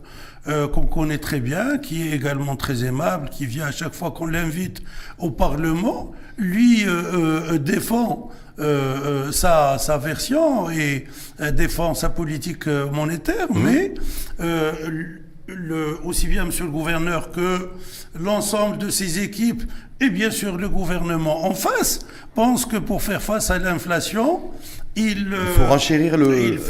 euh, 0.48 0.68
qu'on 0.68 0.86
connaît 0.86 1.18
très 1.18 1.40
bien, 1.40 1.78
qui 1.78 2.08
est 2.08 2.12
également 2.12 2.56
très 2.56 2.84
aimable, 2.84 3.28
qui 3.30 3.46
vient 3.46 3.66
à 3.66 3.72
chaque 3.72 3.94
fois 3.94 4.10
qu'on 4.10 4.26
l'invite 4.26 4.82
au 5.18 5.30
Parlement, 5.30 6.12
lui 6.36 6.84
euh, 6.86 7.52
euh, 7.52 7.58
défend 7.58 8.30
euh, 8.60 9.26
euh, 9.26 9.32
sa, 9.32 9.78
sa 9.78 9.98
version 9.98 10.70
et 10.70 11.06
défend 11.52 11.94
sa 11.94 12.08
politique 12.08 12.66
monétaire, 12.68 13.48
Mmh. 13.50 13.62
mais 13.64 13.94
euh, 14.40 14.72
le, 15.48 15.98
aussi 16.04 16.28
bien 16.28 16.44
Monsieur 16.44 16.64
le 16.64 16.70
gouverneur 16.70 17.30
que 17.32 17.70
l'ensemble 18.18 18.78
de 18.78 18.90
ses 18.90 19.18
équipes 19.22 19.64
et 20.00 20.08
bien 20.08 20.30
sûr 20.30 20.56
le 20.56 20.68
gouvernement 20.68 21.46
en 21.46 21.54
face 21.54 22.00
pensent 22.34 22.64
que 22.64 22.76
pour 22.76 23.02
faire 23.02 23.22
face 23.22 23.50
à 23.50 23.58
l'inflation, 23.58 24.40
il, 24.96 25.18
il, 25.18 25.34
faut 25.56 25.66
renchérir 25.66 26.16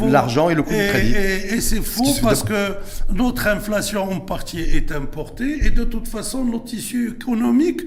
l'argent 0.06 0.48
et 0.48 0.54
le 0.54 0.62
coût 0.62 0.72
et, 0.72 0.82
du 0.86 0.88
crédit. 0.88 1.14
Et, 1.14 1.54
et 1.54 1.60
c'est 1.60 1.82
faux 1.82 2.14
parce 2.22 2.42
que 2.42 2.74
notre 3.12 3.46
inflation 3.48 4.02
en 4.10 4.20
partie 4.20 4.60
est 4.60 4.92
importée 4.92 5.66
et 5.66 5.70
de 5.70 5.84
toute 5.84 6.08
façon 6.08 6.44
notre 6.44 6.64
tissu 6.64 7.10
économique 7.10 7.82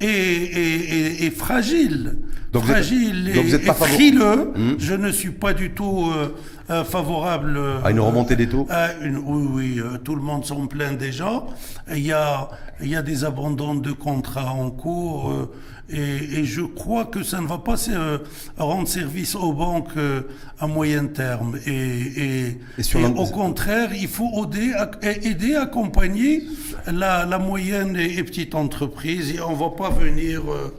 est, 0.00 0.06
est, 0.06 1.24
est 1.26 1.30
fragile. 1.30 2.16
Donc 2.52 2.64
fragile 2.64 3.22
vous 3.24 3.28
êtes, 3.28 3.34
donc 3.34 3.44
vous 3.44 3.54
êtes 3.54 3.62
et 3.62 3.66
pas 3.66 3.74
frileux. 3.74 4.52
Mmh. 4.54 4.72
Je 4.78 4.94
ne 4.94 5.10
suis 5.10 5.30
pas 5.30 5.52
du 5.52 5.70
tout 5.70 6.10
euh, 6.14 6.34
euh, 6.70 6.84
favorable 6.84 7.56
euh, 7.56 7.82
à 7.84 7.90
une 7.90 8.00
remontée 8.00 8.36
des 8.36 8.48
taux. 8.48 8.66
À 8.70 8.94
une, 9.02 9.16
oui, 9.18 9.48
oui, 9.78 9.82
tout 10.04 10.14
le 10.14 10.22
monde 10.22 10.44
s'en 10.44 10.66
plaint 10.66 10.96
déjà. 10.96 11.44
Il 11.90 12.06
y 12.06 12.12
a, 12.12 12.48
il 12.80 12.88
y 12.88 12.96
a 12.96 13.02
des 13.02 13.24
abandons 13.24 13.74
de 13.74 13.92
contrats 13.92 14.52
en 14.52 14.70
cours. 14.70 15.50
Et, 15.90 16.40
et, 16.40 16.44
je 16.44 16.60
crois 16.60 17.06
que 17.06 17.22
ça 17.22 17.40
ne 17.40 17.46
va 17.46 17.56
pas 17.58 17.76
euh, 17.88 18.18
rendre 18.58 18.86
service 18.86 19.34
aux 19.34 19.54
banques 19.54 19.96
euh, 19.96 20.22
à 20.58 20.66
moyen 20.66 21.06
terme. 21.06 21.58
Et, 21.66 21.72
et, 21.72 22.46
et 22.78 23.04
au 23.16 23.24
contraire, 23.26 23.90
il 23.94 24.08
faut 24.08 24.44
aider, 24.44 24.74
aider 25.22 25.54
accompagner 25.54 26.42
la, 26.86 27.24
la 27.24 27.38
moyenne 27.38 27.96
et, 27.96 28.22
petite 28.22 28.54
entreprise. 28.54 29.34
Et 29.34 29.40
on 29.40 29.52
ne 29.52 29.58
va 29.58 29.70
pas 29.70 29.88
venir... 29.88 30.42
Euh... 30.52 30.74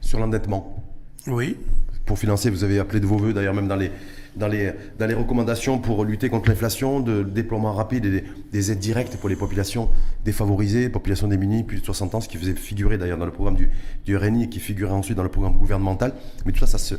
Sur 0.00 0.20
l'endettement. 0.20 0.84
Oui. 1.26 1.56
Pour 2.04 2.16
financer, 2.16 2.48
vous 2.48 2.62
avez 2.62 2.78
appelé 2.78 3.00
de 3.00 3.06
vos 3.06 3.16
voeux, 3.16 3.32
d'ailleurs 3.32 3.54
même 3.54 3.66
dans 3.66 3.74
les, 3.74 3.90
dans 4.36 4.48
les, 4.48 4.72
dans 4.98 5.06
les 5.06 5.14
recommandations 5.14 5.78
pour 5.78 6.04
lutter 6.04 6.28
contre 6.28 6.48
l'inflation, 6.48 7.00
de 7.00 7.22
déploiement 7.22 7.72
rapide 7.72 8.04
et 8.06 8.10
des, 8.10 8.24
des, 8.52 8.72
aides 8.72 8.78
directes 8.78 9.16
pour 9.16 9.28
les 9.28 9.36
populations 9.36 9.88
défavorisées, 10.24 10.88
populations 10.88 11.28
démunies, 11.28 11.64
plus 11.64 11.80
de 11.80 11.84
60 11.84 12.14
ans, 12.14 12.20
ce 12.20 12.28
qui 12.28 12.36
faisait 12.36 12.54
figurer 12.54 12.98
d'ailleurs 12.98 13.18
dans 13.18 13.26
le 13.26 13.32
programme 13.32 13.56
du, 13.56 13.70
du 14.04 14.16
RNI 14.16 14.44
et 14.44 14.48
qui 14.48 14.60
figurait 14.60 14.92
ensuite 14.92 15.16
dans 15.16 15.22
le 15.22 15.28
programme 15.30 15.54
gouvernemental. 15.54 16.12
Mais 16.44 16.52
tout 16.52 16.60
ça, 16.60 16.66
ça 16.66 16.78
se, 16.78 16.94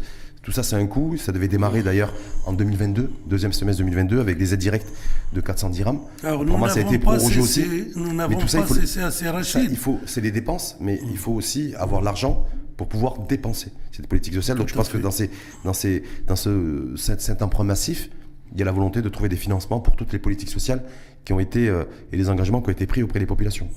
tout 0.48 0.54
ça, 0.54 0.64
c'est 0.64 0.78
un 0.78 0.88
coût. 0.88 1.18
Ça 1.18 1.34
devait 1.34 1.50
démarrer 1.50 1.84
d'ailleurs 1.84 2.14
en 2.46 2.54
2022, 2.54 3.12
deuxième 3.28 3.52
semestre 3.52 3.80
2022, 3.82 4.22
avec 4.22 4.38
des 4.38 4.54
aides 4.54 4.60
directes 4.60 4.88
de 5.34 5.42
410 5.42 5.76
dirhams. 5.76 6.00
Alors, 6.24 6.46
nous 6.46 6.56
moi, 6.56 6.70
ça 6.70 6.80
a 6.80 6.84
été 6.84 7.06
aussi. 7.06 7.66
Nous 7.98 8.14
n'avons 8.14 8.40
pas 8.40 8.48
cessé 8.48 9.02
à 9.02 9.12
s'arracher. 9.12 9.60
Il 9.70 9.76
faut, 9.76 10.00
c'est 10.06 10.22
les 10.22 10.32
dépenses, 10.32 10.78
mais 10.80 11.02
il 11.12 11.18
faut 11.18 11.34
aussi 11.34 11.74
avoir 11.76 12.02
l'argent 12.02 12.46
pour 12.78 12.88
pouvoir 12.88 13.18
dépenser. 13.18 13.72
C'est 13.92 14.04
des 14.04 14.08
politiques 14.08 14.36
sociales. 14.36 14.58
Donc 14.58 14.70
je 14.70 14.76
pense 14.76 14.90
que 14.90 14.98
dans, 14.98 15.12
ces, 15.12 15.30
dans, 15.66 15.74
ces, 15.74 16.04
dans 16.28 16.36
ce, 16.36 16.94
cet, 16.96 17.22
cet, 17.22 17.42
emprunt 17.42 17.64
massif, 17.64 18.10
il 18.54 18.60
y 18.60 18.62
a 18.62 18.66
la 18.66 18.72
volonté 18.72 19.02
de 19.02 19.10
trouver 19.10 19.30
des 19.30 19.36
financements 19.36 19.80
pour 19.80 19.96
toutes 19.96 20.14
les 20.14 20.20
politiques 20.20 20.50
sociales 20.50 20.84
qui 21.26 21.34
ont 21.34 21.40
été 21.40 21.68
euh, 21.68 21.84
et 22.14 22.18
les 22.18 22.30
engagements 22.30 22.62
qui 22.62 22.70
ont 22.70 22.74
été 22.74 22.86
pris 22.86 23.04
auprès 23.04 23.20
des 23.20 23.26
populations. 23.26 23.68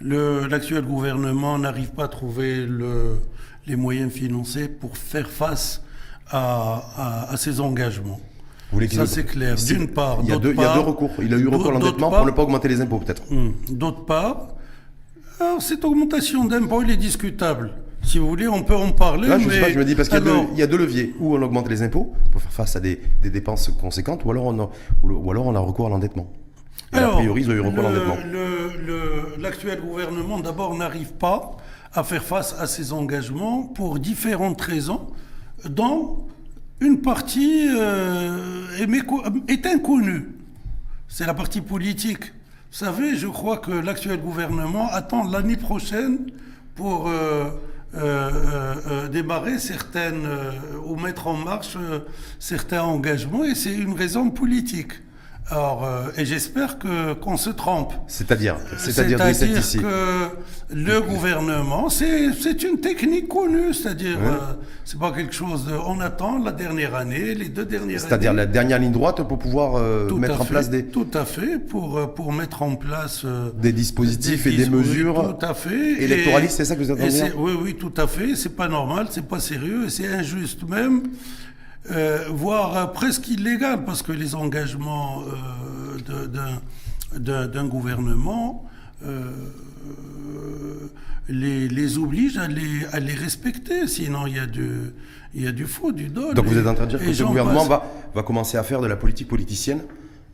L'actuel 0.00 0.84
gouvernement 0.84 1.58
n'arrive 1.58 1.90
pas 1.90 2.04
à 2.04 2.08
trouver 2.08 2.66
le, 2.66 3.18
les 3.66 3.76
moyens 3.76 4.12
financiers 4.12 4.68
pour 4.68 4.96
faire 4.96 5.28
face 5.28 5.82
à, 6.28 6.82
à, 6.96 7.32
à 7.32 7.36
ces 7.36 7.60
engagements. 7.60 8.20
Ça, 8.90 9.06
c'est 9.06 9.24
clair. 9.24 9.56
D'une 9.56 9.88
part. 9.88 10.20
Il 10.22 10.30
y, 10.30 10.32
a 10.32 10.38
deux, 10.38 10.54
part, 10.54 10.64
il 10.64 10.66
y 10.66 10.70
a 10.70 10.74
deux 10.74 10.88
recours. 10.88 11.10
Il 11.20 11.34
a 11.34 11.36
eu 11.36 11.48
recours 11.48 11.68
à 11.68 11.72
l'endettement 11.72 12.10
pour 12.10 12.24
ne 12.24 12.30
pas 12.30 12.42
augmenter 12.42 12.68
les 12.68 12.80
impôts, 12.80 12.98
peut-être. 12.98 13.22
D'autre 13.70 14.04
part, 14.04 14.48
cette 15.58 15.84
augmentation 15.84 16.44
d'impôts, 16.44 16.82
elle 16.82 16.90
est 16.90 16.96
discutable. 16.96 17.72
Si 18.02 18.18
vous 18.18 18.28
voulez, 18.28 18.48
on 18.48 18.62
peut 18.62 18.74
en 18.74 18.90
parler. 18.90 19.28
Là, 19.28 19.38
je 19.38 19.48
mais... 19.48 19.54
sais 19.54 19.60
pas, 19.60 19.70
je 19.70 19.78
me 19.78 19.84
dis 19.84 19.94
parce 19.94 20.08
qu'il 20.08 20.22
y, 20.54 20.58
y, 20.58 20.62
a 20.62 20.66
deux 20.66 20.76
leviers. 20.76 21.14
Ou 21.20 21.36
on 21.36 21.42
augmente 21.42 21.68
les 21.68 21.82
impôts 21.82 22.12
pour 22.30 22.42
faire 22.42 22.52
face 22.52 22.76
à 22.76 22.80
des, 22.80 23.00
des 23.22 23.30
dépenses 23.30 23.70
conséquentes, 23.80 24.24
ou 24.24 24.30
alors 24.30 24.46
on 24.46 24.60
a, 24.60 24.70
ou 25.02 25.30
alors 25.30 25.46
on 25.46 25.54
a 25.54 25.60
recours 25.60 25.86
à 25.86 25.90
l'endettement. 25.90 26.30
Et 26.92 26.96
alors, 26.96 27.14
a 27.14 27.16
priori, 27.18 27.42
ils 27.42 27.50
ont 27.50 27.54
eu 27.54 27.60
recours 27.60 27.86
à 27.86 27.92
l'endettement. 27.92 28.16
L'actuel 29.38 29.80
gouvernement, 29.80 30.40
d'abord, 30.40 30.74
n'arrive 30.74 31.12
pas 31.12 31.52
à 31.94 32.02
faire 32.04 32.22
face 32.22 32.54
à 32.58 32.66
ces 32.66 32.92
engagements 32.92 33.62
pour 33.62 33.98
différentes 33.98 34.60
raisons, 34.60 35.08
dont 35.68 36.26
une 36.80 37.00
partie 37.00 37.68
euh, 37.68 38.66
est, 38.78 39.52
est 39.52 39.66
inconnue. 39.66 40.28
C'est 41.08 41.26
la 41.26 41.34
partie 41.34 41.60
politique. 41.60 42.24
Vous 42.24 42.78
savez, 42.78 43.16
je 43.16 43.26
crois 43.26 43.58
que 43.58 43.70
l'actuel 43.70 44.20
gouvernement 44.20 44.88
attend 44.90 45.28
l'année 45.28 45.56
prochaine 45.58 46.18
pour 46.74 47.08
euh, 47.08 47.50
euh, 47.94 48.74
euh, 48.86 49.08
démarrer 49.08 49.58
certaines 49.58 50.26
ou 50.84 50.96
mettre 50.96 51.26
en 51.26 51.34
marche 51.34 51.76
certains 52.38 52.82
engagements 52.82 53.44
et 53.44 53.54
c'est 53.54 53.74
une 53.74 53.92
raison 53.92 54.30
politique. 54.30 54.92
Alors, 55.50 55.86
et 56.16 56.24
j'espère 56.24 56.78
que 56.78 57.14
qu'on 57.14 57.36
se 57.36 57.50
trompe. 57.50 57.92
C'est-à-dire, 58.06 58.56
c'est-à-dire, 58.78 59.18
que 59.18 60.28
le 60.74 61.00
gouvernement, 61.00 61.88
c'est 61.88 62.62
une 62.62 62.80
technique 62.80 63.28
connue, 63.28 63.74
c'est-à-dire, 63.74 64.18
oui. 64.20 64.28
euh, 64.28 64.54
c'est 64.84 64.98
pas 64.98 65.12
quelque 65.12 65.34
chose. 65.34 65.66
De, 65.66 65.74
on 65.74 66.00
attend 66.00 66.38
la 66.38 66.52
dernière 66.52 66.94
année, 66.94 67.34
les 67.34 67.48
deux 67.48 67.64
dernières 67.64 68.00
années. 68.00 68.08
C'est-à-dire 68.08 68.32
la 68.32 68.46
dernière 68.46 68.78
ligne 68.78 68.92
droite 68.92 69.22
pour 69.22 69.38
pouvoir 69.38 69.76
euh, 69.76 70.10
mettre 70.14 70.40
en 70.40 70.44
fait, 70.44 70.50
place 70.50 70.70
des. 70.70 70.86
Tout 70.86 71.08
à 71.14 71.24
fait, 71.24 71.58
pour 71.58 72.14
pour 72.14 72.32
mettre 72.32 72.62
en 72.62 72.76
place 72.76 73.22
euh, 73.24 73.50
des 73.60 73.72
dispositifs 73.72 74.44
des 74.44 74.54
et 74.54 74.56
des 74.56 74.70
mesures. 74.70 75.36
Tout 75.38 75.46
à 75.46 75.54
fait. 75.54 76.02
Électoralistes, 76.02 76.56
c'est 76.56 76.64
ça 76.64 76.74
que 76.74 76.82
vous 76.82 76.90
attendez 76.90 77.32
Oui, 77.36 77.52
oui, 77.60 77.74
tout 77.74 77.94
à 77.96 78.06
fait. 78.06 78.34
C'est 78.34 78.56
pas 78.56 78.68
normal, 78.68 79.08
c'est 79.10 79.26
pas 79.26 79.40
sérieux, 79.40 79.88
c'est 79.88 80.06
injuste 80.06 80.68
même. 80.68 81.02
Euh, 81.90 82.26
voire 82.30 82.76
euh, 82.76 82.86
presque 82.86 83.28
illégal, 83.28 83.84
parce 83.84 84.02
que 84.02 84.12
les 84.12 84.34
engagements 84.36 85.24
euh, 86.08 86.60
d'un 87.18 87.66
gouvernement 87.66 88.64
les, 91.28 91.68
les, 91.68 91.98
obligent 91.98 92.38
à 92.38 92.46
les, 92.46 92.86
à 92.92 93.00
les 93.00 93.14
respecter, 93.14 93.88
sinon 93.88 94.28
il 94.28 94.36
y, 94.36 94.38
a 94.38 94.46
du, 94.46 94.70
il 95.34 95.42
y 95.42 95.46
a 95.48 95.52
du 95.52 95.66
faux, 95.66 95.90
du 95.90 96.08
dol. 96.08 96.34
Donc 96.34 96.46
vous 96.46 96.56
êtes 96.56 96.66
en 96.66 96.74
train 96.74 96.84
de 96.86 96.90
dire 96.96 97.00
que 97.04 97.12
ce 97.12 97.24
gouvernement 97.24 97.64
va, 97.64 97.84
va 98.14 98.22
commencer 98.22 98.56
à 98.58 98.62
faire 98.62 98.80
de 98.80 98.86
la 98.86 98.96
politique 98.96 99.26
politicienne 99.26 99.80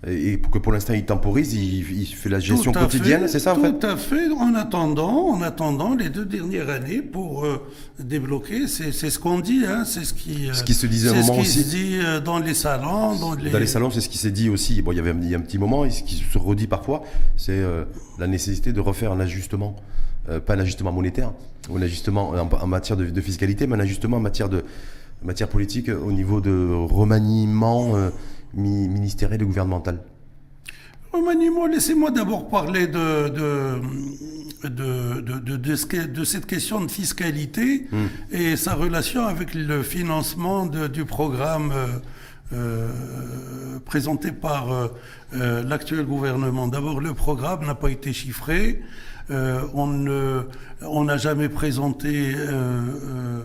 et 0.07 0.39
que 0.39 0.59
pour 0.59 0.73
l'instant 0.73 0.93
il 0.93 1.05
temporise, 1.05 1.55
il, 1.55 2.01
il, 2.01 2.07
fait 2.07 2.29
la 2.29 2.39
gestion 2.39 2.71
quotidienne, 2.71 3.27
c'est 3.27 3.41
ça 3.41 3.55
en 3.55 3.61
fait 3.61 3.81
Tout 3.81 3.87
à 3.87 3.97
fait, 3.97 4.31
en 4.31 4.55
attendant, 4.55 5.27
en 5.31 5.43
attendant 5.43 5.97
les 5.97 6.09
deux 6.09 6.25
dernières 6.25 6.71
années 6.71 7.03
pour 7.03 7.45
euh, 7.45 7.67
débloquer, 7.99 8.69
c'est 8.69 8.93
ce 8.93 9.19
qu'on 9.19 9.41
dit, 9.41 9.65
hein, 9.67 9.83
c'est 9.85 10.05
ce 10.05 10.15
qui, 10.15 10.49
euh, 10.49 10.55
ce 10.55 10.63
qui 10.63 10.75
se 10.75 10.87
disait 10.87 11.09
un 11.09 11.15
moment 11.15 11.27
ce 11.27 11.33
qui 11.33 11.41
aussi. 11.41 11.65
se 11.65 11.71
dit 11.71 11.99
euh, 12.01 12.21
dans 12.21 12.39
les 12.39 12.55
salons. 12.55 13.17
Dans 13.17 13.35
les, 13.35 13.51
dans 13.51 13.59
les 13.59 13.67
salons, 13.67 13.91
c'est 13.91 14.01
ce 14.01 14.09
qui 14.09 14.19
s'est 14.19 14.31
dit 14.31 14.49
aussi, 14.49 14.83
bon 14.83 14.93
il 14.93 14.99
y 14.99 15.01
avait 15.01 15.11
un, 15.11 15.21
il 15.21 15.31
y 15.31 15.35
a 15.35 15.39
un 15.39 15.41
petit 15.43 15.59
moment, 15.59 15.85
et 15.85 15.91
ce 15.91 16.05
qui 16.05 16.15
se 16.15 16.39
redit 16.39 16.69
parfois, 16.69 17.03
c'est 17.37 17.59
euh, 17.59 17.85
la 18.21 18.29
nécessité 18.29 18.73
de 18.73 18.81
refaire 18.81 19.11
un 19.11 19.19
ajustement, 19.19 19.75
pas 20.47 20.55
un 20.55 20.61
ajustement 20.61 20.93
monétaire, 20.93 21.33
ou 21.71 21.77
un 21.77 21.83
ajustement 21.83 22.31
en, 22.31 22.49
en 22.49 22.67
matière 22.69 22.97
de, 22.97 23.07
de, 23.07 23.21
fiscalité, 23.21 23.67
mais 23.67 23.75
un 23.75 23.81
ajustement 23.81 24.19
en 24.19 24.21
matière, 24.21 24.49
de, 24.49 24.63
matière 25.25 25.49
politique 25.49 25.89
au 25.89 26.13
niveau 26.13 26.41
de 26.41 26.71
remaniement 26.89 27.95
ministériel 28.55 29.43
et 29.43 29.45
gouvernemental 29.45 30.01
Remaniement, 31.13 31.67
laissez-moi 31.67 32.11
d'abord 32.11 32.49
parler 32.49 32.87
de, 32.87 33.29
de, 33.29 33.81
de, 34.69 35.21
de, 35.21 35.57
de, 35.57 36.07
de, 36.07 36.25
cette 36.25 36.45
question 36.45 36.83
de 36.83 36.91
fiscalité 36.91 37.87
mmh. 37.91 37.97
et 38.33 38.57
sa 38.57 38.75
relation 38.75 39.27
avec 39.27 39.55
le 39.55 39.83
financement 39.83 40.67
du 40.67 41.07
programme 41.07 41.73
euh, 41.73 41.87
euh, 42.55 43.79
présenté 43.85 44.33
par 44.33 44.73
euh, 44.73 45.63
l'actuel 45.63 46.07
gouvernement. 46.07 46.67
D'abord, 46.67 46.99
le 46.99 47.13
programme 47.13 47.67
n'a 47.67 47.75
pas 47.75 47.91
été 47.91 48.15
chiffré. 48.15 48.83
on 49.29 49.87
n'a 49.87 50.45
on 50.81 51.17
jamais 51.19 51.51
présenté 51.51 52.33
euh, 52.35 53.43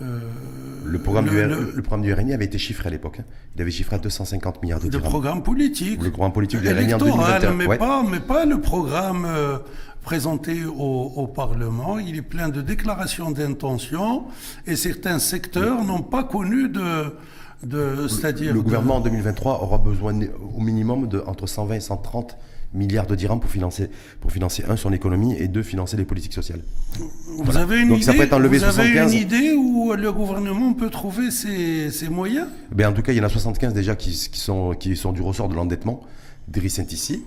le, 0.00 0.98
programme 0.98 1.26
le, 1.26 1.30
du, 1.30 1.36
le, 1.36 1.72
le, 1.74 1.82
programme 1.82 2.02
du 2.02 2.12
RNI 2.12 2.32
avait 2.32 2.46
été 2.46 2.58
chiffré 2.58 2.88
à 2.88 2.90
l'époque. 2.90 3.18
Hein. 3.20 3.24
Il 3.54 3.62
avait 3.62 3.70
chiffré 3.70 3.96
à 3.96 3.98
250 3.98 4.62
milliards 4.62 4.80
de 4.80 4.88
dirhams. 4.88 5.02
Le 5.04 5.08
programme 5.08 5.42
politique. 5.42 6.02
Le 6.02 6.10
programme 6.10 6.32
politique 6.32 6.60
du 6.60 6.68
RNI 6.68 6.94
en 6.94 6.98
2021. 6.98 7.52
Mais, 7.52 7.66
ouais. 7.66 7.78
pas, 7.78 8.02
mais 8.02 8.20
pas 8.20 8.44
le 8.46 8.60
programme 8.60 9.26
euh, 9.26 9.58
présenté 10.02 10.64
au, 10.64 11.12
au, 11.16 11.26
Parlement. 11.26 11.98
Il 11.98 12.16
est 12.16 12.22
plein 12.22 12.48
de 12.48 12.62
déclarations 12.62 13.30
d'intention 13.30 14.24
et 14.66 14.76
certains 14.76 15.18
secteurs 15.18 15.84
n'ont 15.84 16.02
pas 16.02 16.24
connu 16.24 16.68
de... 16.68 17.14
de 17.62 18.08
c'est-à-dire 18.08 18.54
le 18.54 18.62
gouvernement 18.62 18.96
en 18.96 19.00
2023 19.00 19.62
aura 19.62 19.78
besoin 19.78 20.18
au 20.56 20.60
minimum 20.60 21.08
de 21.08 21.22
entre 21.26 21.46
120 21.46 21.74
et 21.74 21.80
130 21.80 22.36
milliards 22.74 23.06
de 23.06 23.14
dirhams 23.14 23.40
pour 23.40 23.50
financer, 23.50 23.90
pour 24.20 24.30
financer 24.32 24.64
un, 24.68 24.76
son 24.76 24.92
économie 24.92 25.34
et 25.36 25.48
deux, 25.48 25.62
financer 25.62 25.96
les 25.96 26.04
politiques 26.04 26.32
sociales. 26.34 26.60
Vous 26.98 27.44
voilà. 27.44 27.60
avez 27.60 27.80
une 27.80 27.88
Donc 27.88 27.98
idée, 27.98 28.06
ça 28.06 28.12
peut 28.14 28.22
être 28.22 28.32
enlevé 28.32 28.58
vous 28.58 28.64
75. 28.64 28.96
avez 28.96 29.16
une 29.16 29.20
idée 29.20 29.52
où 29.52 29.92
le 29.94 30.12
gouvernement 30.12 30.72
peut 30.72 30.90
trouver 30.90 31.30
ces, 31.30 31.90
ces 31.90 32.08
moyens? 32.08 32.46
Ben, 32.72 32.88
En 32.88 32.92
tout 32.92 33.02
cas, 33.02 33.12
il 33.12 33.18
y 33.18 33.20
en 33.20 33.24
a 33.24 33.28
75 33.28 33.74
déjà 33.74 33.96
qui, 33.96 34.10
qui, 34.10 34.38
sont, 34.40 34.74
qui 34.74 34.96
sont 34.96 35.12
du 35.12 35.22
ressort 35.22 35.48
de 35.48 35.54
l'endettement 35.54 36.02
d'Iris 36.48 36.78
ici. 36.90 37.22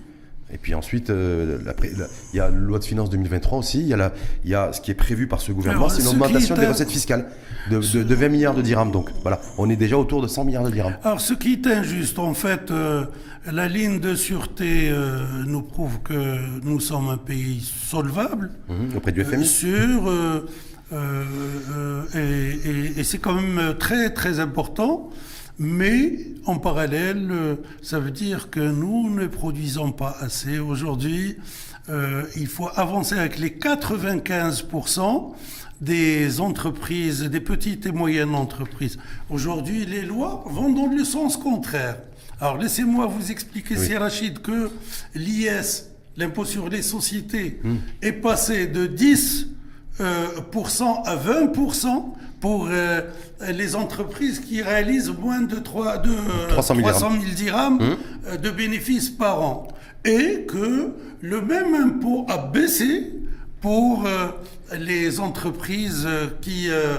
Et 0.54 0.56
puis 0.58 0.72
ensuite, 0.74 1.10
euh, 1.10 1.58
la 1.64 1.74
pré- 1.74 1.90
la- 1.98 2.06
il 2.32 2.36
y 2.36 2.40
a 2.40 2.48
la 2.48 2.56
loi 2.56 2.78
de 2.78 2.84
finances 2.84 3.10
2023 3.10 3.58
aussi. 3.58 3.80
Il 3.80 3.88
y 3.88 3.92
a, 3.92 3.96
la- 3.96 4.12
il 4.44 4.50
y 4.50 4.54
a 4.54 4.72
ce 4.72 4.80
qui 4.80 4.92
est 4.92 4.94
prévu 4.94 5.26
par 5.26 5.40
ce 5.40 5.50
gouvernement, 5.50 5.86
Alors, 5.86 5.90
c'est 5.96 6.02
une 6.02 6.04
ce 6.08 6.10
qui 6.14 6.16
augmentation 6.22 6.54
des 6.54 6.66
recettes 6.68 6.90
fiscales 6.92 7.26
de, 7.72 7.80
de- 7.80 8.02
de 8.04 8.14
20 8.14 8.28
milliards 8.28 8.54
de 8.54 8.62
dirhams. 8.62 8.92
Donc 8.92 9.10
voilà, 9.22 9.40
on 9.58 9.68
est 9.68 9.74
déjà 9.76 9.98
autour 9.98 10.22
de 10.22 10.28
100 10.28 10.44
milliards 10.44 10.62
de 10.62 10.70
dirhams. 10.70 10.96
Alors, 11.02 11.20
ce 11.20 11.34
qui 11.34 11.54
est 11.54 11.66
injuste, 11.66 12.20
en 12.20 12.34
fait, 12.34 12.70
euh, 12.70 13.04
la 13.50 13.66
ligne 13.68 13.98
de 13.98 14.14
sûreté 14.14 14.90
euh, 14.90 15.18
nous 15.44 15.62
prouve 15.62 15.98
que 16.02 16.36
nous 16.62 16.78
sommes 16.78 17.08
un 17.08 17.16
pays 17.18 17.60
solvable. 17.60 18.50
Mhm, 18.68 18.96
auprès 18.96 19.10
du 19.10 19.24
FMI. 19.24 19.44
euh, 19.64 20.40
euh, 20.92 21.24
euh, 21.72 22.02
et, 22.14 22.68
et- 22.70 23.00
et 23.00 23.04
c'est 23.04 23.18
quand 23.18 23.34
même 23.34 23.74
très 23.76 24.10
très 24.14 24.38
important. 24.38 25.10
Mais 25.58 26.18
en 26.46 26.58
parallèle, 26.58 27.28
euh, 27.30 27.56
ça 27.82 27.98
veut 28.00 28.10
dire 28.10 28.50
que 28.50 28.60
nous 28.60 29.08
ne 29.10 29.26
produisons 29.26 29.92
pas 29.92 30.16
assez. 30.20 30.58
Aujourd'hui, 30.58 31.36
euh, 31.88 32.24
il 32.36 32.46
faut 32.48 32.68
avancer 32.74 33.14
avec 33.16 33.38
les 33.38 33.50
95% 33.50 35.34
des 35.80 36.40
entreprises, 36.40 37.22
des 37.22 37.40
petites 37.40 37.86
et 37.86 37.92
moyennes 37.92 38.34
entreprises. 38.34 38.98
Aujourd'hui, 39.30 39.84
les 39.86 40.02
lois 40.02 40.44
vont 40.46 40.72
dans 40.72 40.86
le 40.86 41.04
sens 41.04 41.36
contraire. 41.36 41.98
Alors 42.40 42.58
laissez-moi 42.58 43.06
vous 43.06 43.30
expliquer, 43.30 43.76
Oui. 43.76 43.94
Rachid, 43.96 44.40
que 44.40 44.70
l'IS, 45.14 45.86
l'impôt 46.16 46.44
sur 46.44 46.68
les 46.68 46.82
sociétés, 46.82 47.60
Hmm. 47.62 47.76
est 48.02 48.12
passé 48.12 48.66
de 48.66 48.86
10 48.86 49.48
euh, 50.00 50.26
pour 50.50 50.70
cent 50.70 51.02
à 51.04 51.14
20% 51.16 52.14
pour 52.44 52.68
euh, 52.70 53.00
les 53.52 53.74
entreprises 53.74 54.38
qui 54.38 54.60
réalisent 54.60 55.14
moins 55.18 55.40
de, 55.40 55.56
3, 55.56 55.96
de 55.96 56.10
euh, 56.10 56.48
300 56.50 56.74
000 56.74 56.90
000 56.90 57.34
dirhams 57.34 57.78
Hmm. 57.78 57.96
euh, 58.26 58.36
de 58.36 58.50
bénéfices 58.50 59.08
par 59.08 59.40
an. 59.40 59.68
Et 60.04 60.44
que 60.46 60.92
le 61.22 61.40
même 61.40 61.72
impôt 61.74 62.26
a 62.28 62.36
baissé 62.36 63.12
pour 63.62 64.04
euh, 64.04 64.26
les 64.78 65.20
entreprises 65.20 66.06
qui, 66.42 66.68
euh, 66.68 66.98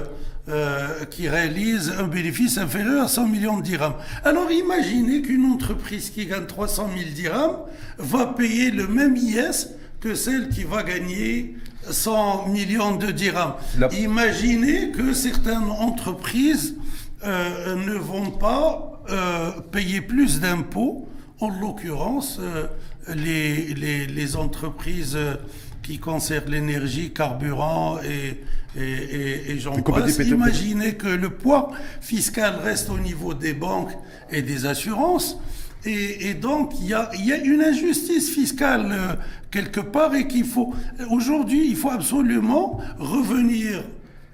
qui 1.11 1.29
réalisent 1.29 1.93
un 1.99 2.07
bénéfice 2.07 2.57
inférieur 2.57 3.03
à 3.03 3.07
100 3.07 3.27
millions 3.27 3.57
de 3.59 3.63
dirhams. 3.63 3.93
Alors 4.23 4.49
imaginez 4.51 5.21
qu'une 5.21 5.45
entreprise 5.45 6.09
qui 6.09 6.25
gagne 6.25 6.47
300 6.47 6.89
000 6.97 7.11
dirhams 7.13 7.57
va 7.99 8.25
payer 8.25 8.71
le 8.71 8.87
même 8.87 9.15
IS 9.15 9.67
que 9.99 10.15
celle 10.15 10.49
qui 10.49 10.63
va 10.63 10.81
gagner 10.81 11.55
100 11.89 12.47
millions 12.49 12.95
de 12.95 13.11
dirhams. 13.11 13.53
La- 13.77 13.93
Imaginez 13.93 14.91
que 14.91 15.13
certaines 15.13 15.69
entreprises 15.69 16.75
euh, 17.23 17.75
ne 17.75 17.93
vont 17.95 18.31
pas 18.31 19.01
euh, 19.09 19.51
payer 19.71 20.01
plus 20.01 20.39
d'impôts, 20.39 21.07
en 21.39 21.49
l'occurrence 21.49 22.39
euh, 22.39 22.65
les, 23.13 23.73
les, 23.73 24.07
les 24.07 24.36
entreprises 24.36 25.15
euh, 25.15 25.36
qui 25.83 25.99
concernent 25.99 26.49
l'énergie, 26.51 27.11
carburant 27.13 27.99
et, 28.03 28.41
et, 28.75 28.81
et, 28.81 29.51
et 29.51 29.59
j'en 29.59 29.75
passe. 30.01 30.15
Imaginez 30.47 30.95
que 30.95 31.07
le 31.07 31.29
poids 31.29 31.71
fiscal 32.01 32.55
reste 32.63 32.89
au 32.89 32.97
niveau 32.97 33.33
des 33.36 33.53
banques 33.53 33.91
et 34.31 34.41
des 34.41 34.65
assurances. 34.65 35.38
Et, 35.86 36.33
donc, 36.33 36.73
il 36.79 36.88
y 36.88 36.93
a, 36.93 37.11
une 37.43 37.61
injustice 37.61 38.31
fiscale 38.31 38.88
euh, 38.91 39.13
quelque 39.51 39.81
part 39.81 40.15
et 40.15 40.27
qu'il 40.27 40.45
faut... 40.45 40.73
Aujourd'hui, 41.11 41.67
il 41.69 41.75
faut 41.75 41.91
absolument 41.91 42.79
revenir 42.97 43.83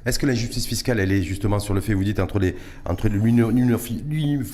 Est-ce 0.05 0.17
que 0.17 0.25
l'injustice 0.25 0.65
fiscale, 0.65 1.01
elle 1.01 1.11
est 1.11 1.23
justement 1.23 1.59
sur 1.59 1.73
le 1.73 1.81
fait, 1.81 1.93
vous 1.93 2.05
dites, 2.05 2.21
entre, 2.21 2.39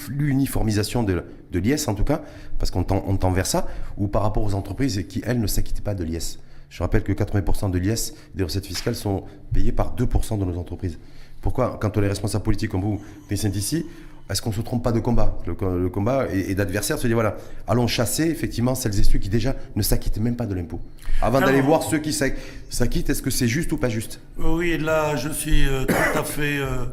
l'uniformisation 0.09 1.03
de, 1.03 1.23
l'IS, 1.53 1.87
en 1.87 1.93
tout 1.93 2.03
cas, 2.03 2.23
parce 2.57 2.71
qu'on 2.71 2.83
tend, 2.83 3.03
on 3.05 3.31
vers 3.31 3.45
ça, 3.45 3.67
ou 3.97 4.07
par 4.07 4.23
rapport 4.23 4.43
aux 4.43 4.55
entreprises 4.55 5.05
qui, 5.07 5.21
elles, 5.23 5.39
ne 5.39 5.47
s'acquittent 5.47 5.81
pas 5.81 5.93
de 5.93 6.03
l'IS? 6.03 6.39
Je 6.69 6.81
rappelle 6.81 7.03
que 7.03 7.13
80% 7.13 7.69
de 7.69 7.77
l'IS, 7.77 8.13
des 8.33 8.43
recettes 8.43 8.65
fiscales, 8.65 8.95
sont 8.95 9.23
payées 9.53 9.71
par 9.71 9.95
2% 9.95 10.39
de 10.39 10.45
nos 10.45 10.57
entreprises. 10.57 10.97
Pourquoi, 11.41 11.77
quand 11.79 11.95
on 11.95 12.01
est 12.01 12.07
responsable 12.07 12.43
politique 12.43 12.71
comme 12.71 12.81
vous, 12.81 12.99
Christian 13.27 13.51
ici, 13.51 13.85
est-ce 14.29 14.41
qu'on 14.41 14.49
ne 14.49 14.55
se 14.55 14.61
trompe 14.61 14.83
pas 14.83 14.91
de 14.91 14.99
combat? 14.99 15.37
Le, 15.47 15.53
co- 15.55 15.77
le 15.77 15.89
combat 15.89 16.27
et, 16.33 16.51
et 16.51 16.55
d'adversaire 16.55 16.97
se 16.99 17.07
dit 17.07 17.13
voilà, 17.13 17.37
allons 17.67 17.87
chasser 17.87 18.23
effectivement 18.23 18.75
celles 18.75 18.99
et 18.99 19.03
ceux 19.03 19.19
qui 19.19 19.29
déjà 19.29 19.55
ne 19.75 19.81
s'acquittent 19.81 20.19
même 20.19 20.35
pas 20.35 20.45
de 20.45 20.53
l'impôt. 20.53 20.81
Avant 21.21 21.39
d'aller 21.39 21.61
voir 21.61 21.83
ceux 21.83 21.99
qui 21.99 22.11
s'ac- 22.13 22.37
s'acquittent, 22.69 23.09
est-ce 23.09 23.21
que 23.21 23.29
c'est 23.29 23.47
juste 23.47 23.71
ou 23.71 23.77
pas 23.77 23.89
juste? 23.89 24.19
Oui, 24.37 24.77
là, 24.77 25.15
je 25.15 25.29
suis 25.29 25.67
euh, 25.67 25.85
tout 25.85 26.19
à 26.19 26.23
fait. 26.23 26.57
euh, 26.57 26.85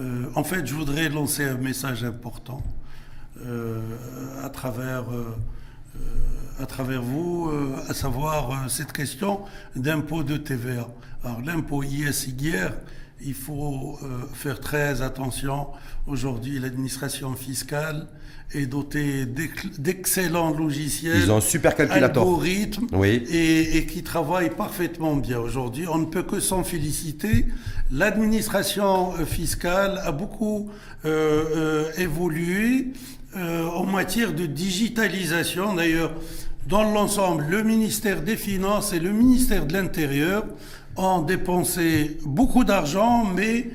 euh, 0.00 0.24
en 0.34 0.44
fait, 0.44 0.66
je 0.66 0.74
voudrais 0.74 1.08
lancer 1.08 1.44
un 1.44 1.56
message 1.56 2.02
important 2.04 2.62
à 4.44 4.48
travers. 4.50 5.04
à 6.60 6.66
travers 6.66 7.00
vous, 7.02 7.50
à 7.88 7.94
savoir 7.94 8.68
cette 8.68 8.92
question 8.92 9.40
d'impôt 9.76 10.22
de 10.22 10.36
TVA. 10.36 10.88
Alors 11.24 11.40
l'impôt 11.42 11.82
IS-IR, 11.82 12.72
il 13.24 13.34
faut 13.34 13.98
euh, 14.02 14.06
faire 14.32 14.60
très 14.60 15.02
attention. 15.02 15.66
Aujourd'hui, 16.06 16.58
l'administration 16.58 17.34
fiscale 17.34 18.06
est 18.52 18.66
dotée 18.66 19.26
d'ex- 19.26 19.78
d'excellents 19.78 20.50
logiciels, 20.56 21.20
Ils 21.24 21.30
ont 21.30 21.36
un 21.36 21.40
super 21.40 21.74
calculateur. 21.76 22.22
algorithmes, 22.24 22.86
Oui. 22.92 23.22
et, 23.30 23.76
et 23.76 23.86
qui 23.86 24.02
travaille 24.02 24.50
parfaitement 24.50 25.14
bien 25.16 25.38
aujourd'hui. 25.38 25.86
On 25.86 25.98
ne 25.98 26.06
peut 26.06 26.24
que 26.24 26.40
s'en 26.40 26.64
féliciter. 26.64 27.46
L'administration 27.92 29.12
euh, 29.18 29.24
fiscale 29.24 30.00
a 30.04 30.10
beaucoup 30.12 30.68
euh, 31.04 31.44
euh, 31.56 31.92
évolué 31.98 32.88
en 33.36 33.84
matière 33.86 34.32
de 34.32 34.44
digitalisation. 34.46 35.74
D'ailleurs, 35.74 36.12
dans 36.66 36.82
l'ensemble, 36.82 37.44
le 37.48 37.62
ministère 37.62 38.22
des 38.22 38.36
Finances 38.36 38.92
et 38.92 38.98
le 38.98 39.12
ministère 39.12 39.66
de 39.66 39.72
l'Intérieur 39.72 40.44
ont 40.96 41.22
dépensé 41.22 42.18
beaucoup 42.24 42.64
d'argent, 42.64 43.24
mais 43.24 43.70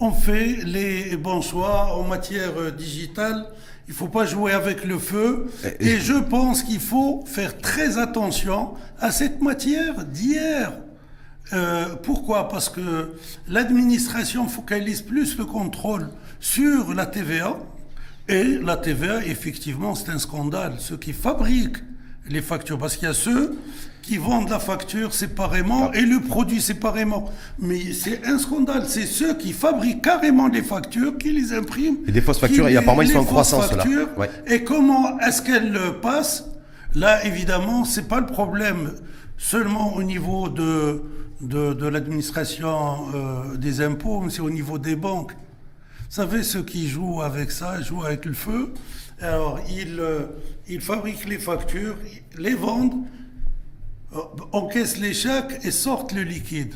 ont 0.00 0.12
fait 0.12 0.58
les 0.64 1.16
bons 1.16 1.40
choix 1.42 1.96
en 1.96 2.04
matière 2.04 2.52
euh, 2.58 2.70
digitale. 2.70 3.46
Il 3.88 3.92
ne 3.92 3.96
faut 3.96 4.08
pas 4.08 4.26
jouer 4.26 4.52
avec 4.52 4.84
le 4.84 4.98
feu. 4.98 5.46
Et- 5.80 5.90
Et 5.92 6.00
je 6.00 6.14
pense 6.14 6.62
qu'il 6.62 6.80
faut 6.80 7.24
faire 7.26 7.58
très 7.58 7.98
attention 7.98 8.74
à 9.00 9.10
cette 9.12 9.40
matière 9.42 10.04
d'hier. 10.04 10.72
Euh, 11.52 11.94
pourquoi? 12.02 12.48
Parce 12.48 12.68
que 12.68 13.12
l'administration 13.48 14.48
focalise 14.48 15.02
plus 15.02 15.36
le 15.38 15.44
contrôle 15.44 16.10
sur 16.40 16.94
la 16.94 17.06
TVA. 17.06 17.58
Et 18.28 18.44
la 18.58 18.76
TVA, 18.76 19.24
effectivement, 19.26 19.94
c'est 19.94 20.10
un 20.10 20.18
scandale. 20.18 20.76
Ceux 20.78 20.96
qui 20.96 21.12
fabriquent 21.12 21.82
les 22.28 22.40
factures, 22.40 22.78
parce 22.78 22.96
qu'il 22.96 23.06
y 23.08 23.10
a 23.10 23.14
ceux 23.14 23.58
qui 24.12 24.18
vendent 24.18 24.50
la 24.50 24.58
facture 24.58 25.14
séparément 25.14 25.90
et 25.94 26.02
le 26.02 26.20
produit 26.20 26.60
séparément. 26.60 27.32
Mais 27.58 27.94
c'est 27.94 28.26
un 28.26 28.36
scandale. 28.36 28.84
C'est 28.86 29.06
ceux 29.06 29.32
qui 29.38 29.54
fabriquent 29.54 30.02
carrément 30.02 30.48
les 30.48 30.60
factures, 30.60 31.16
qui 31.16 31.32
les 31.32 31.54
impriment. 31.54 31.96
Et 32.06 32.12
des 32.12 32.20
fausses 32.20 32.38
factures, 32.38 32.68
et 32.68 32.76
apparemment, 32.76 33.00
ils 33.00 33.08
sont 33.08 33.20
en 33.20 33.24
croissance, 33.24 33.72
là. 33.72 33.86
Ouais. 34.18 34.28
Et 34.46 34.64
comment 34.64 35.18
est-ce 35.20 35.40
qu'elle 35.40 35.74
euh, 35.74 35.92
passe 35.92 36.44
Là, 36.94 37.24
évidemment, 37.24 37.86
c'est 37.86 38.06
pas 38.06 38.20
le 38.20 38.26
problème 38.26 38.92
seulement 39.38 39.94
au 39.94 40.02
niveau 40.02 40.50
de, 40.50 41.02
de, 41.40 41.72
de 41.72 41.86
l'administration 41.86 43.06
euh, 43.14 43.56
des 43.56 43.80
impôts, 43.80 44.20
mais 44.20 44.28
c'est 44.28 44.42
au 44.42 44.50
niveau 44.50 44.76
des 44.76 44.94
banques. 44.94 45.32
Vous 45.32 46.16
savez, 46.16 46.42
ceux 46.42 46.62
qui 46.62 46.86
jouent 46.86 47.22
avec 47.22 47.50
ça, 47.50 47.80
jouent 47.80 48.04
avec 48.04 48.26
le 48.26 48.34
feu. 48.34 48.74
Alors, 49.22 49.58
ils, 49.70 49.98
euh, 49.98 50.26
ils 50.68 50.82
fabriquent 50.82 51.26
les 51.26 51.38
factures, 51.38 51.96
les 52.36 52.52
vendent, 52.52 53.06
encaissent 54.52 54.98
les 54.98 55.14
chèques 55.14 55.60
et 55.64 55.70
sortent 55.70 56.12
le 56.12 56.22
liquide. 56.22 56.74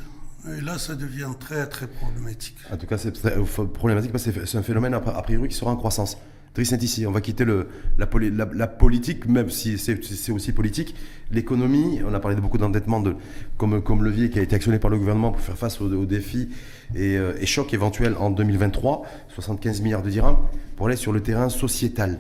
Et 0.56 0.60
là, 0.60 0.78
ça 0.78 0.94
devient 0.94 1.28
très, 1.40 1.66
très 1.66 1.86
problématique. 1.88 2.56
En 2.72 2.76
tout 2.76 2.86
cas, 2.86 2.98
c'est 2.98 3.24
euh, 3.26 3.42
problématique 3.72 4.12
parce 4.12 4.24
que 4.24 4.46
c'est- 4.46 4.56
un 4.58 4.62
phénomène 4.62 4.94
a 4.94 5.00
priori 5.00 5.48
qui 5.48 5.56
sera 5.56 5.70
en 5.72 5.76
croissance. 5.76 6.16
Driss 6.54 6.70
ici, 6.80 7.04
on 7.06 7.10
va 7.10 7.20
quitter 7.20 7.44
la, 7.98 8.06
poli- 8.06 8.30
la- 8.30 8.48
la 8.54 8.66
politique, 8.66 9.26
même 9.26 9.50
si 9.50 9.76
c'est 9.76 10.32
aussi 10.32 10.52
politique. 10.52 10.94
L'économie, 11.30 12.00
on 12.08 12.14
a 12.14 12.20
parlé 12.20 12.34
de 12.36 12.40
beaucoup 12.40 12.56
d'endettement 12.58 13.00
de, 13.00 13.14
comme, 13.58 14.02
levier 14.04 14.30
qui 14.30 14.38
a 14.38 14.42
été 14.42 14.54
actionné 14.56 14.78
par 14.78 14.88
le 14.90 14.96
gouvernement 14.96 15.32
pour 15.32 15.40
faire 15.42 15.58
face 15.58 15.80
aux, 15.82 16.06
défis 16.06 16.48
et, 16.94 17.18
euh, 17.18 17.34
et 17.40 17.44
chocs 17.44 17.74
éventuels 17.74 18.14
en 18.18 18.30
2023, 18.30 19.02
75 19.34 19.82
milliards 19.82 20.02
de 20.02 20.08
dirhams, 20.10 20.38
pour 20.76 20.86
aller 20.86 20.96
sur 20.96 21.12
le 21.12 21.20
terrain 21.20 21.50
sociétal 21.50 22.18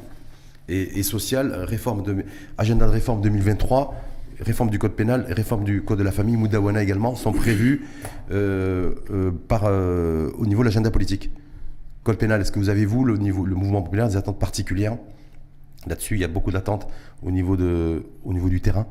et, 0.68 1.02
social, 1.04 1.54
réforme 1.64 2.02
de, 2.02 2.24
agenda 2.58 2.86
de 2.86 2.90
réforme 2.90 3.22
2023, 3.22 3.94
réforme 4.40 4.70
du 4.70 4.78
code 4.78 4.92
pénal, 4.92 5.26
réforme 5.30 5.64
du 5.64 5.82
code 5.82 5.98
de 5.98 6.02
la 6.04 6.12
famille, 6.12 6.36
Moudawana 6.36 6.82
également, 6.82 7.14
sont 7.14 7.32
prévus 7.32 7.86
euh, 8.30 8.92
euh, 9.10 9.30
par, 9.48 9.62
euh, 9.64 10.30
au 10.38 10.46
niveau 10.46 10.62
de 10.62 10.66
l'agenda 10.68 10.90
politique. 10.90 11.30
Code 12.04 12.18
pénal, 12.18 12.40
est-ce 12.40 12.52
que 12.52 12.58
vous 12.58 12.68
avez, 12.68 12.84
vous, 12.86 13.04
le, 13.04 13.16
niveau, 13.16 13.44
le 13.46 13.54
mouvement 13.54 13.82
populaire, 13.82 14.08
des 14.08 14.16
attentes 14.16 14.38
particulières 14.38 14.96
Là-dessus, 15.86 16.14
il 16.14 16.20
y 16.20 16.24
a 16.24 16.28
beaucoup 16.28 16.50
d'attentes 16.50 16.86
au, 17.22 17.30
niveau 17.30 17.56
de- 17.56 18.02
au 18.24 18.32
niveau 18.32 18.48
du 18.48 18.60
terrain, 18.60 18.86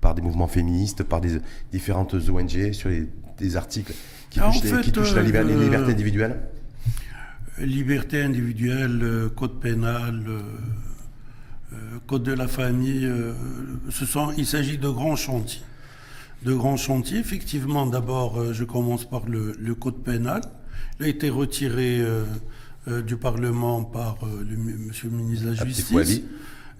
par 0.00 0.14
des 0.14 0.22
mouvements 0.22 0.48
féministes, 0.48 1.02
par 1.02 1.20
des 1.20 1.38
différentes 1.72 2.14
ONG, 2.14 2.72
sur 2.72 2.88
les- 2.88 3.08
des 3.38 3.56
articles 3.56 3.92
qui 4.30 4.40
En 4.40 4.50
touchent, 4.50 4.62
les, 4.64 4.70
fait, 4.70 4.80
qui 4.82 4.92
touchent 4.92 5.14
la 5.14 5.22
liber- 5.22 5.44
les 5.44 5.54
libertés 5.56 5.92
individuelles 5.92 6.36
Liberté 7.60 8.22
individuelle, 8.22 9.02
code 9.34 9.58
pénal, 9.58 10.22
euh, 11.72 11.76
Code 12.06 12.22
de 12.22 12.32
la 12.32 12.48
famille, 12.48 13.10
ce 13.90 14.06
sont, 14.06 14.32
il 14.36 14.46
s'agit 14.46 14.78
de 14.78 14.88
grands 14.88 15.16
chantiers. 15.16 15.62
De 16.44 16.54
grands 16.54 16.76
chantiers, 16.76 17.18
effectivement, 17.18 17.86
d'abord, 17.86 18.52
je 18.52 18.64
commence 18.64 19.04
par 19.04 19.26
le, 19.26 19.74
code 19.74 20.02
pénal. 20.04 20.40
Il 21.00 21.06
a 21.06 21.08
été 21.08 21.30
retiré 21.30 22.00
du 22.86 23.16
Parlement 23.16 23.82
par 23.82 24.18
le, 24.24 24.56
monsieur 24.56 25.10
le 25.10 25.16
ministre 25.16 25.46
de 25.46 25.56
la 25.56 25.64
Justice. 25.64 26.22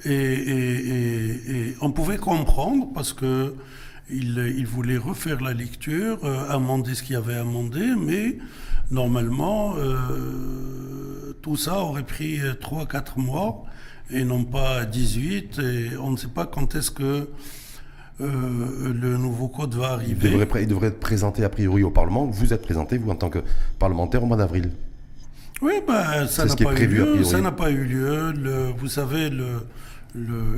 Et, 0.05 1.75
on 1.81 1.91
pouvait 1.91 2.19
comprendre 2.19 2.89
parce 2.95 3.13
que 3.13 3.55
il, 4.11 4.67
voulait 4.67 4.97
refaire 4.97 5.41
la 5.43 5.53
lecture, 5.53 6.19
euh, 6.25 6.49
amender 6.49 6.95
ce 6.95 7.03
qu'il 7.03 7.17
avait 7.17 7.35
amendé, 7.35 7.95
mais 7.99 8.39
normalement, 8.91 9.75
euh, 9.77 11.35
tout 11.43 11.57
ça 11.57 11.81
aurait 11.81 12.05
pris 12.05 12.39
3-4 12.39 13.19
mois 13.19 13.65
et 14.11 14.25
non 14.25 14.45
pas 14.45 14.85
18. 14.85 15.59
Et 15.59 15.97
on 15.99 16.11
ne 16.11 16.17
sait 16.17 16.29
pas 16.29 16.47
quand 16.47 16.75
est-ce 16.75 16.91
que 16.91 17.29
euh, 18.21 18.93
le 18.93 19.17
nouveau 19.17 19.49
code 19.49 19.75
va 19.75 19.93
arriver. 19.93 20.29
Il 20.29 20.39
devrait, 20.39 20.63
il 20.63 20.69
devrait, 20.69 20.89
être 20.89 21.01
présenté 21.01 21.45
a 21.45 21.49
priori 21.49 21.83
au 21.83 21.91
Parlement. 21.91 22.27
Vous 22.27 22.53
êtes 22.53 22.63
présenté, 22.63 22.99
vous, 22.99 23.11
en 23.11 23.17
tant 23.17 23.31
que 23.31 23.41
parlementaire, 23.79 24.23
au 24.23 24.27
mois 24.27 24.37
d'avril. 24.37 24.71
Oui, 25.63 25.75
ben, 25.87 26.27
ça 26.27 26.45
n'a 26.45 26.55
pas, 26.55 26.81
eu 26.81 26.87
lieu. 26.87 27.25
Ça 27.25 27.41
n'a 27.41 27.53
pas 27.53 27.71
eu 27.71 27.85
lieu. 27.85 28.33
vous 28.79 28.89
savez, 28.89 29.31
le, 29.31 29.67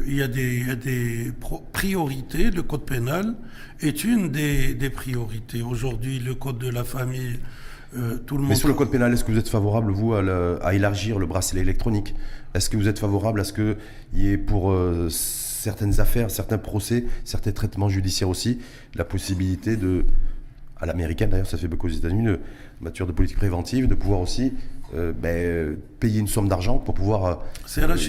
il, 0.07 0.14
y 0.14 0.22
a 0.22 0.28
des, 0.28 1.32
priorités. 1.72 2.51
Le 2.51 2.62
code 2.62 2.84
pénal 2.84 3.34
est 3.80 4.05
une 4.05 4.30
des, 4.30 4.90
priorités. 4.90 5.62
Aujourd'hui, 5.62 6.18
le 6.18 6.34
code 6.34 6.59
de 6.59 6.70
la 6.70 6.84
famille, 6.84 7.38
euh, 7.97 8.18
tout 8.18 8.36
le 8.36 8.43
monde. 8.43 8.51
Mais 8.51 8.57
sur 8.57 8.68
le 8.68 8.74
code 8.74 8.91
pénal, 8.91 9.12
est-ce 9.12 9.24
que 9.24 9.32
vous 9.32 9.38
êtes 9.38 9.49
favorable, 9.49 9.93
vous, 9.93 10.14
à, 10.14 10.74
élargir 10.74 11.18
le 11.18 11.26
bracelet 11.26 11.61
électronique? 11.61 12.14
Est-ce 12.55 12.70
que 12.70 12.76
vous 12.76 12.88
êtes 12.88 12.99
favorable 12.99 13.41
à 13.41 13.45
ce 13.45 13.53
qu'il 13.53 13.76
y 14.14 14.28
ait 14.28 14.38
pour 14.38 14.70
euh, 14.70 15.09
certaines 15.11 16.01
affaires, 16.01 16.30
certains 16.30 16.59
procès, 16.59 17.05
certains 17.24 17.53
traitements 17.53 17.88
judiciaires 17.88 18.28
aussi, 18.28 18.59
la 18.95 19.05
possibilité 19.05 19.76
de, 19.76 20.05
à 20.80 20.86
l'américaine 20.86 21.30
d'ailleurs, 21.30 21.47
ça 21.47 21.59
fait 21.59 21.68
beaucoup 21.68 21.88
aux 21.88 21.91
États-Unis, 21.91 22.36
matière 22.81 23.07
de 23.07 23.12
politique 23.12 23.39
préventive, 23.39 23.87
de 23.87 23.95
pouvoir 23.95 24.20
aussi 24.20 24.53
euh, 24.95 25.12
ben, 25.12 25.76
payer 26.01 26.18
une 26.18 26.26
somme 26.26 26.49
d'argent 26.49 26.78
pour 26.78 26.95
pouvoir 26.95 27.24
euh, 27.24 27.35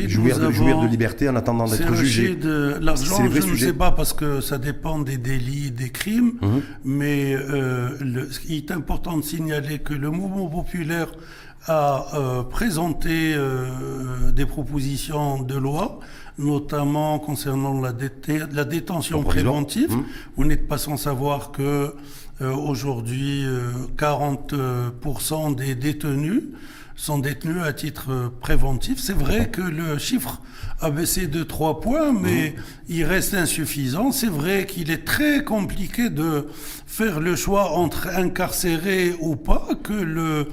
jouir, 0.08 0.40
de, 0.40 0.50
jouir, 0.50 0.80
de, 0.80 0.88
liberté 0.88 1.30
en 1.30 1.36
attendant 1.36 1.68
d'être 1.68 1.94
jugé. 1.94 2.36
L'argent, 2.82 3.30
je 3.30 3.52
ne 3.52 3.56
sais 3.58 3.74
pas 3.74 3.92
parce 3.92 4.14
que 4.14 4.42
ça 4.42 4.58
dépend 4.58 5.00
des 5.00 5.18
délits, 5.18 5.70
des 5.72 5.90
crimes, 5.90 6.34
mhm. 6.42 6.62
mais 6.84 7.36
euh, 7.36 7.90
le, 8.00 8.30
il 8.48 8.56
est 8.58 8.72
important 8.72 9.18
de 9.18 9.24
signaler 9.24 9.80
que 9.80 9.94
le 9.94 10.10
mouvement 10.10 10.48
populaire 10.48 11.12
a 11.68 12.08
présenté 12.50 13.36
des 14.34 14.48
propositions 14.48 15.44
de 15.44 15.54
loi 15.56 16.00
notamment 16.40 17.20
concernant 17.20 17.80
la, 17.80 17.94
la 18.52 18.66
détention 18.66 19.22
préventive. 19.24 19.92
Mhm. 19.96 20.04
Vous 20.38 20.46
n'êtes 20.46 20.68
pas 20.68 20.80
sans 20.80 20.98
savoir 20.98 21.52
que 21.52 21.62
euh, 21.62 21.92
aujourd'hui, 22.46 23.46
40% 23.98 24.54
euh, 24.54 25.56
des 25.56 25.76
détenus 25.76 26.44
sont 26.96 27.18
détenus 27.18 27.64
à 27.64 27.74
titre 27.74 28.32
préventif. 28.42 29.00
C'est 29.00 29.14
vrai 29.14 29.50
que 29.50 29.62
le 29.62 29.98
chiffre 29.98 30.42
a 30.80 30.92
baissé 30.92 31.28
de 31.28 31.44
3 31.44 31.80
points, 31.80 32.12
mais 32.12 32.50
mmh. 32.50 32.62
il 32.90 33.04
reste 33.06 33.34
insuffisant. 33.34 34.12
C'est 34.12 34.30
vrai 34.30 34.66
qu'il 34.66 34.92
est 34.92 35.06
très 35.06 35.44
compliqué 35.44 36.10
de 36.10 36.48
faire 36.86 37.20
le 37.20 37.36
choix 37.36 37.72
entre 37.72 38.08
incarcérer 38.08 39.16
ou 39.20 39.36
pas, 39.36 39.70
que 39.84 39.94
le 39.94 40.50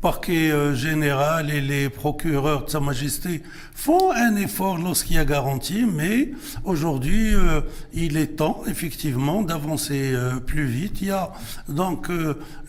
parquet 0.00 0.50
euh, 0.50 0.74
général 0.74 1.50
et 1.50 1.60
les 1.60 1.90
procureurs 1.90 2.64
de 2.64 2.70
Sa 2.70 2.80
Majesté 2.80 3.42
font 3.74 4.10
un 4.12 4.36
effort 4.36 4.78
lorsqu'il 4.78 5.16
y 5.16 5.18
a 5.18 5.24
garantie, 5.24 5.84
mais 5.84 6.30
aujourd'hui, 6.64 7.34
euh, 7.34 7.60
il 7.92 8.16
est 8.16 8.36
temps, 8.36 8.62
effectivement, 8.66 9.42
d'avancer 9.42 10.12
euh, 10.14 10.40
plus 10.40 10.64
vite. 10.64 11.02
Il 11.02 11.08
y 11.08 11.10
a 11.10 11.32
donc 11.68 12.10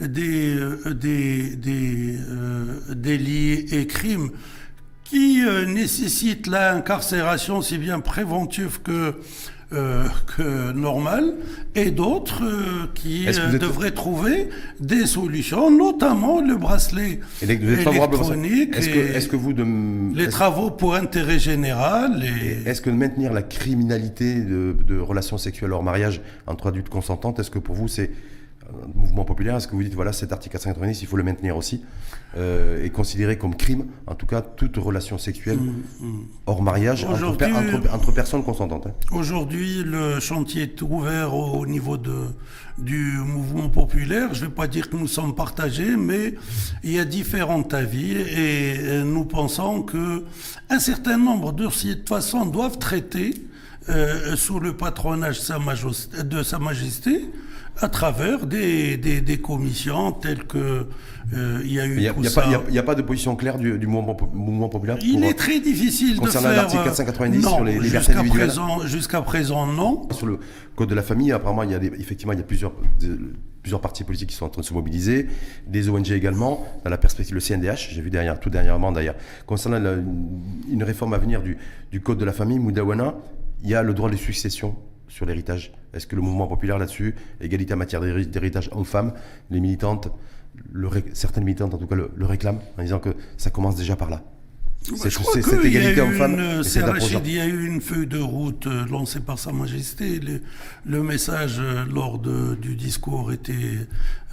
des, 0.02 0.56
des, 0.94 1.56
des 1.56 2.18
délits 2.90 3.66
et 3.72 3.88
crimes 3.88 4.32
qui 5.04 5.42
nécessitent 5.68 6.48
l'incarcération, 6.48 7.62
si 7.62 7.78
bien 7.78 8.00
préventive 8.00 8.82
que 8.82 9.16
euh, 9.74 10.06
que 10.36 10.74
normal, 10.74 11.34
et 11.76 11.92
d'autres 11.92 12.44
euh, 12.44 12.88
qui 12.94 13.28
euh, 13.28 13.58
devraient 13.58 13.92
trouver 13.92 14.50
des 14.80 15.06
solutions, 15.06 15.72
notamment 15.72 16.42
le 16.42 16.58
bracelet 16.58 17.20
électronique, 17.42 18.76
est-ce 18.76 19.28
que, 19.30 19.36
vous 19.36 19.54
de... 19.54 19.66
les 20.14 20.28
travaux 20.28 20.72
pour 20.72 20.96
intérêt 20.96 21.40
général. 21.40 22.24
Et... 22.24 22.70
Est-ce 22.70 22.82
que 22.82 22.90
de 22.90 22.96
maintenir 22.96 23.32
la 23.32 23.44
criminalité 23.44 24.42
de, 24.42 24.76
de 24.86 25.00
relations 25.00 25.38
sexuelles 25.38 25.72
hors 25.72 25.84
mariage 25.84 26.22
entre 26.48 26.68
adultes 26.68 26.90
consentantes, 26.90 27.40
est-ce 27.40 27.52
que 27.52 27.60
pour 27.60 27.76
vous 27.76 27.88
c'est 27.88 28.12
mouvement 28.94 29.26
populaire, 29.26 29.56
est-ce 29.56 29.68
que 29.68 29.76
vous 29.76 29.84
dites, 29.84 29.94
voilà, 29.94 30.14
cet 30.14 30.32
article 30.32 30.54
490, 30.54 31.02
il 31.02 31.08
faut 31.08 31.18
le 31.18 31.24
maintenir 31.24 31.58
aussi, 31.58 31.84
euh, 32.38 32.84
et 32.84 32.90
considérer 32.90 33.38
comme 33.38 33.56
crime, 33.56 33.86
en 34.08 34.16
tout 34.16 34.26
cas, 34.26 34.42
toute 34.42 34.78
relation 34.78 35.18
sexuelle 35.18 35.58
mmh, 35.58 36.06
mmh. 36.06 36.20
hors 36.46 36.62
mariage 36.62 37.04
entre, 37.04 38.12
personnes 38.14 38.44
consentantes 38.44 38.88
hein. 38.88 38.94
Aujourd'hui, 39.12 39.84
le 39.84 40.20
chantier 40.20 40.64
est 40.64 40.82
ouvert 40.82 41.34
au 41.34 41.66
niveau 41.66 41.98
de, 41.98 42.28
du 42.78 43.18
mouvement 43.26 43.70
populaire. 43.70 44.34
Je 44.34 44.44
ne 44.44 44.50
vais 44.50 44.56
pas 44.56 44.68
dire 44.68 44.90
que 44.90 44.96
nous 44.96 45.08
sommes 45.08 45.36
partagés, 45.36 45.96
mais 45.98 46.36
il 46.84 46.94
y 46.94 47.00
a 47.00 47.06
différents 47.06 47.68
avis, 47.72 48.14
et 48.14 49.04
nous 49.04 49.26
pensons 49.26 49.84
que 49.84 50.24
un 50.70 50.80
certain 50.80 51.18
nombre 51.18 51.52
de 51.52 51.68
toute 51.68 52.08
façon, 52.08 52.46
doivent 52.46 52.78
traiter 52.78 53.34
euh, 53.90 54.36
sous 54.36 54.60
le 54.60 54.74
patronage 54.74 55.40
de 56.24 56.44
Sa 56.44 56.60
Majesté 56.60 57.26
à 57.80 57.90
travers 57.90 58.46
des, 58.46 58.98
des, 58.98 59.38
commissions 59.40 60.12
telles 60.12 60.44
que 60.44 60.88
euh, 61.34 61.62
il 61.64 61.74
y 61.74 61.80
a 61.80 61.86
eu. 61.86 61.96
Il 61.98 62.72
n'y 62.72 62.78
a, 62.78 62.84
pas 62.84 62.96
de 62.96 63.02
position 63.02 63.36
claire 63.36 63.58
du, 63.58 63.78
du 63.80 63.88
mouvement, 63.88 64.18
mouvement, 64.34 64.70
populaire. 64.70 64.98
Il 65.02 65.24
est 65.24 65.34
très 65.34 65.60
difficile 65.60 66.20
de 66.20 66.28
faire. 66.28 66.42
l'article 66.42 66.84
490 66.84 67.42
sur 67.42 67.64
les 67.64 67.80
libertés 67.80 68.14
individuelles. 68.14 68.48
Présent, 68.48 68.86
jusqu'à 68.86 69.22
présent, 69.22 69.66
non. 69.66 70.08
Sur 70.12 70.28
le 70.28 70.40
code 70.76 70.90
de 70.90 70.96
la 70.96 71.02
famille, 71.02 71.32
apparemment, 71.32 71.64
il 71.64 71.72
y 71.72 71.76
a 71.76 71.80
des, 71.80 71.88
effectivement, 72.00 72.34
il 72.34 72.40
y 72.40 72.42
a 72.42 72.46
plusieurs, 72.46 72.74
plusieurs 73.62 73.82
partis 73.82 74.04
politiques 74.04 74.30
qui 74.30 74.36
sont 74.36 74.46
en 74.46 74.50
train 74.50 74.62
de 74.62 74.66
se 74.66 74.74
mobiliser, 74.74 75.28
des 75.68 75.90
ONG 75.90 76.12
également, 76.12 76.66
dans 76.84 76.90
la 76.90 76.98
perspective, 76.98 77.34
le 77.34 77.42
CNDH, 77.42 77.90
j'ai 77.92 78.02
vu 78.02 78.10
derrière, 78.10 78.40
tout 78.40 78.50
dernièrement 78.50 78.92
d'ailleurs, 78.92 79.16
concernant 79.46 79.80
une 80.70 80.84
réforme 80.84 81.14
à 81.14 81.18
venir 81.18 81.42
du, 81.42 81.58
du 81.92 82.02
code 82.02 82.18
de 82.18 82.26
la 82.26 82.34
famille, 82.34 82.60
Moudawana, 82.60 83.16
il 83.64 83.70
y 83.70 83.76
a 83.76 83.84
le 83.84 83.94
droit 83.94 84.10
de 84.10 84.16
succession 84.16 84.76
sur 85.08 85.26
l'héritage 85.26 85.72
Est-ce 85.94 86.08
que 86.08 86.16
le 86.16 86.22
mouvement 86.22 86.48
populaire 86.48 86.78
là-dessus, 86.78 87.16
égalité 87.40 87.74
en 87.74 87.78
matière 87.78 88.02
d'héritage 88.02 88.70
homme-femme, 88.74 89.14
les 89.50 89.60
militantes, 89.60 90.10
certaines 91.14 91.44
militantes 91.44 91.74
en 91.74 91.78
tout 91.78 91.88
cas 91.88 91.96
le, 91.96 92.12
réclament 92.26 92.60
en 92.78 92.84
disant 92.84 93.00
que 93.00 93.16
ça 93.38 93.50
commence 93.50 93.76
déjà 93.76 93.96
par 93.96 94.10
là 94.10 94.24
c'est 94.84 95.12
cette 95.12 95.64
égalité 95.64 96.02
homme-femme. 96.02 96.64
Il 97.24 97.32
y 97.32 97.40
a 97.40 97.46
eu 97.46 97.68
une 97.68 97.82
feuille 97.82 98.08
de 98.08 98.18
route 98.18 98.66
euh, 98.66 98.84
lancée 98.88 99.20
par 99.20 99.38
Sa 99.38 99.52
Majesté. 99.52 100.20
Le, 100.86 101.04
message 101.04 101.58
euh, 101.60 101.86
lors 101.86 102.18
du 102.18 102.76
discours 102.76 103.32
était 103.32 103.78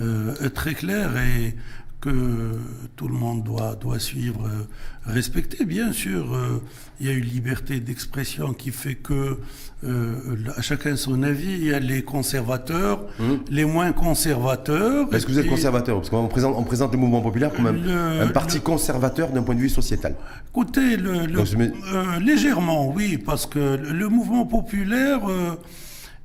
euh, 0.01 0.49
très 0.49 0.73
clair 0.73 1.19
et 1.19 1.55
que 2.01 2.59
tout 2.97 3.09
le 3.09 3.15
monde 3.15 3.43
doit, 3.43 3.75
doit 3.75 3.99
suivre, 3.99 4.47
euh, 4.47 4.65
respecter. 5.05 5.65
Bien 5.65 5.93
sûr, 5.93 6.35
euh, 6.35 6.63
il 7.01 7.07
y 7.07 7.09
a 7.09 7.13
une 7.13 7.25
liberté 7.25 7.81
d'expression 7.81 8.53
qui 8.53 8.71
fait 8.71 8.95
que 8.95 9.39
euh, 9.85 10.15
à 10.57 10.63
chacun 10.63 10.97
son 10.97 11.23
avis. 11.23 11.53
Il 11.53 11.67
y 11.67 11.75
a 11.75 11.79
les 11.79 12.03
conservateurs, 12.03 13.01
hum. 13.21 13.41
les 13.51 13.65
moins 13.65 13.93
conservateurs. 13.93 15.13
Est-ce 15.13 15.27
que 15.27 15.33
vous 15.33 15.39
êtes 15.39 15.47
conservateur? 15.47 15.97
Parce 15.97 16.11
qu'on 16.11 16.27
présente, 16.27 16.55
on 16.57 16.65
présente 16.65 16.93
le 16.93 16.99
mouvement 16.99 17.21
populaire 17.21 17.53
comme 17.53 17.67
un, 17.67 18.27
parti 18.29 18.61
conservateur 18.61 19.31
d'un 19.31 19.43
point 19.43 19.55
de 19.55 19.61
vue 19.61 19.69
sociétal. 19.69 20.15
Écoutez, 20.51 20.97
le, 20.97 21.27
légèrement, 22.19 22.91
oui, 22.91 23.19
parce 23.19 23.47
que 23.47 23.77
le 23.77 24.09
mouvement 24.09 24.47
populaire 24.47 25.21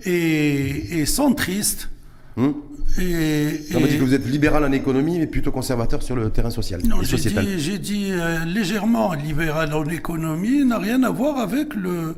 est, 0.03 0.99
est 0.99 1.05
centriste. 1.05 1.89
Hum. 2.37 2.55
Et, 2.99 3.59
non, 3.71 3.79
dit 3.81 3.97
que 3.97 4.03
vous 4.03 4.13
êtes 4.13 4.27
libéral 4.27 4.63
en 4.63 4.71
économie, 4.71 5.17
mais 5.17 5.25
plutôt 5.25 5.51
conservateur 5.51 6.03
sur 6.03 6.15
le 6.15 6.29
terrain 6.29 6.51
social. 6.51 6.81
Non, 6.87 6.97
j'ai 7.01 7.79
dit, 7.79 8.09
euh, 8.11 8.45
légèrement 8.45 9.13
libéral 9.13 9.73
en 9.73 9.85
économie, 9.85 10.63
n'a 10.63 10.77
rien 10.77 11.01
à 11.03 11.09
voir 11.09 11.39
avec 11.39 11.73
le, 11.73 12.15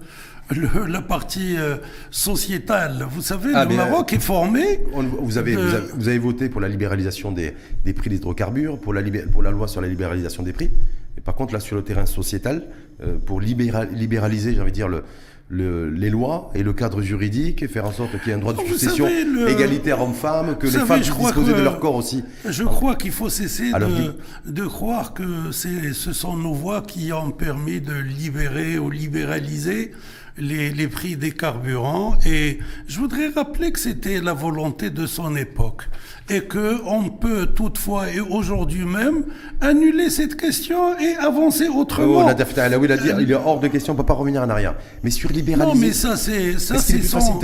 la 0.88 1.02
partie 1.02 1.58
euh, 1.58 1.78
sociétale. 2.12 3.06
Vous 3.10 3.22
savez, 3.22 3.52
ah, 3.54 3.66
le 3.66 3.76
Maroc 3.76 4.14
est 4.14 4.20
formé. 4.20 4.80
vous, 4.94 5.38
avez, 5.38 5.56
vous, 5.56 6.08
avez, 6.08 6.18
voté 6.20 6.50
pour 6.50 6.62
la 6.62 6.70
libéralisation 6.70 7.32
des, 7.32 7.54
des 7.84 7.94
prix 7.94 8.10
des 8.10 8.18
hydrocarbures, 8.18 8.78
pour 8.80 8.94
la, 8.94 9.02
pour 9.32 9.42
la 9.44 9.52
loi 9.52 9.68
sur 9.68 9.82
la 9.82 9.88
libéralisation 9.88 10.44
des 10.44 10.54
prix. 10.54 10.70
Et 11.18 11.22
par 11.22 11.36
contre, 11.36 11.54
là, 11.54 11.60
sur 11.60 11.76
le 11.76 11.84
terrain 11.84 12.06
sociétal, 12.06 12.64
euh, 13.04 13.18
pour 13.18 13.42
libéraliser, 13.42 14.54
j'ai 14.54 14.62
envie 14.62 14.72
de 14.72 14.76
dire, 14.76 14.88
le, 14.88 15.04
le- 15.50 15.90
les 15.90 16.10
lois 16.10 16.52
et 16.56 16.64
le 16.64 16.74
cadre 16.74 17.02
juridique 17.02 17.62
et 17.64 17.68
faire 17.68 17.86
en 17.86 17.92
sorte 17.92 18.12
qu'il 18.20 18.30
y 18.30 18.32
ait 18.32 18.34
un 18.36 18.40
droit 18.40 18.54
de 18.54 18.58
Vous 18.60 18.68
succession 18.74 19.06
savez, 19.06 19.24
le- 19.24 19.50
égalitaire 19.50 20.02
homme-femme, 20.02 20.58
que 20.58 20.66
Vous 20.68 20.74
les 20.74 20.80
savez, 20.80 20.88
femmes 20.88 21.00
puissent 21.02 21.16
disposer 21.16 21.52
que- 21.54 21.58
de 21.58 21.64
leur 21.64 21.80
corps 21.80 21.96
aussi. 21.96 22.24
Je 22.50 22.64
crois 22.64 22.96
qu'il 22.96 23.12
faut 23.12 23.30
cesser 23.30 23.72
Alors, 23.74 23.90
de, 23.90 24.52
de 24.52 24.66
croire 24.66 25.14
que 25.14 25.52
ce 25.52 26.14
sont 26.14 26.36
nos 26.36 26.54
voix 26.54 26.82
qui 26.82 27.14
ont 27.14 27.32
permis 27.32 27.80
de 27.82 27.94
libérer 27.94 28.78
ou 28.80 28.90
libéraliser 28.90 29.92
les, 30.38 30.72
les 30.72 30.88
prix 30.88 31.16
des 31.16 31.32
carburants. 31.32 32.16
Et 32.26 32.60
je 32.88 33.00
voudrais 33.00 33.30
rappeler 33.30 33.72
que 33.72 33.80
c'était 33.80 34.22
la 34.22 34.34
volonté 34.34 34.90
de 34.90 35.06
son 35.06 35.36
époque. 35.36 35.84
Et 36.28 36.42
que 36.42 36.82
on 36.88 37.10
peut 37.10 37.46
toutefois, 37.46 38.12
et 38.12 38.20
aujourd'hui 38.20 38.84
même, 38.84 39.26
annuler 39.62 40.10
cette 40.10 40.36
question 40.36 40.98
et 40.98 41.16
avancer 41.18 41.68
autrement. 41.68 42.24
Oh, 42.24 42.26
l'a 42.26 42.34
dit, 42.34 42.44
il 43.22 43.32
est 43.32 43.36
hors 43.36 43.60
de 43.60 43.68
question, 43.68 43.94
on 43.94 43.96
ne 43.96 44.02
peut 44.02 44.08
pas 44.08 44.16
revenir 44.16 44.42
en 44.42 44.50
arrière. 44.50 44.74
Mais 45.04 45.12
sur 45.12 45.32
libéraliser. 45.32 45.76
Non, 45.76 45.80
mais 45.80 45.94
ça, 45.94 46.18
c'est 46.18 46.58
ça, 46.58 46.80
c'est 46.80 46.98
plus 46.98 47.08
son, 47.08 47.40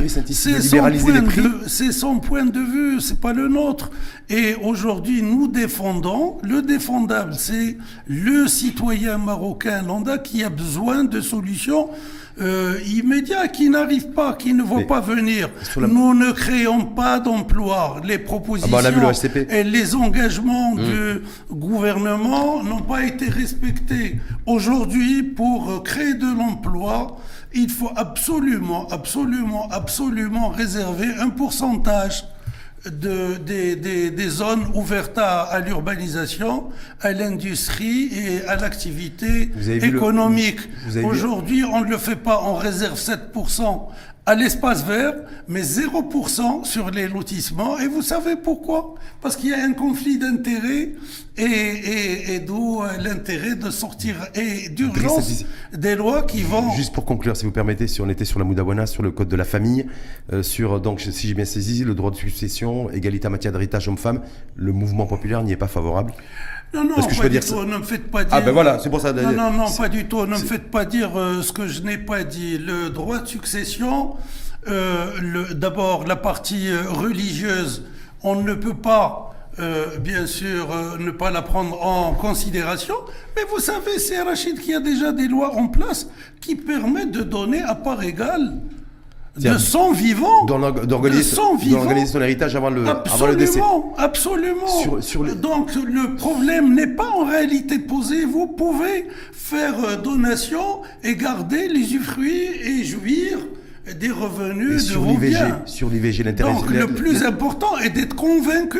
c'est 1.67 1.91
son 1.91 2.19
point 2.19 2.45
de 2.45 2.59
vue, 2.59 3.01
c'est 3.01 3.19
pas 3.19 3.33
le 3.33 3.47
nôtre. 3.49 3.91
Et 4.31 4.55
aujourd'hui, 4.63 5.21
nous 5.21 5.47
défendons 5.47 6.39
le 6.41 6.63
défendable, 6.63 7.35
c'est 7.37 7.77
le 8.07 8.47
citoyen 8.47 9.19
marocain 9.19 9.83
lambda 9.83 10.17
qui 10.17 10.43
a 10.43 10.49
besoin 10.49 11.03
de 11.03 11.21
solutions. 11.21 11.89
Euh, 12.41 12.79
immédiates, 12.87 13.51
qui 13.51 13.69
n'arrivent 13.69 14.09
pas, 14.13 14.33
qui 14.33 14.53
ne 14.55 14.63
vont 14.63 14.77
Mais 14.77 14.85
pas 14.85 14.99
venir. 14.99 15.49
la- 15.77 15.85
Nous 15.87 16.15
ne 16.15 16.31
créons 16.31 16.85
pas 16.85 17.19
d'emplois. 17.19 18.01
Les 18.03 18.17
propositions 18.17 18.75
Ah 18.75 18.81
bah, 18.81 18.89
le 18.89 18.99
HCP. 19.13 19.47
et 19.51 19.63
les 19.63 19.93
engagements 19.93 20.73
du 20.75 21.21
gouvernement 21.51 22.63
n'ont 22.63 22.81
pas 22.81 23.03
été 23.05 23.29
respectés. 23.29 24.19
Aujourd'hui, 24.47 25.21
pour 25.23 25.83
créer 25.83 26.15
de 26.15 26.25
l'emploi, 26.35 27.17
il 27.53 27.69
faut 27.69 27.91
absolument, 27.95 28.87
absolument, 28.89 29.67
absolument 29.71 30.49
réserver 30.49 31.09
un 31.19 31.29
pourcentage 31.29 32.23
de, 32.85 33.35
des, 33.37 33.75
des- 33.75 34.09
des 34.11 34.29
zones 34.29 34.65
ouvertes 34.73 35.17
à, 35.17 35.41
à 35.43 35.59
l'urbanisation, 35.59 36.69
à 36.99 37.11
l'industrie 37.11 38.09
et 38.13 38.43
à 38.47 38.55
l'activité 38.55 39.51
économique. 39.87 40.59
Aujourd'hui, 41.03 41.63
on 41.63 41.81
ne 41.81 41.89
le 41.89 41.97
fait 41.97 42.15
pas, 42.15 42.41
on 42.43 42.55
réserve 42.55 42.97
7% 42.99 43.87
à 44.31 44.35
l'espace 44.35 44.85
vert, 44.85 45.15
mais 45.49 45.61
0% 45.61 46.63
sur 46.63 46.89
les 46.89 47.09
lotissements. 47.09 47.77
Et 47.79 47.87
vous 47.87 48.01
savez 48.01 48.37
pourquoi? 48.37 48.95
Parce 49.19 49.35
qu'il 49.35 49.49
y 49.49 49.53
a 49.53 49.61
un 49.61 49.73
conflit 49.73 50.17
d'intérêts 50.17 50.93
et, 51.37 51.43
et, 51.43 52.35
et 52.35 52.39
d'où 52.39 52.81
euh, 52.81 52.87
l'intérêt 52.97 53.55
de 53.55 53.69
sortir 53.69 54.15
et 54.33 54.69
d'urgence 54.69 55.43
des 55.73 55.95
lois 55.95 56.23
qui 56.23 56.43
vont... 56.43 56.71
Juste 56.71 56.93
pour 56.93 57.03
conclure, 57.03 57.35
si 57.35 57.43
vous 57.43 57.51
permettez, 57.51 57.89
si 57.89 57.99
on 57.99 58.07
était 58.07 58.23
sur 58.23 58.39
la 58.39 58.45
Moudawana, 58.45 58.85
sur 58.85 59.03
le 59.03 59.11
code 59.11 59.27
de 59.27 59.35
la 59.35 59.43
famille, 59.43 59.85
euh, 60.31 60.43
sur, 60.43 60.79
donc, 60.79 61.01
si 61.01 61.27
j'ai 61.27 61.33
bien 61.33 61.43
saisi, 61.43 61.83
le 61.83 61.93
droit 61.93 62.09
de 62.09 62.15
succession, 62.15 62.89
égalité 62.89 63.27
en 63.27 63.31
matière 63.31 63.51
d'héritage 63.51 63.89
homme-femme, 63.89 64.21
le 64.55 64.71
mouvement 64.71 65.07
populaire 65.07 65.43
n'y 65.43 65.51
est 65.51 65.57
pas 65.57 65.67
favorable. 65.67 66.13
Non, 66.73 66.85
non, 66.85 66.95
Est-ce 66.95 67.07
que 67.07 67.13
je 67.13 67.19
pas 67.21 67.27
du 67.27 67.31
dire 67.31 67.41
tout. 67.41 67.59
ça 67.59 67.65
Ne 67.65 67.77
me 67.77 67.83
faites 67.83 68.09
pas 68.09 68.23
dire. 68.23 68.33
Ah 68.33 68.41
ben 68.41 68.51
voilà, 68.51 68.79
c'est 68.79 68.89
pour 68.89 69.01
ça. 69.01 69.11
Non, 69.11 69.31
non, 69.31 69.51
non, 69.51 69.71
pas 69.71 69.89
du 69.89 70.07
tout. 70.07 70.21
Ne 70.25 70.31
me 70.31 70.35
faites 70.37 70.71
pas 70.71 70.85
dire 70.85 71.11
euh, 71.19 71.41
ce 71.41 71.51
que 71.51 71.67
je 71.67 71.81
n'ai 71.81 71.97
pas 71.97 72.23
dit. 72.23 72.57
Le 72.57 72.89
droit 72.89 73.19
de 73.19 73.27
succession, 73.27 74.15
euh, 74.67 75.53
d'abord 75.53 76.05
la 76.05 76.15
partie 76.15 76.69
euh, 76.69 76.83
religieuse, 76.89 77.83
on 78.23 78.35
ne 78.35 78.53
peut 78.53 78.75
pas, 78.75 79.33
euh, 79.59 79.97
bien 79.97 80.25
sûr, 80.27 80.67
ne 80.99 81.11
pas 81.11 81.31
la 81.31 81.41
prendre 81.41 81.81
en 81.85 82.13
considération. 82.13 82.95
Mais 83.35 83.43
vous 83.49 83.59
savez, 83.59 83.99
c'est 83.99 84.21
Rachid 84.21 84.59
qui 84.59 84.73
a 84.73 84.79
déjà 84.79 85.11
des 85.11 85.27
lois 85.27 85.55
en 85.55 85.67
place 85.67 86.07
qui 86.39 86.55
permettent 86.55 87.11
de 87.11 87.23
donner 87.23 87.61
à 87.61 87.75
part 87.75 88.01
égale 88.03 88.53
de 89.37 89.57
son 89.57 89.91
vivant, 89.93 90.45
d'organiser 90.85 91.23
son 91.23 91.55
son 92.05 92.21
héritage 92.21 92.55
avant 92.55 92.69
le, 92.69 92.83
avant 92.87 93.27
le 93.27 93.35
décès. 93.37 93.59
Absolument, 93.59 93.93
absolument. 93.97 94.67
Sur- 94.67 95.03
sur 95.03 95.23
les- 95.23 95.35
Donc 95.35 95.73
le 95.75 96.15
problème 96.15 96.73
n'est 96.75 96.87
pas 96.95 97.09
en 97.09 97.23
réalité 97.25 97.79
posé. 97.79 98.25
Vous 98.25 98.47
pouvez 98.47 99.07
faire 99.31 99.75
euh, 99.83 99.95
donation 99.95 100.81
et 101.03 101.15
garder 101.15 101.67
les 101.69 101.79
usufruits 101.79 102.49
et 102.61 102.83
jouir 102.83 103.39
des 103.99 104.11
revenus 104.11 104.73
de 104.75 104.79
sur 104.79 105.01
vos 105.01 105.11
l'IVG, 105.11 105.37
sur 105.65 105.89
l'IVG. 105.89 106.23
Donc 106.33 106.69
le 106.69 106.87
plus 106.87 107.23
important 107.23 107.77
est 107.79 107.89
d'être 107.89 108.15
convaincu. 108.15 108.79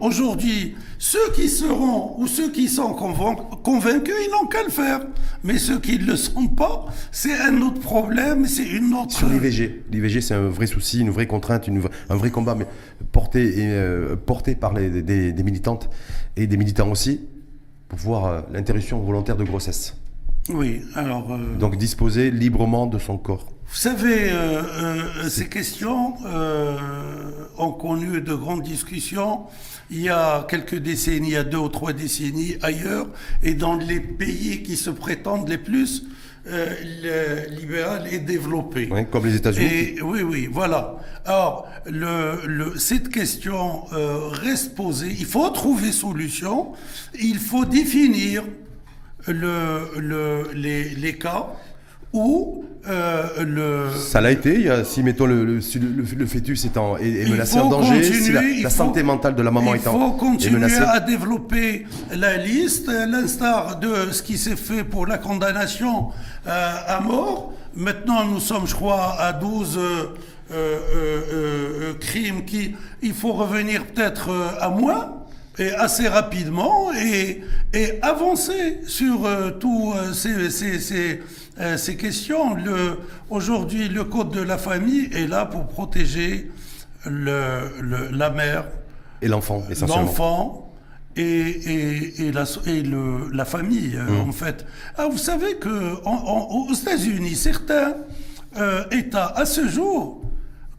Aujourd'hui, 0.00 0.74
ceux 0.98 1.32
qui 1.34 1.48
seront 1.48 2.14
ou 2.20 2.26
ceux 2.26 2.50
qui 2.50 2.68
sont 2.68 2.92
convain- 2.92 3.34
convaincus, 3.64 4.14
ils 4.26 4.30
n'ont 4.30 4.46
qu'à 4.46 4.62
le 4.62 4.70
faire. 4.70 5.00
Mais 5.42 5.58
ceux 5.58 5.80
qui 5.80 5.98
ne 5.98 6.04
le 6.04 6.16
sont 6.16 6.46
pas, 6.48 6.86
c'est 7.10 7.34
un 7.40 7.60
autre 7.62 7.80
problème, 7.80 8.46
c'est 8.46 8.64
une 8.66 8.94
autre... 8.94 9.10
Sur 9.12 9.28
l'IVG, 9.28 9.84
l'IVG 9.90 10.20
c'est 10.20 10.34
un 10.34 10.48
vrai 10.48 10.66
souci, 10.66 11.00
une 11.00 11.10
vraie 11.10 11.26
contrainte, 11.26 11.66
une, 11.66 11.82
un 12.10 12.14
vrai 12.16 12.30
combat, 12.30 12.54
mais 12.54 12.66
porté, 13.10 13.58
et, 13.58 13.70
euh, 13.70 14.14
porté 14.16 14.54
par 14.54 14.72
les, 14.74 15.02
des, 15.02 15.32
des 15.32 15.42
militantes 15.42 15.88
et 16.36 16.46
des 16.46 16.56
militants 16.56 16.90
aussi, 16.90 17.20
pour 17.88 17.98
voir 17.98 18.26
euh, 18.26 18.40
l'interruption 18.52 19.00
volontaire 19.00 19.36
de 19.36 19.44
grossesse. 19.44 19.96
Oui, 20.50 20.82
alors... 20.94 21.32
euh, 21.32 21.56
Donc 21.58 21.76
disposer 21.76 22.30
librement 22.30 22.86
de 22.86 22.98
son 22.98 23.16
corps. 23.18 23.48
Vous 23.72 23.78
savez, 23.78 24.30
euh, 24.30 24.62
euh, 24.62 25.28
ces 25.30 25.48
questions 25.48 26.14
euh, 26.26 26.76
ont 27.56 27.72
connu 27.72 28.20
de 28.20 28.34
grandes 28.34 28.62
discussions 28.62 29.44
il 29.90 30.02
y 30.02 30.10
a 30.10 30.46
quelques 30.46 30.76
décennies, 30.76 31.28
il 31.28 31.32
y 31.32 31.36
a 31.36 31.42
deux 31.42 31.56
ou 31.56 31.70
trois 31.70 31.94
décennies 31.94 32.56
ailleurs, 32.60 33.08
et 33.42 33.54
dans 33.54 33.74
les 33.74 33.98
pays 33.98 34.62
qui 34.62 34.76
se 34.76 34.90
prétendent 34.90 35.48
les 35.48 35.56
plus 35.56 36.04
euh, 36.46 36.74
le 37.02 37.54
libéral 37.60 38.12
et 38.12 38.18
développés. 38.18 38.88
Ouais, 38.90 39.06
comme 39.10 39.24
les 39.24 39.36
États-Unis. 39.36 40.02
Oui, 40.02 40.20
oui, 40.20 40.48
voilà. 40.52 40.96
Alors, 41.24 41.66
le, 41.86 42.46
le, 42.46 42.78
cette 42.78 43.08
question 43.08 43.84
euh, 43.94 44.28
reste 44.28 44.74
posée. 44.74 45.16
Il 45.18 45.26
faut 45.26 45.48
trouver 45.48 45.92
solution. 45.92 46.72
Il 47.18 47.38
faut 47.38 47.64
définir 47.64 48.44
le, 49.26 49.88
le, 49.98 50.50
les, 50.54 50.90
les 50.90 51.16
cas 51.16 51.48
où 52.12 52.64
euh, 52.88 53.22
le, 53.44 53.86
Ça 53.98 54.20
l'a 54.20 54.30
été, 54.32 54.54
il 54.54 54.62
y 54.62 54.68
a, 54.70 54.84
si 54.84 55.02
mettons 55.02 55.26
le, 55.26 55.44
le, 55.44 55.60
le- 56.16 56.26
fœtus 56.26 56.64
est, 56.64 56.76
en, 56.76 56.96
est, 56.96 57.02
est 57.08 57.22
Il 57.24 57.30
menacé 57.30 57.58
faut 57.58 57.64
en 57.66 57.68
danger, 57.70 58.02
si 58.02 58.32
la, 58.32 58.40
continuer, 58.40 58.58
il 58.58 58.62
faut- 58.64 58.70
santé 58.70 59.02
mentale 59.02 59.34
de 59.36 59.42
la 59.42 59.50
maman 59.52 59.74
il 59.74 59.80
est, 59.82 59.86
en, 59.86 59.92
faut 59.92 60.16
est 60.16 60.18
continuer 60.18 60.52
menacée. 60.58 60.82
à 60.82 60.98
développer 61.00 61.86
la 62.14 62.36
liste, 62.36 62.88
l'instar 62.90 63.78
de 63.78 64.10
ce 64.10 64.22
qui 64.22 64.36
s'est 64.36 64.56
fait 64.56 64.82
pour 64.84 65.06
la 65.06 65.18
condamnation 65.18 66.08
euh, 66.48 66.72
à 66.88 67.00
mort. 67.00 67.52
Maintenant, 67.74 68.24
nous 68.26 68.40
sommes, 68.40 68.66
je 68.66 68.74
crois, 68.74 69.16
à 69.18 69.32
12 69.32 69.78
euh, 69.78 70.06
euh, 70.52 70.78
euh, 71.32 71.94
crimes 72.00 72.44
qui. 72.44 72.74
Il 73.02 73.14
faut 73.14 73.32
revenir 73.32 73.84
peut-être 73.86 74.28
à 74.60 74.68
moins 74.68 75.14
et 75.58 75.70
assez 75.72 76.08
rapidement 76.08 76.92
et, 76.94 77.42
et 77.74 77.98
avancer 78.02 78.80
sur 78.86 79.24
euh, 79.26 79.50
tous 79.52 79.94
ces, 80.14 80.50
ces, 80.50 80.78
ces, 80.80 81.22
euh, 81.60 81.76
ces 81.76 81.96
questions. 81.96 82.54
Le, 82.54 82.98
aujourd'hui, 83.30 83.88
le 83.88 84.04
code 84.04 84.30
de 84.30 84.40
la 84.40 84.58
famille 84.58 85.08
est 85.12 85.26
là 85.26 85.44
pour 85.46 85.66
protéger 85.68 86.50
le, 87.06 87.68
le- 87.80 88.08
la 88.10 88.30
mère, 88.30 88.64
Et 89.20 89.28
l'enfant, 89.28 89.62
l'enfant 89.88 90.72
et, 91.16 91.22
et, 91.22 92.22
et, 92.26 92.32
la, 92.32 92.44
et 92.66 92.82
le, 92.82 93.28
la 93.32 93.44
famille, 93.44 93.96
euh, 93.96 94.24
Mmh. 94.24 94.28
en 94.28 94.32
fait. 94.32 94.64
Ah, 94.96 95.08
vous 95.10 95.18
savez 95.18 95.56
que 95.56 95.96
en- 96.06 96.10
en- 96.10 96.66
aux 96.68 96.72
États-Unis, 96.72 97.34
certains 97.34 97.94
euh, 98.56 98.84
États, 98.90 99.26
à 99.26 99.44
ce 99.44 99.66
jour, 99.68 100.22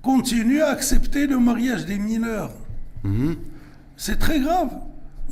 continuent 0.02 0.62
à 0.62 0.70
accepter 0.70 1.28
le 1.28 1.38
mariage 1.40 1.86
des 1.86 1.98
mineurs. 2.00 2.52
Mmh. 3.04 3.34
C'est 3.98 4.18
très 4.20 4.40
grave. 4.40 4.70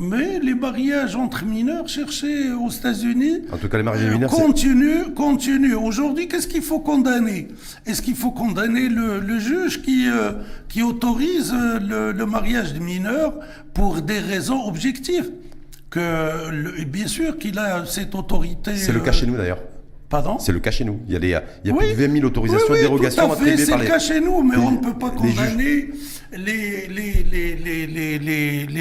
Mais 0.03 0.39
les 0.39 0.55
mariages 0.55 1.15
entre 1.15 1.45
mineurs 1.45 1.87
cherchés 1.87 2.51
aux 2.51 2.69
États-Unis 2.71 3.41
En 3.51 3.57
tout 3.57 3.69
cas, 3.69 3.77
les 3.77 3.83
mariages 3.83 4.07
euh, 4.09 4.13
mineurs, 4.13 4.31
c'est- 4.33 4.41
continue, 4.41 5.13
continue. 5.15 5.75
Aujourd'hui, 5.75 6.27
qu'est-ce 6.27 6.47
qu'il 6.47 6.63
faut 6.63 6.79
condamner? 6.79 7.49
Est-ce 7.85 8.01
qu'il 8.01 8.15
faut 8.15 8.31
condamner 8.31 8.89
le, 8.89 9.19
le 9.19 9.39
juge 9.39 9.81
qui, 9.83 10.07
euh, 10.09 10.31
qui 10.69 10.81
autorise 10.81 11.53
euh, 11.53 11.79
le, 11.79 12.11
le 12.13 12.25
mariage 12.25 12.73
de 12.73 12.79
mineurs 12.79 13.35
pour 13.75 14.01
des 14.01 14.17
raisons 14.19 14.65
objectives? 14.67 15.29
Que, 15.91 16.49
le- 16.51 16.83
Bien 16.85 17.07
sûr 17.07 17.37
qu'il 17.37 17.59
a 17.59 17.85
cette 17.85 18.15
autorité. 18.15 18.75
c'est 18.77 18.93
le 18.93 19.01
cas 19.01 19.11
euh, 19.11 19.13
chez 19.13 19.27
nous 19.27 19.37
d'ailleurs. 19.37 19.59
Pardon 20.11 20.37
C'est 20.39 20.51
le 20.51 20.59
cas 20.59 20.69
chez 20.71 20.83
nous. 20.83 20.99
Il 21.07 21.13
y 21.13 21.15
a, 21.15 21.19
des, 21.19 21.27
il 21.63 21.69
y 21.69 21.71
a 21.71 21.75
Oui. 21.75 21.93
plus 21.93 21.95
de 21.95 22.05
20 22.07 22.13
000 22.15 22.25
autorisations 22.27 22.65
Oui, 22.69 22.73
oui, 22.73 22.79
et 22.79 22.81
dérogations 22.81 23.27
tout 23.27 23.33
à 23.33 23.35
fait, 23.37 23.41
attribuées 23.43 23.65
c'est 23.65 23.71
par 23.71 23.79
le 23.79 23.83
les. 23.85 23.89
cas 23.89 23.99
chez 23.99 24.19
nous, 24.21 24.43
mais 24.43 24.55
les- 24.57 24.61
on 24.61 24.71
ne 24.71 24.77
peut 24.77 24.93
pas 24.93 25.09
condamner 25.09 25.89
les, 26.33 26.87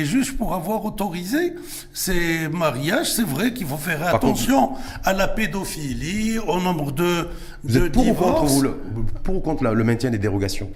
juges 0.04 0.32
pour 0.36 0.54
avoir 0.54 0.84
autorisé 0.84 1.54
ces 1.92 2.48
mariages. 2.48 3.12
C'est 3.12 3.26
vrai 3.26 3.52
qu'il 3.52 3.66
faut 3.66 3.76
faire 3.76 4.00
Par 4.00 4.14
attention 4.16 4.70
à 5.04 5.12
la 5.12 5.28
pédophilie, 5.28 6.38
au 6.38 6.60
nombre 6.60 6.92
de, 6.92 7.28
Vous 7.64 7.78
de 7.78 7.86
êtes 7.86 7.92
pour 7.92 8.08
ou 8.08 8.14
contre, 8.14 8.44
vous, 8.44 8.62
le, 8.62 8.74
pour 9.22 9.36
ou 9.36 9.40
contre 9.40 9.64
la- 9.64 9.72
le 9.72 9.84
maintien 9.84 10.10
des 10.10 10.18
dérogations? 10.18 10.70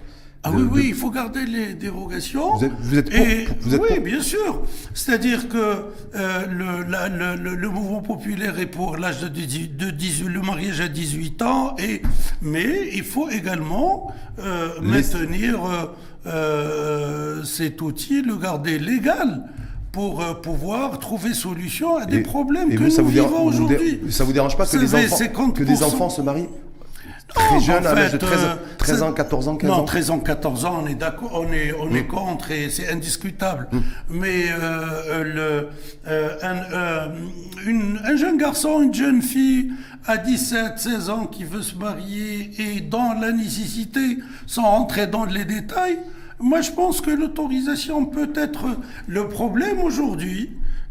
Ah 0.47 0.51
oui, 0.53 0.63
de- 0.63 0.69
oui, 0.69 0.85
il 0.89 0.95
faut 0.95 1.11
garder 1.11 1.47
les 1.47 1.73
dérogations. 1.75 2.57
Vous 2.57 2.65
êtes- 2.67 2.73
vous 2.81 2.99
êtes 2.99 3.11
pour- 3.11 3.57
vous 3.63 3.75
êtes 3.75 3.81
oui, 3.81 3.89
pour- 3.97 4.05
bien 4.05 4.21
sûr. 4.21 4.63
C'est-à-dire 4.93 5.49
que 5.49 5.57
euh, 5.57 6.47
le, 6.51 6.83
la- 6.91 7.09
le- 7.09 7.55
le- 7.55 7.69
mouvement 7.71 8.03
populaire 8.03 8.59
est 8.61 8.67
pour 8.67 8.97
l'âge 8.99 9.21
de, 9.23 9.29
18 9.29 9.77
de 9.77 9.91
18 9.91 10.29
le 10.29 10.41
mariage 10.43 10.81
à 10.81 10.89
18 10.89 11.41
ans, 11.43 11.75
et, 11.79 12.03
mais 12.43 12.89
il 12.93 13.03
faut 13.05 13.29
également 13.31 14.13
euh, 14.39 14.69
Les- 14.83 14.89
maintenir 14.89 15.65
euh, 15.65 15.87
euh, 16.27 17.43
cet 17.45 17.81
outil, 17.83 18.23
le 18.23 18.37
garder 18.37 18.79
légal 18.79 19.45
pour 19.93 20.21
euh, 20.23 20.35
pouvoir 20.35 20.99
trouver 20.99 21.33
solution 21.35 21.97
à 21.97 22.05
des 22.07 22.19
Et- 22.19 22.21
problèmes 22.23 22.71
et 22.73 22.75
que 22.75 22.85
vous, 22.85 22.91
ça 22.91 23.03
nous 23.03 23.09
vous 23.09 23.15
vivons 23.15 23.45
aujourd'hui. 23.45 24.01
Ça 24.11 24.25
vous 24.25 24.33
dérange 24.33 24.57
pas 24.57 24.67
que 24.67 24.73
Vous 24.77 24.83
des, 24.83 24.89
savez, 24.89 25.07
enfants, 25.07 25.17
50%. 25.51 25.53
que 25.53 25.63
des 25.65 25.83
enfants 25.83 26.11
se 26.11 26.21
marient 26.21 26.49
très 27.35 27.55
Non, 27.55 27.61
jeunes, 27.61 27.87
en 27.87 27.91
à 27.91 27.95
l'âge 27.95 28.13
de 28.13 28.19
fait, 28.19 28.27
13, 28.27 28.41
euh, 28.45 28.55
13 28.79 29.03
ans, 29.03 29.09
c'est- 29.09 29.15
14 29.17 29.49
ans, 29.49 29.57
15 29.57 29.71
non, 29.71 29.77
ans 29.77 29.85
13 29.85 30.11
ans, 30.11 30.19
14 30.21 30.65
ans, 30.65 30.81
on 30.83 30.87
est 30.87 30.95
d'accord, 30.95 31.33
on 31.35 31.53
est, 31.53 31.73
on 31.79 31.87
Mm. 31.91 31.97
est 31.97 32.07
contre 32.07 32.51
et 32.53 32.71
c'est 32.71 32.89
indiscutable. 32.91 33.69
Mais 34.09 34.45
euh, 34.51 35.25
le, 35.25 35.69
euh, 36.09 36.29
un, 36.43 36.57
euh, 36.73 37.09
une- 37.67 38.01
un 38.05 38.17
jeune 38.17 38.37
garçon, 38.39 38.83
une 38.83 38.95
jeune 38.95 39.21
fille 39.23 39.73
à 40.07 40.17
17, 40.17 40.79
16 40.79 41.11
ans 41.11 41.27
qui 41.27 41.45
veut 41.45 41.63
se 41.63 41.75
marier 41.77 42.51
et 42.59 42.81
dans 42.81 43.15
la 43.15 43.33
nécessité, 43.33 44.19
sans 44.47 44.63
rentrer 44.63 45.07
dans 45.07 45.25
les 45.25 45.45
détails, 45.45 45.99
moi 46.39 46.61
je 46.61 46.71
pense 46.71 47.01
que 47.01 47.11
l'autorisation 47.11 48.05
peut 48.07 48.31
être 48.37 48.67
le 49.09 49.29
problème 49.29 49.81
aujourd'hui 49.81 50.51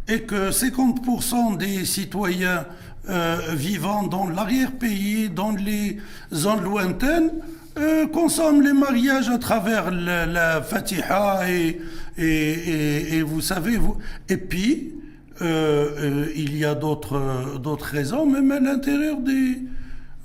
et 0.10 0.22
que 0.24 0.52
50% 0.52 1.52
des 1.58 1.86
citoyens 1.86 2.66
euh, 3.10 3.38
vivant 3.54 4.04
dans 4.04 4.28
l'arrière-pays, 4.28 5.30
dans 5.30 5.52
les 5.52 5.98
zones 6.34 6.64
lointaines, 6.64 7.32
euh, 7.78 8.06
consomment 8.08 8.62
les 8.62 8.74
mariages 8.74 9.30
à 9.30 9.38
travers 9.38 9.92
la, 9.92 10.26
la 10.26 10.62
Fatiha 10.62 11.50
et, 11.50 11.82
et, 12.18 12.24
et- 12.26 13.16
et 13.18 13.22
vous 13.24 13.42
savez, 13.42 13.78
vous, 13.78 13.98
et 14.30 14.38
puis 14.38 14.94
euh, 15.42 15.90
euh, 15.98 16.26
il 16.36 16.56
y 16.56 16.64
a 16.66 16.76
d'autres 16.76 17.60
d'autres 17.60 17.86
raisons, 17.88 18.26
même 18.28 18.52
à 18.52 18.60
l'intérieur 18.60 19.18
des, 19.20 19.58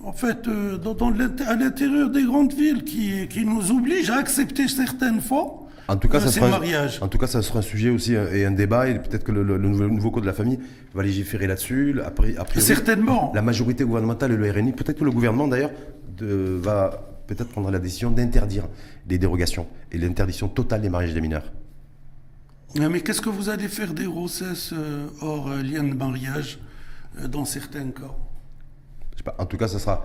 en 0.05 0.13
fait, 0.13 0.47
euh, 0.47 0.77
dans, 0.77 0.95
à 1.47 1.55
l'intérieur 1.57 2.11
des 2.11 2.23
grandes 2.25 2.53
villes 2.53 2.85
qui, 2.85 3.27
qui 3.29 3.45
nous 3.45 3.71
obligent 3.73 4.11
à 4.11 4.17
accepter 4.19 4.69
certaines 4.69 5.21
fois 5.23 5.68
En 5.89 5.97
tout 5.97 6.09
cas, 6.09 6.21
ça 6.21 6.29
sera, 6.31 6.49
mariages. 6.49 6.99
en 7.01 7.09
tout 7.09 7.17
cas, 7.19 7.27
ça 7.27 7.41
sera 7.41 7.61
un 7.61 7.63
sujet 7.63 7.89
aussi 7.91 8.15
euh, 8.15 8.31
et 8.35 8.45
un 8.45 8.51
débat. 8.51 8.89
Et 8.89 8.99
peut-être 8.99 9.25
que 9.25 9.33
le, 9.33 9.43
le- 9.43 9.57
le 9.57 9.69
nouveau, 9.69 9.89
nouveau 9.89 10.11
code 10.11 10.23
de 10.25 10.29
la 10.29 10.35
famille 10.35 10.59
va 10.95 11.03
légiférer 11.03 11.47
là-dessus. 11.47 11.99
Après, 12.05 12.35
Certainement. 12.61 13.33
La 13.35 13.41
majorité 13.43 13.85
gouvernementale 13.85 14.33
et 14.33 14.37
le 14.37 14.51
RNI, 14.51 14.73
peut-être 14.73 14.99
que 14.99 15.05
le 15.05 15.11
gouvernement 15.11 15.49
d'ailleurs 15.49 15.71
va 16.21 17.09
peut-être 17.27 17.49
prendre 17.51 17.71
la 17.71 17.79
décision 17.79 18.11
d'interdire 18.11 18.65
les 19.09 19.19
dérogations 19.19 19.67
et 19.93 19.99
l'interdiction 19.99 20.49
totale 20.49 20.81
des 20.83 20.89
mariages 20.91 21.15
des 21.15 21.21
mineurs. 21.21 21.53
Mais 22.75 23.01
qu'est-ce 23.01 23.21
que 23.23 23.31
vous 23.31 23.49
allez 23.49 23.69
faire 23.69 23.95
des 23.95 24.05
grossesses 24.05 24.73
euh, 24.75 25.07
hors 25.23 25.49
euh, 25.49 25.63
lien 25.63 25.83
de 25.85 25.95
mariage 25.95 26.59
dans 27.29 27.45
certains 27.47 27.91
cas? 27.91 28.13
Pas, 29.31 29.43
en 29.43 29.47
tout 29.47 29.57
cas, 29.57 29.69
ça 29.69 29.79
sera. 29.79 30.05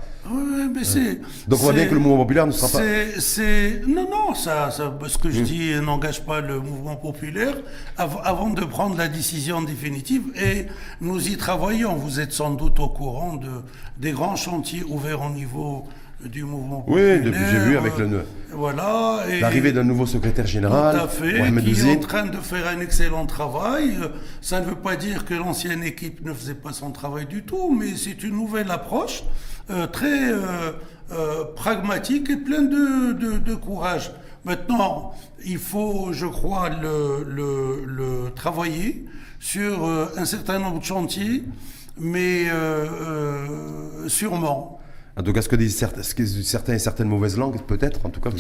Mais 0.74 0.84
c'est. 0.84 1.16
Donc 1.48 1.60
on 1.60 1.64
voit 1.64 1.74
bien 1.74 1.86
que 1.88 1.94
le 1.94 2.00
mouvement 2.00 2.18
populaire 2.24 2.48
ne 2.48 2.52
sera 2.52 2.68
pas. 2.72 2.84
c'est-. 3.20 3.82
Non, 3.88 4.08
non, 4.10 4.34
ça, 4.36 4.72
ça, 4.72 4.94
ce 5.08 5.18
que 5.18 5.30
je 5.30 5.42
dis 5.42 5.72
n'engage 5.82 6.24
pas 6.26 6.42
le 6.42 6.60
mouvement 6.60 6.96
populaire 6.96 7.56
av- 7.98 8.20
avant 8.24 8.50
de 8.50 8.62
prendre 8.66 8.98
la 8.98 9.08
décision 9.08 9.62
définitive. 9.62 10.24
Et 10.36 10.68
nous 11.02 11.28
y 11.28 11.38
travaillons. 11.38 11.96
Vous 11.96 12.20
êtes 12.20 12.34
sans 12.34 12.52
doute 12.52 12.80
au 12.80 12.90
courant 12.90 13.34
de, 13.36 13.50
des 13.98 14.12
grands 14.12 14.36
chantiers 14.36 14.84
ouverts 14.88 15.22
au 15.22 15.30
niveau 15.30 15.86
du 16.26 16.44
mouvement 16.44 16.84
Oui, 16.88 16.94
populaire. 17.02 17.24
depuis 17.24 17.42
j'ai 17.52 17.60
vu 17.60 17.78
avec 17.78 17.94
euh, 18.00 18.08
le- 18.08 18.26
Voilà. 18.52 19.24
et- 19.30 19.40
L'arrivée 19.40 19.72
d'un 19.72 19.84
nouveau 19.84 20.06
secrétaire 20.06 20.46
général, 20.48 20.98
tout 20.98 21.04
à 21.06 21.08
fait, 21.08 21.40
Mohamed 21.40 21.64
qui 21.64 21.80
est 21.82 21.92
en 21.96 22.00
train 22.00 22.26
de 22.26 22.38
faire 22.38 22.68
un 22.68 22.80
excellent 22.80 23.26
travail. 23.26 23.98
Euh, 24.02 24.08
Ça 24.42 24.60
ne 24.62 24.66
veut 24.66 24.76
pas 24.76 24.96
dire 24.96 25.26
que 25.26 25.34
l'ancienne 25.34 25.84
équipe 25.84 26.24
ne 26.26 26.34
faisait 26.34 26.54
pas 26.56 26.74
son 26.74 26.92
travail 26.92 27.26
du 27.26 27.44
tout, 27.44 27.76
mais 27.78 27.96
c'est 27.96 28.24
une 28.24 28.34
nouvelle 28.36 28.70
approche 28.72 29.24
euh, 29.70 29.88
très 29.88 30.30
euh, 30.32 30.72
euh, 31.12 31.44
pragmatique 31.56 32.30
et 32.30 32.38
pleine 32.38 32.70
de, 32.70 33.14
de- 33.14 33.38
de 33.38 33.56
courage. 33.56 34.12
Maintenant, 34.46 35.14
il 35.46 35.58
faut, 35.58 36.10
je 36.12 36.26
crois, 36.26 36.70
le, 36.70 37.24
le- 37.26 37.86
le 37.86 38.30
travailler 38.36 39.06
sur 39.40 39.86
euh, 39.86 40.08
un 40.18 40.26
certain 40.26 40.60
nombre 40.60 40.80
de 40.80 40.84
chantiers, 40.86 41.44
mais 41.98 42.46
euh, 42.50 42.86
euh, 42.86 44.08
sûrement. 44.10 44.80
En 45.16 45.22
tout 45.22 45.32
cas, 45.32 45.44
ce 45.44 45.50
que 45.50 45.56
disent 45.56 45.78
certains, 45.78 46.74
et 46.74 46.80
certaines 46.80 47.08
mauvaises 47.08 47.38
langues, 47.38 47.62
peut-être, 47.62 48.06
en 48.06 48.10
tout 48.10 48.20
cas, 48.20 48.32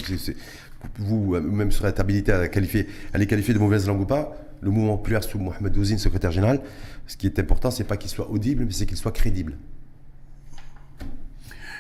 vous, 0.97 1.39
même 1.39 1.71
serez 1.71 1.93
habilité 1.95 2.31
à, 2.31 2.47
qualifier, 2.47 2.87
à 3.13 3.19
les 3.19 3.27
qualifier 3.27 3.53
de 3.53 3.59
mauvaises 3.59 3.87
langues 3.87 4.01
ou 4.01 4.05
pas, 4.05 4.35
le 4.61 4.71
mouvement 4.71 4.97
populaire 4.97 5.23
sous 5.23 5.37
Mohamed 5.37 5.77
Ouzine, 5.77 5.99
secrétaire 5.99 6.31
général, 6.31 6.61
ce 7.05 7.15
qui 7.15 7.27
est 7.27 7.37
important, 7.37 7.69
c'est 7.69 7.83
pas 7.83 7.97
qu'il 7.97 8.09
soit 8.09 8.29
audible, 8.29 8.65
mais 8.65 8.71
c'est 8.71 8.87
qu'il 8.87 8.97
soit 8.97 9.11
crédible. 9.11 9.55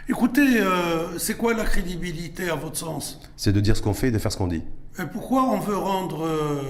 Écoutez, 0.07 0.59
euh, 0.59 1.17
c'est 1.17 1.37
quoi 1.37 1.53
la 1.53 1.63
crédibilité 1.63 2.49
à 2.49 2.55
votre 2.55 2.77
sens? 2.77 3.19
C'est 3.37 3.53
de 3.53 3.61
dire 3.61 3.75
ce 3.77 3.81
qu'on 3.81 3.93
fait 3.93 4.09
et 4.09 4.11
de 4.11 4.19
faire 4.19 4.31
ce 4.31 4.37
qu'on 4.37 4.47
dit. 4.47 4.61
Et 4.99 5.05
pourquoi 5.11 5.43
on 5.43 5.59
veut 5.59 5.77
rendre 5.77 6.25
euh, 6.25 6.61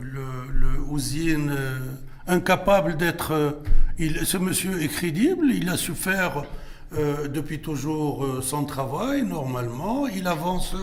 le, 0.00 0.50
le 0.52 0.80
Ouzine 0.88 1.50
euh, 1.50 1.78
incapable 2.26 2.96
d'être... 2.96 3.32
euh, 3.32 3.50
ce 4.24 4.38
monsieur 4.38 4.80
est 4.82 4.88
crédible, 4.88 5.46
il 5.52 5.68
a 5.68 5.76
su 5.76 5.92
faire 5.92 6.44
euh, 6.98 7.28
depuis 7.28 7.60
toujours 7.60 8.24
euh, 8.24 8.42
son 8.42 8.64
travail, 8.64 9.22
normalement, 9.22 10.08
il 10.08 10.26
avance 10.26 10.74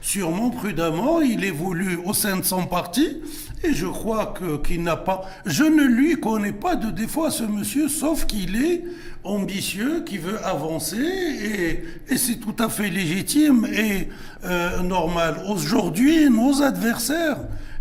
sûrement, 0.00 0.50
prudemment, 0.50 1.20
il 1.20 1.44
évolue 1.44 1.98
au 2.04 2.12
sein 2.14 2.36
de 2.36 2.44
son 2.44 2.66
parti, 2.66 3.20
et 3.62 3.72
je 3.72 3.86
crois 3.86 4.34
qu'il 4.64 4.82
n'a 4.82 4.96
pas... 4.96 5.22
Je 5.46 5.62
ne 5.62 5.84
lui 5.84 6.18
connais 6.18 6.52
pas 6.52 6.74
de 6.74 6.90
défaut 6.90 7.24
à 7.24 7.30
ce 7.30 7.44
monsieur, 7.44 7.88
sauf 7.88 8.26
qu'il 8.26 8.56
est 8.56 8.82
ambitieux, 9.22 10.02
qui 10.04 10.18
veut 10.18 10.44
avancer, 10.44 10.96
et, 10.96 11.84
et 12.12 12.16
c'est 12.16 12.40
tout 12.40 12.56
à 12.58 12.68
fait 12.68 12.90
légitime 12.90 13.66
et 13.72 14.08
euh, 14.44 14.82
normal. 14.82 15.44
Aujourd'hui, 15.48 16.28
nos 16.28 16.60
adversaires, 16.60 17.38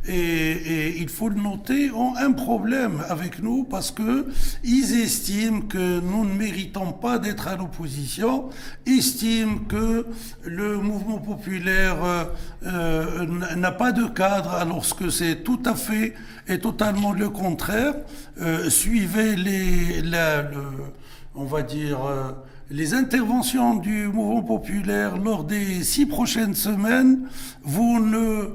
et, 0.08 1.00
il 1.00 1.10
faut 1.10 1.30
le 1.30 1.36
noter, 1.36 1.92
ont 1.92 2.16
un 2.16 2.32
problème 2.32 3.04
avec 3.10 3.42
nous 3.42 3.64
parce 3.64 3.92
que 3.92 4.28
ils 4.64 5.00
estiment 5.00 5.62
que 5.62 6.00
nous 6.00 6.26
ne 6.26 6.34
méritons 6.34 6.92
pas 6.92 7.20
d'être 7.20 7.48
à 7.48 7.56
l'opposition, 7.56 8.50
estiment 8.86 9.60
que 9.68 10.08
le 10.44 10.78
mouvement 10.78 11.20
populaire 11.20 12.04
euh, 12.04 12.24
euh, 12.66 13.56
n'a 13.56 13.72
pas 13.72 13.92
de 13.92 14.06
cadre 14.06 14.52
alors 14.52 14.86
que 14.96 15.10
c'est 15.10 15.44
tout 15.44 15.62
à 15.66 15.76
fait 15.76 16.16
et 16.48 16.60
totalement 16.60 17.14
le 17.14 17.30
contraire. 17.30 17.94
Euh, 18.42 18.70
suivez 18.70 19.36
les, 19.36 20.02
on 21.36 21.46
va 21.46 21.62
dire, 21.62 22.00
les 22.72 22.94
interventions 22.94 23.76
du 23.76 24.08
mouvement 24.08 24.42
populaire 24.42 25.18
lors 25.18 25.44
des 25.44 25.84
six 25.84 26.06
prochaines 26.06 26.56
semaines, 26.56 27.28
vous 27.64 28.00
ne 28.00 28.50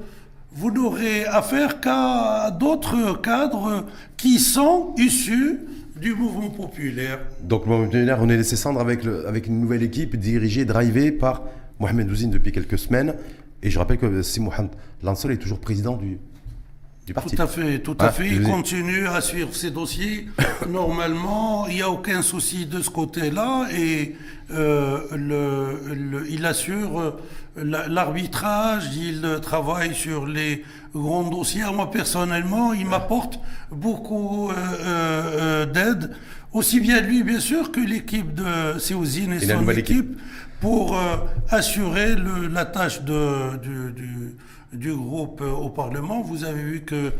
vous 0.57 0.71
n'aurez 0.71 1.23
affaire 1.25 1.79
qu'à 1.79 2.49
d'autres 2.49 3.21
cadres 3.21 3.85
qui 4.17 4.39
sont 4.39 4.95
issus 4.97 5.59
du 6.01 6.15
mouvement 6.15 6.49
populaire. 6.49 7.19
Donc, 7.43 7.65
le 7.65 7.71
mouvement 7.71 7.85
populaire, 7.85 8.17
on 8.21 8.29
est 8.29 8.37
laissé 8.37 8.55
cendre 8.55 8.79
avec, 8.79 9.05
avec 9.05 9.45
une 9.45 9.61
nouvelle 9.61 9.83
équipe 9.83 10.15
dirigée, 10.15 10.65
drivée 10.65 11.11
par 11.11 11.43
Mohamed 11.79 12.09
Ouzine 12.09 12.31
depuis 12.31 12.51
quelques 12.51 12.79
semaines. 12.79 13.13
Et 13.61 13.69
je 13.69 13.77
rappelle 13.77 13.99
que 13.99 14.23
si 14.23 14.41
Lansol 15.03 15.31
est 15.31 15.37
toujours 15.37 15.59
président 15.59 15.95
du, 15.95 16.17
du 17.07 17.13
parti. 17.13 17.35
Tout 17.37 17.41
à 17.41 17.47
fait, 17.47 17.79
tout 17.79 17.97
à 17.99 18.07
Ah, 18.07 18.11
fait. 18.11 18.27
Il 18.27 18.43
continue 18.43 19.07
à 19.07 19.21
suivre 19.21 19.55
ses 19.55 19.71
dossiers. 19.71 20.27
Normalement, 20.69 21.65
il 21.67 21.75
n'y 21.75 21.81
a 21.81 21.89
aucun 21.89 22.21
souci 22.21 22.65
de 22.65 22.81
ce 22.81 22.89
côté-là 22.89 23.67
et 23.73 24.15
euh, 24.51 24.99
le, 25.15 25.93
le- 25.95 26.29
il 26.29 26.45
assure 26.45 26.99
euh, 26.99 27.11
la- 27.55 27.87
l'arbitrage, 27.87 28.93
il 28.95 29.25
travaille 29.41 29.95
sur 29.95 30.27
les 30.27 30.63
grands 30.93 31.23
dossiers. 31.29 31.63
Moi, 31.73 31.89
personnellement, 31.89 32.73
il 32.73 32.85
m'apporte 32.85 33.39
beaucoup 33.71 34.51
euh, 34.51 35.65
d'aide, 35.65 36.11
aussi 36.51 36.81
bien 36.81 36.99
lui, 36.99 37.23
bien 37.23 37.39
sûr, 37.39 37.71
que 37.71 37.79
l'équipe 37.79 38.33
de 38.35 38.77
Séouzine 38.79 39.31
et, 39.31 39.39
son 39.39 39.61
équipe. 39.69 39.77
équipe 39.79 40.19
pour 40.59 40.99
assurer 41.49 42.15
le- 42.15 42.47
la 42.47 42.65
tâche 42.65 43.01
de, 43.03 43.57
du, 43.57 43.93
du- 43.93 44.35
du 44.73 44.93
groupe 44.93 45.41
euh, 45.41 45.51
au 45.51 45.69
Parlement. 45.69 46.21
Vous 46.21 46.43
avez 46.43 46.61
vu 46.61 46.81
que 46.81 47.11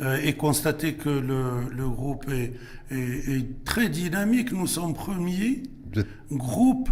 euh, 0.00 0.18
et 0.22 0.34
constaté 0.34 0.94
que 0.94 1.08
le, 1.08 1.70
le 1.74 1.88
groupe 1.88 2.26
est, 2.30 2.52
est- 2.94 3.36
est 3.38 3.64
très 3.64 3.88
dynamique. 3.88 4.52
Nous 4.52 4.66
sommes 4.66 4.94
premiers 4.94 5.62
groupe 6.30 6.90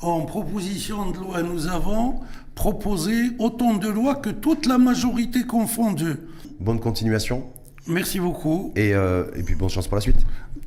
en 0.00 0.22
proposition 0.22 1.10
de 1.10 1.18
loi. 1.18 1.42
Nous 1.42 1.66
avons 1.68 2.20
proposé 2.54 3.12
autant 3.38 3.74
de 3.74 3.88
lois 3.88 4.14
que 4.14 4.30
toute 4.30 4.66
la 4.66 4.78
majorité 4.78 5.44
confondue. 5.44 6.16
Bonne 6.60 6.80
continuation. 6.80 7.44
Merci 7.86 8.18
beaucoup. 8.18 8.72
Et, 8.76 8.94
euh, 8.94 9.24
et 9.36 9.42
puis 9.42 9.54
bonne 9.54 9.68
chance 9.68 9.86
pour 9.88 9.96
la 9.96 10.00
suite. 10.00 10.24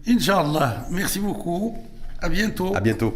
Inch'Allah. 0.08 0.86
Merci 0.92 1.20
beaucoup. 1.20 1.76
À 2.22 2.30
bientôt. 2.30 2.76
À 2.76 2.80
bientôt. 2.82 3.14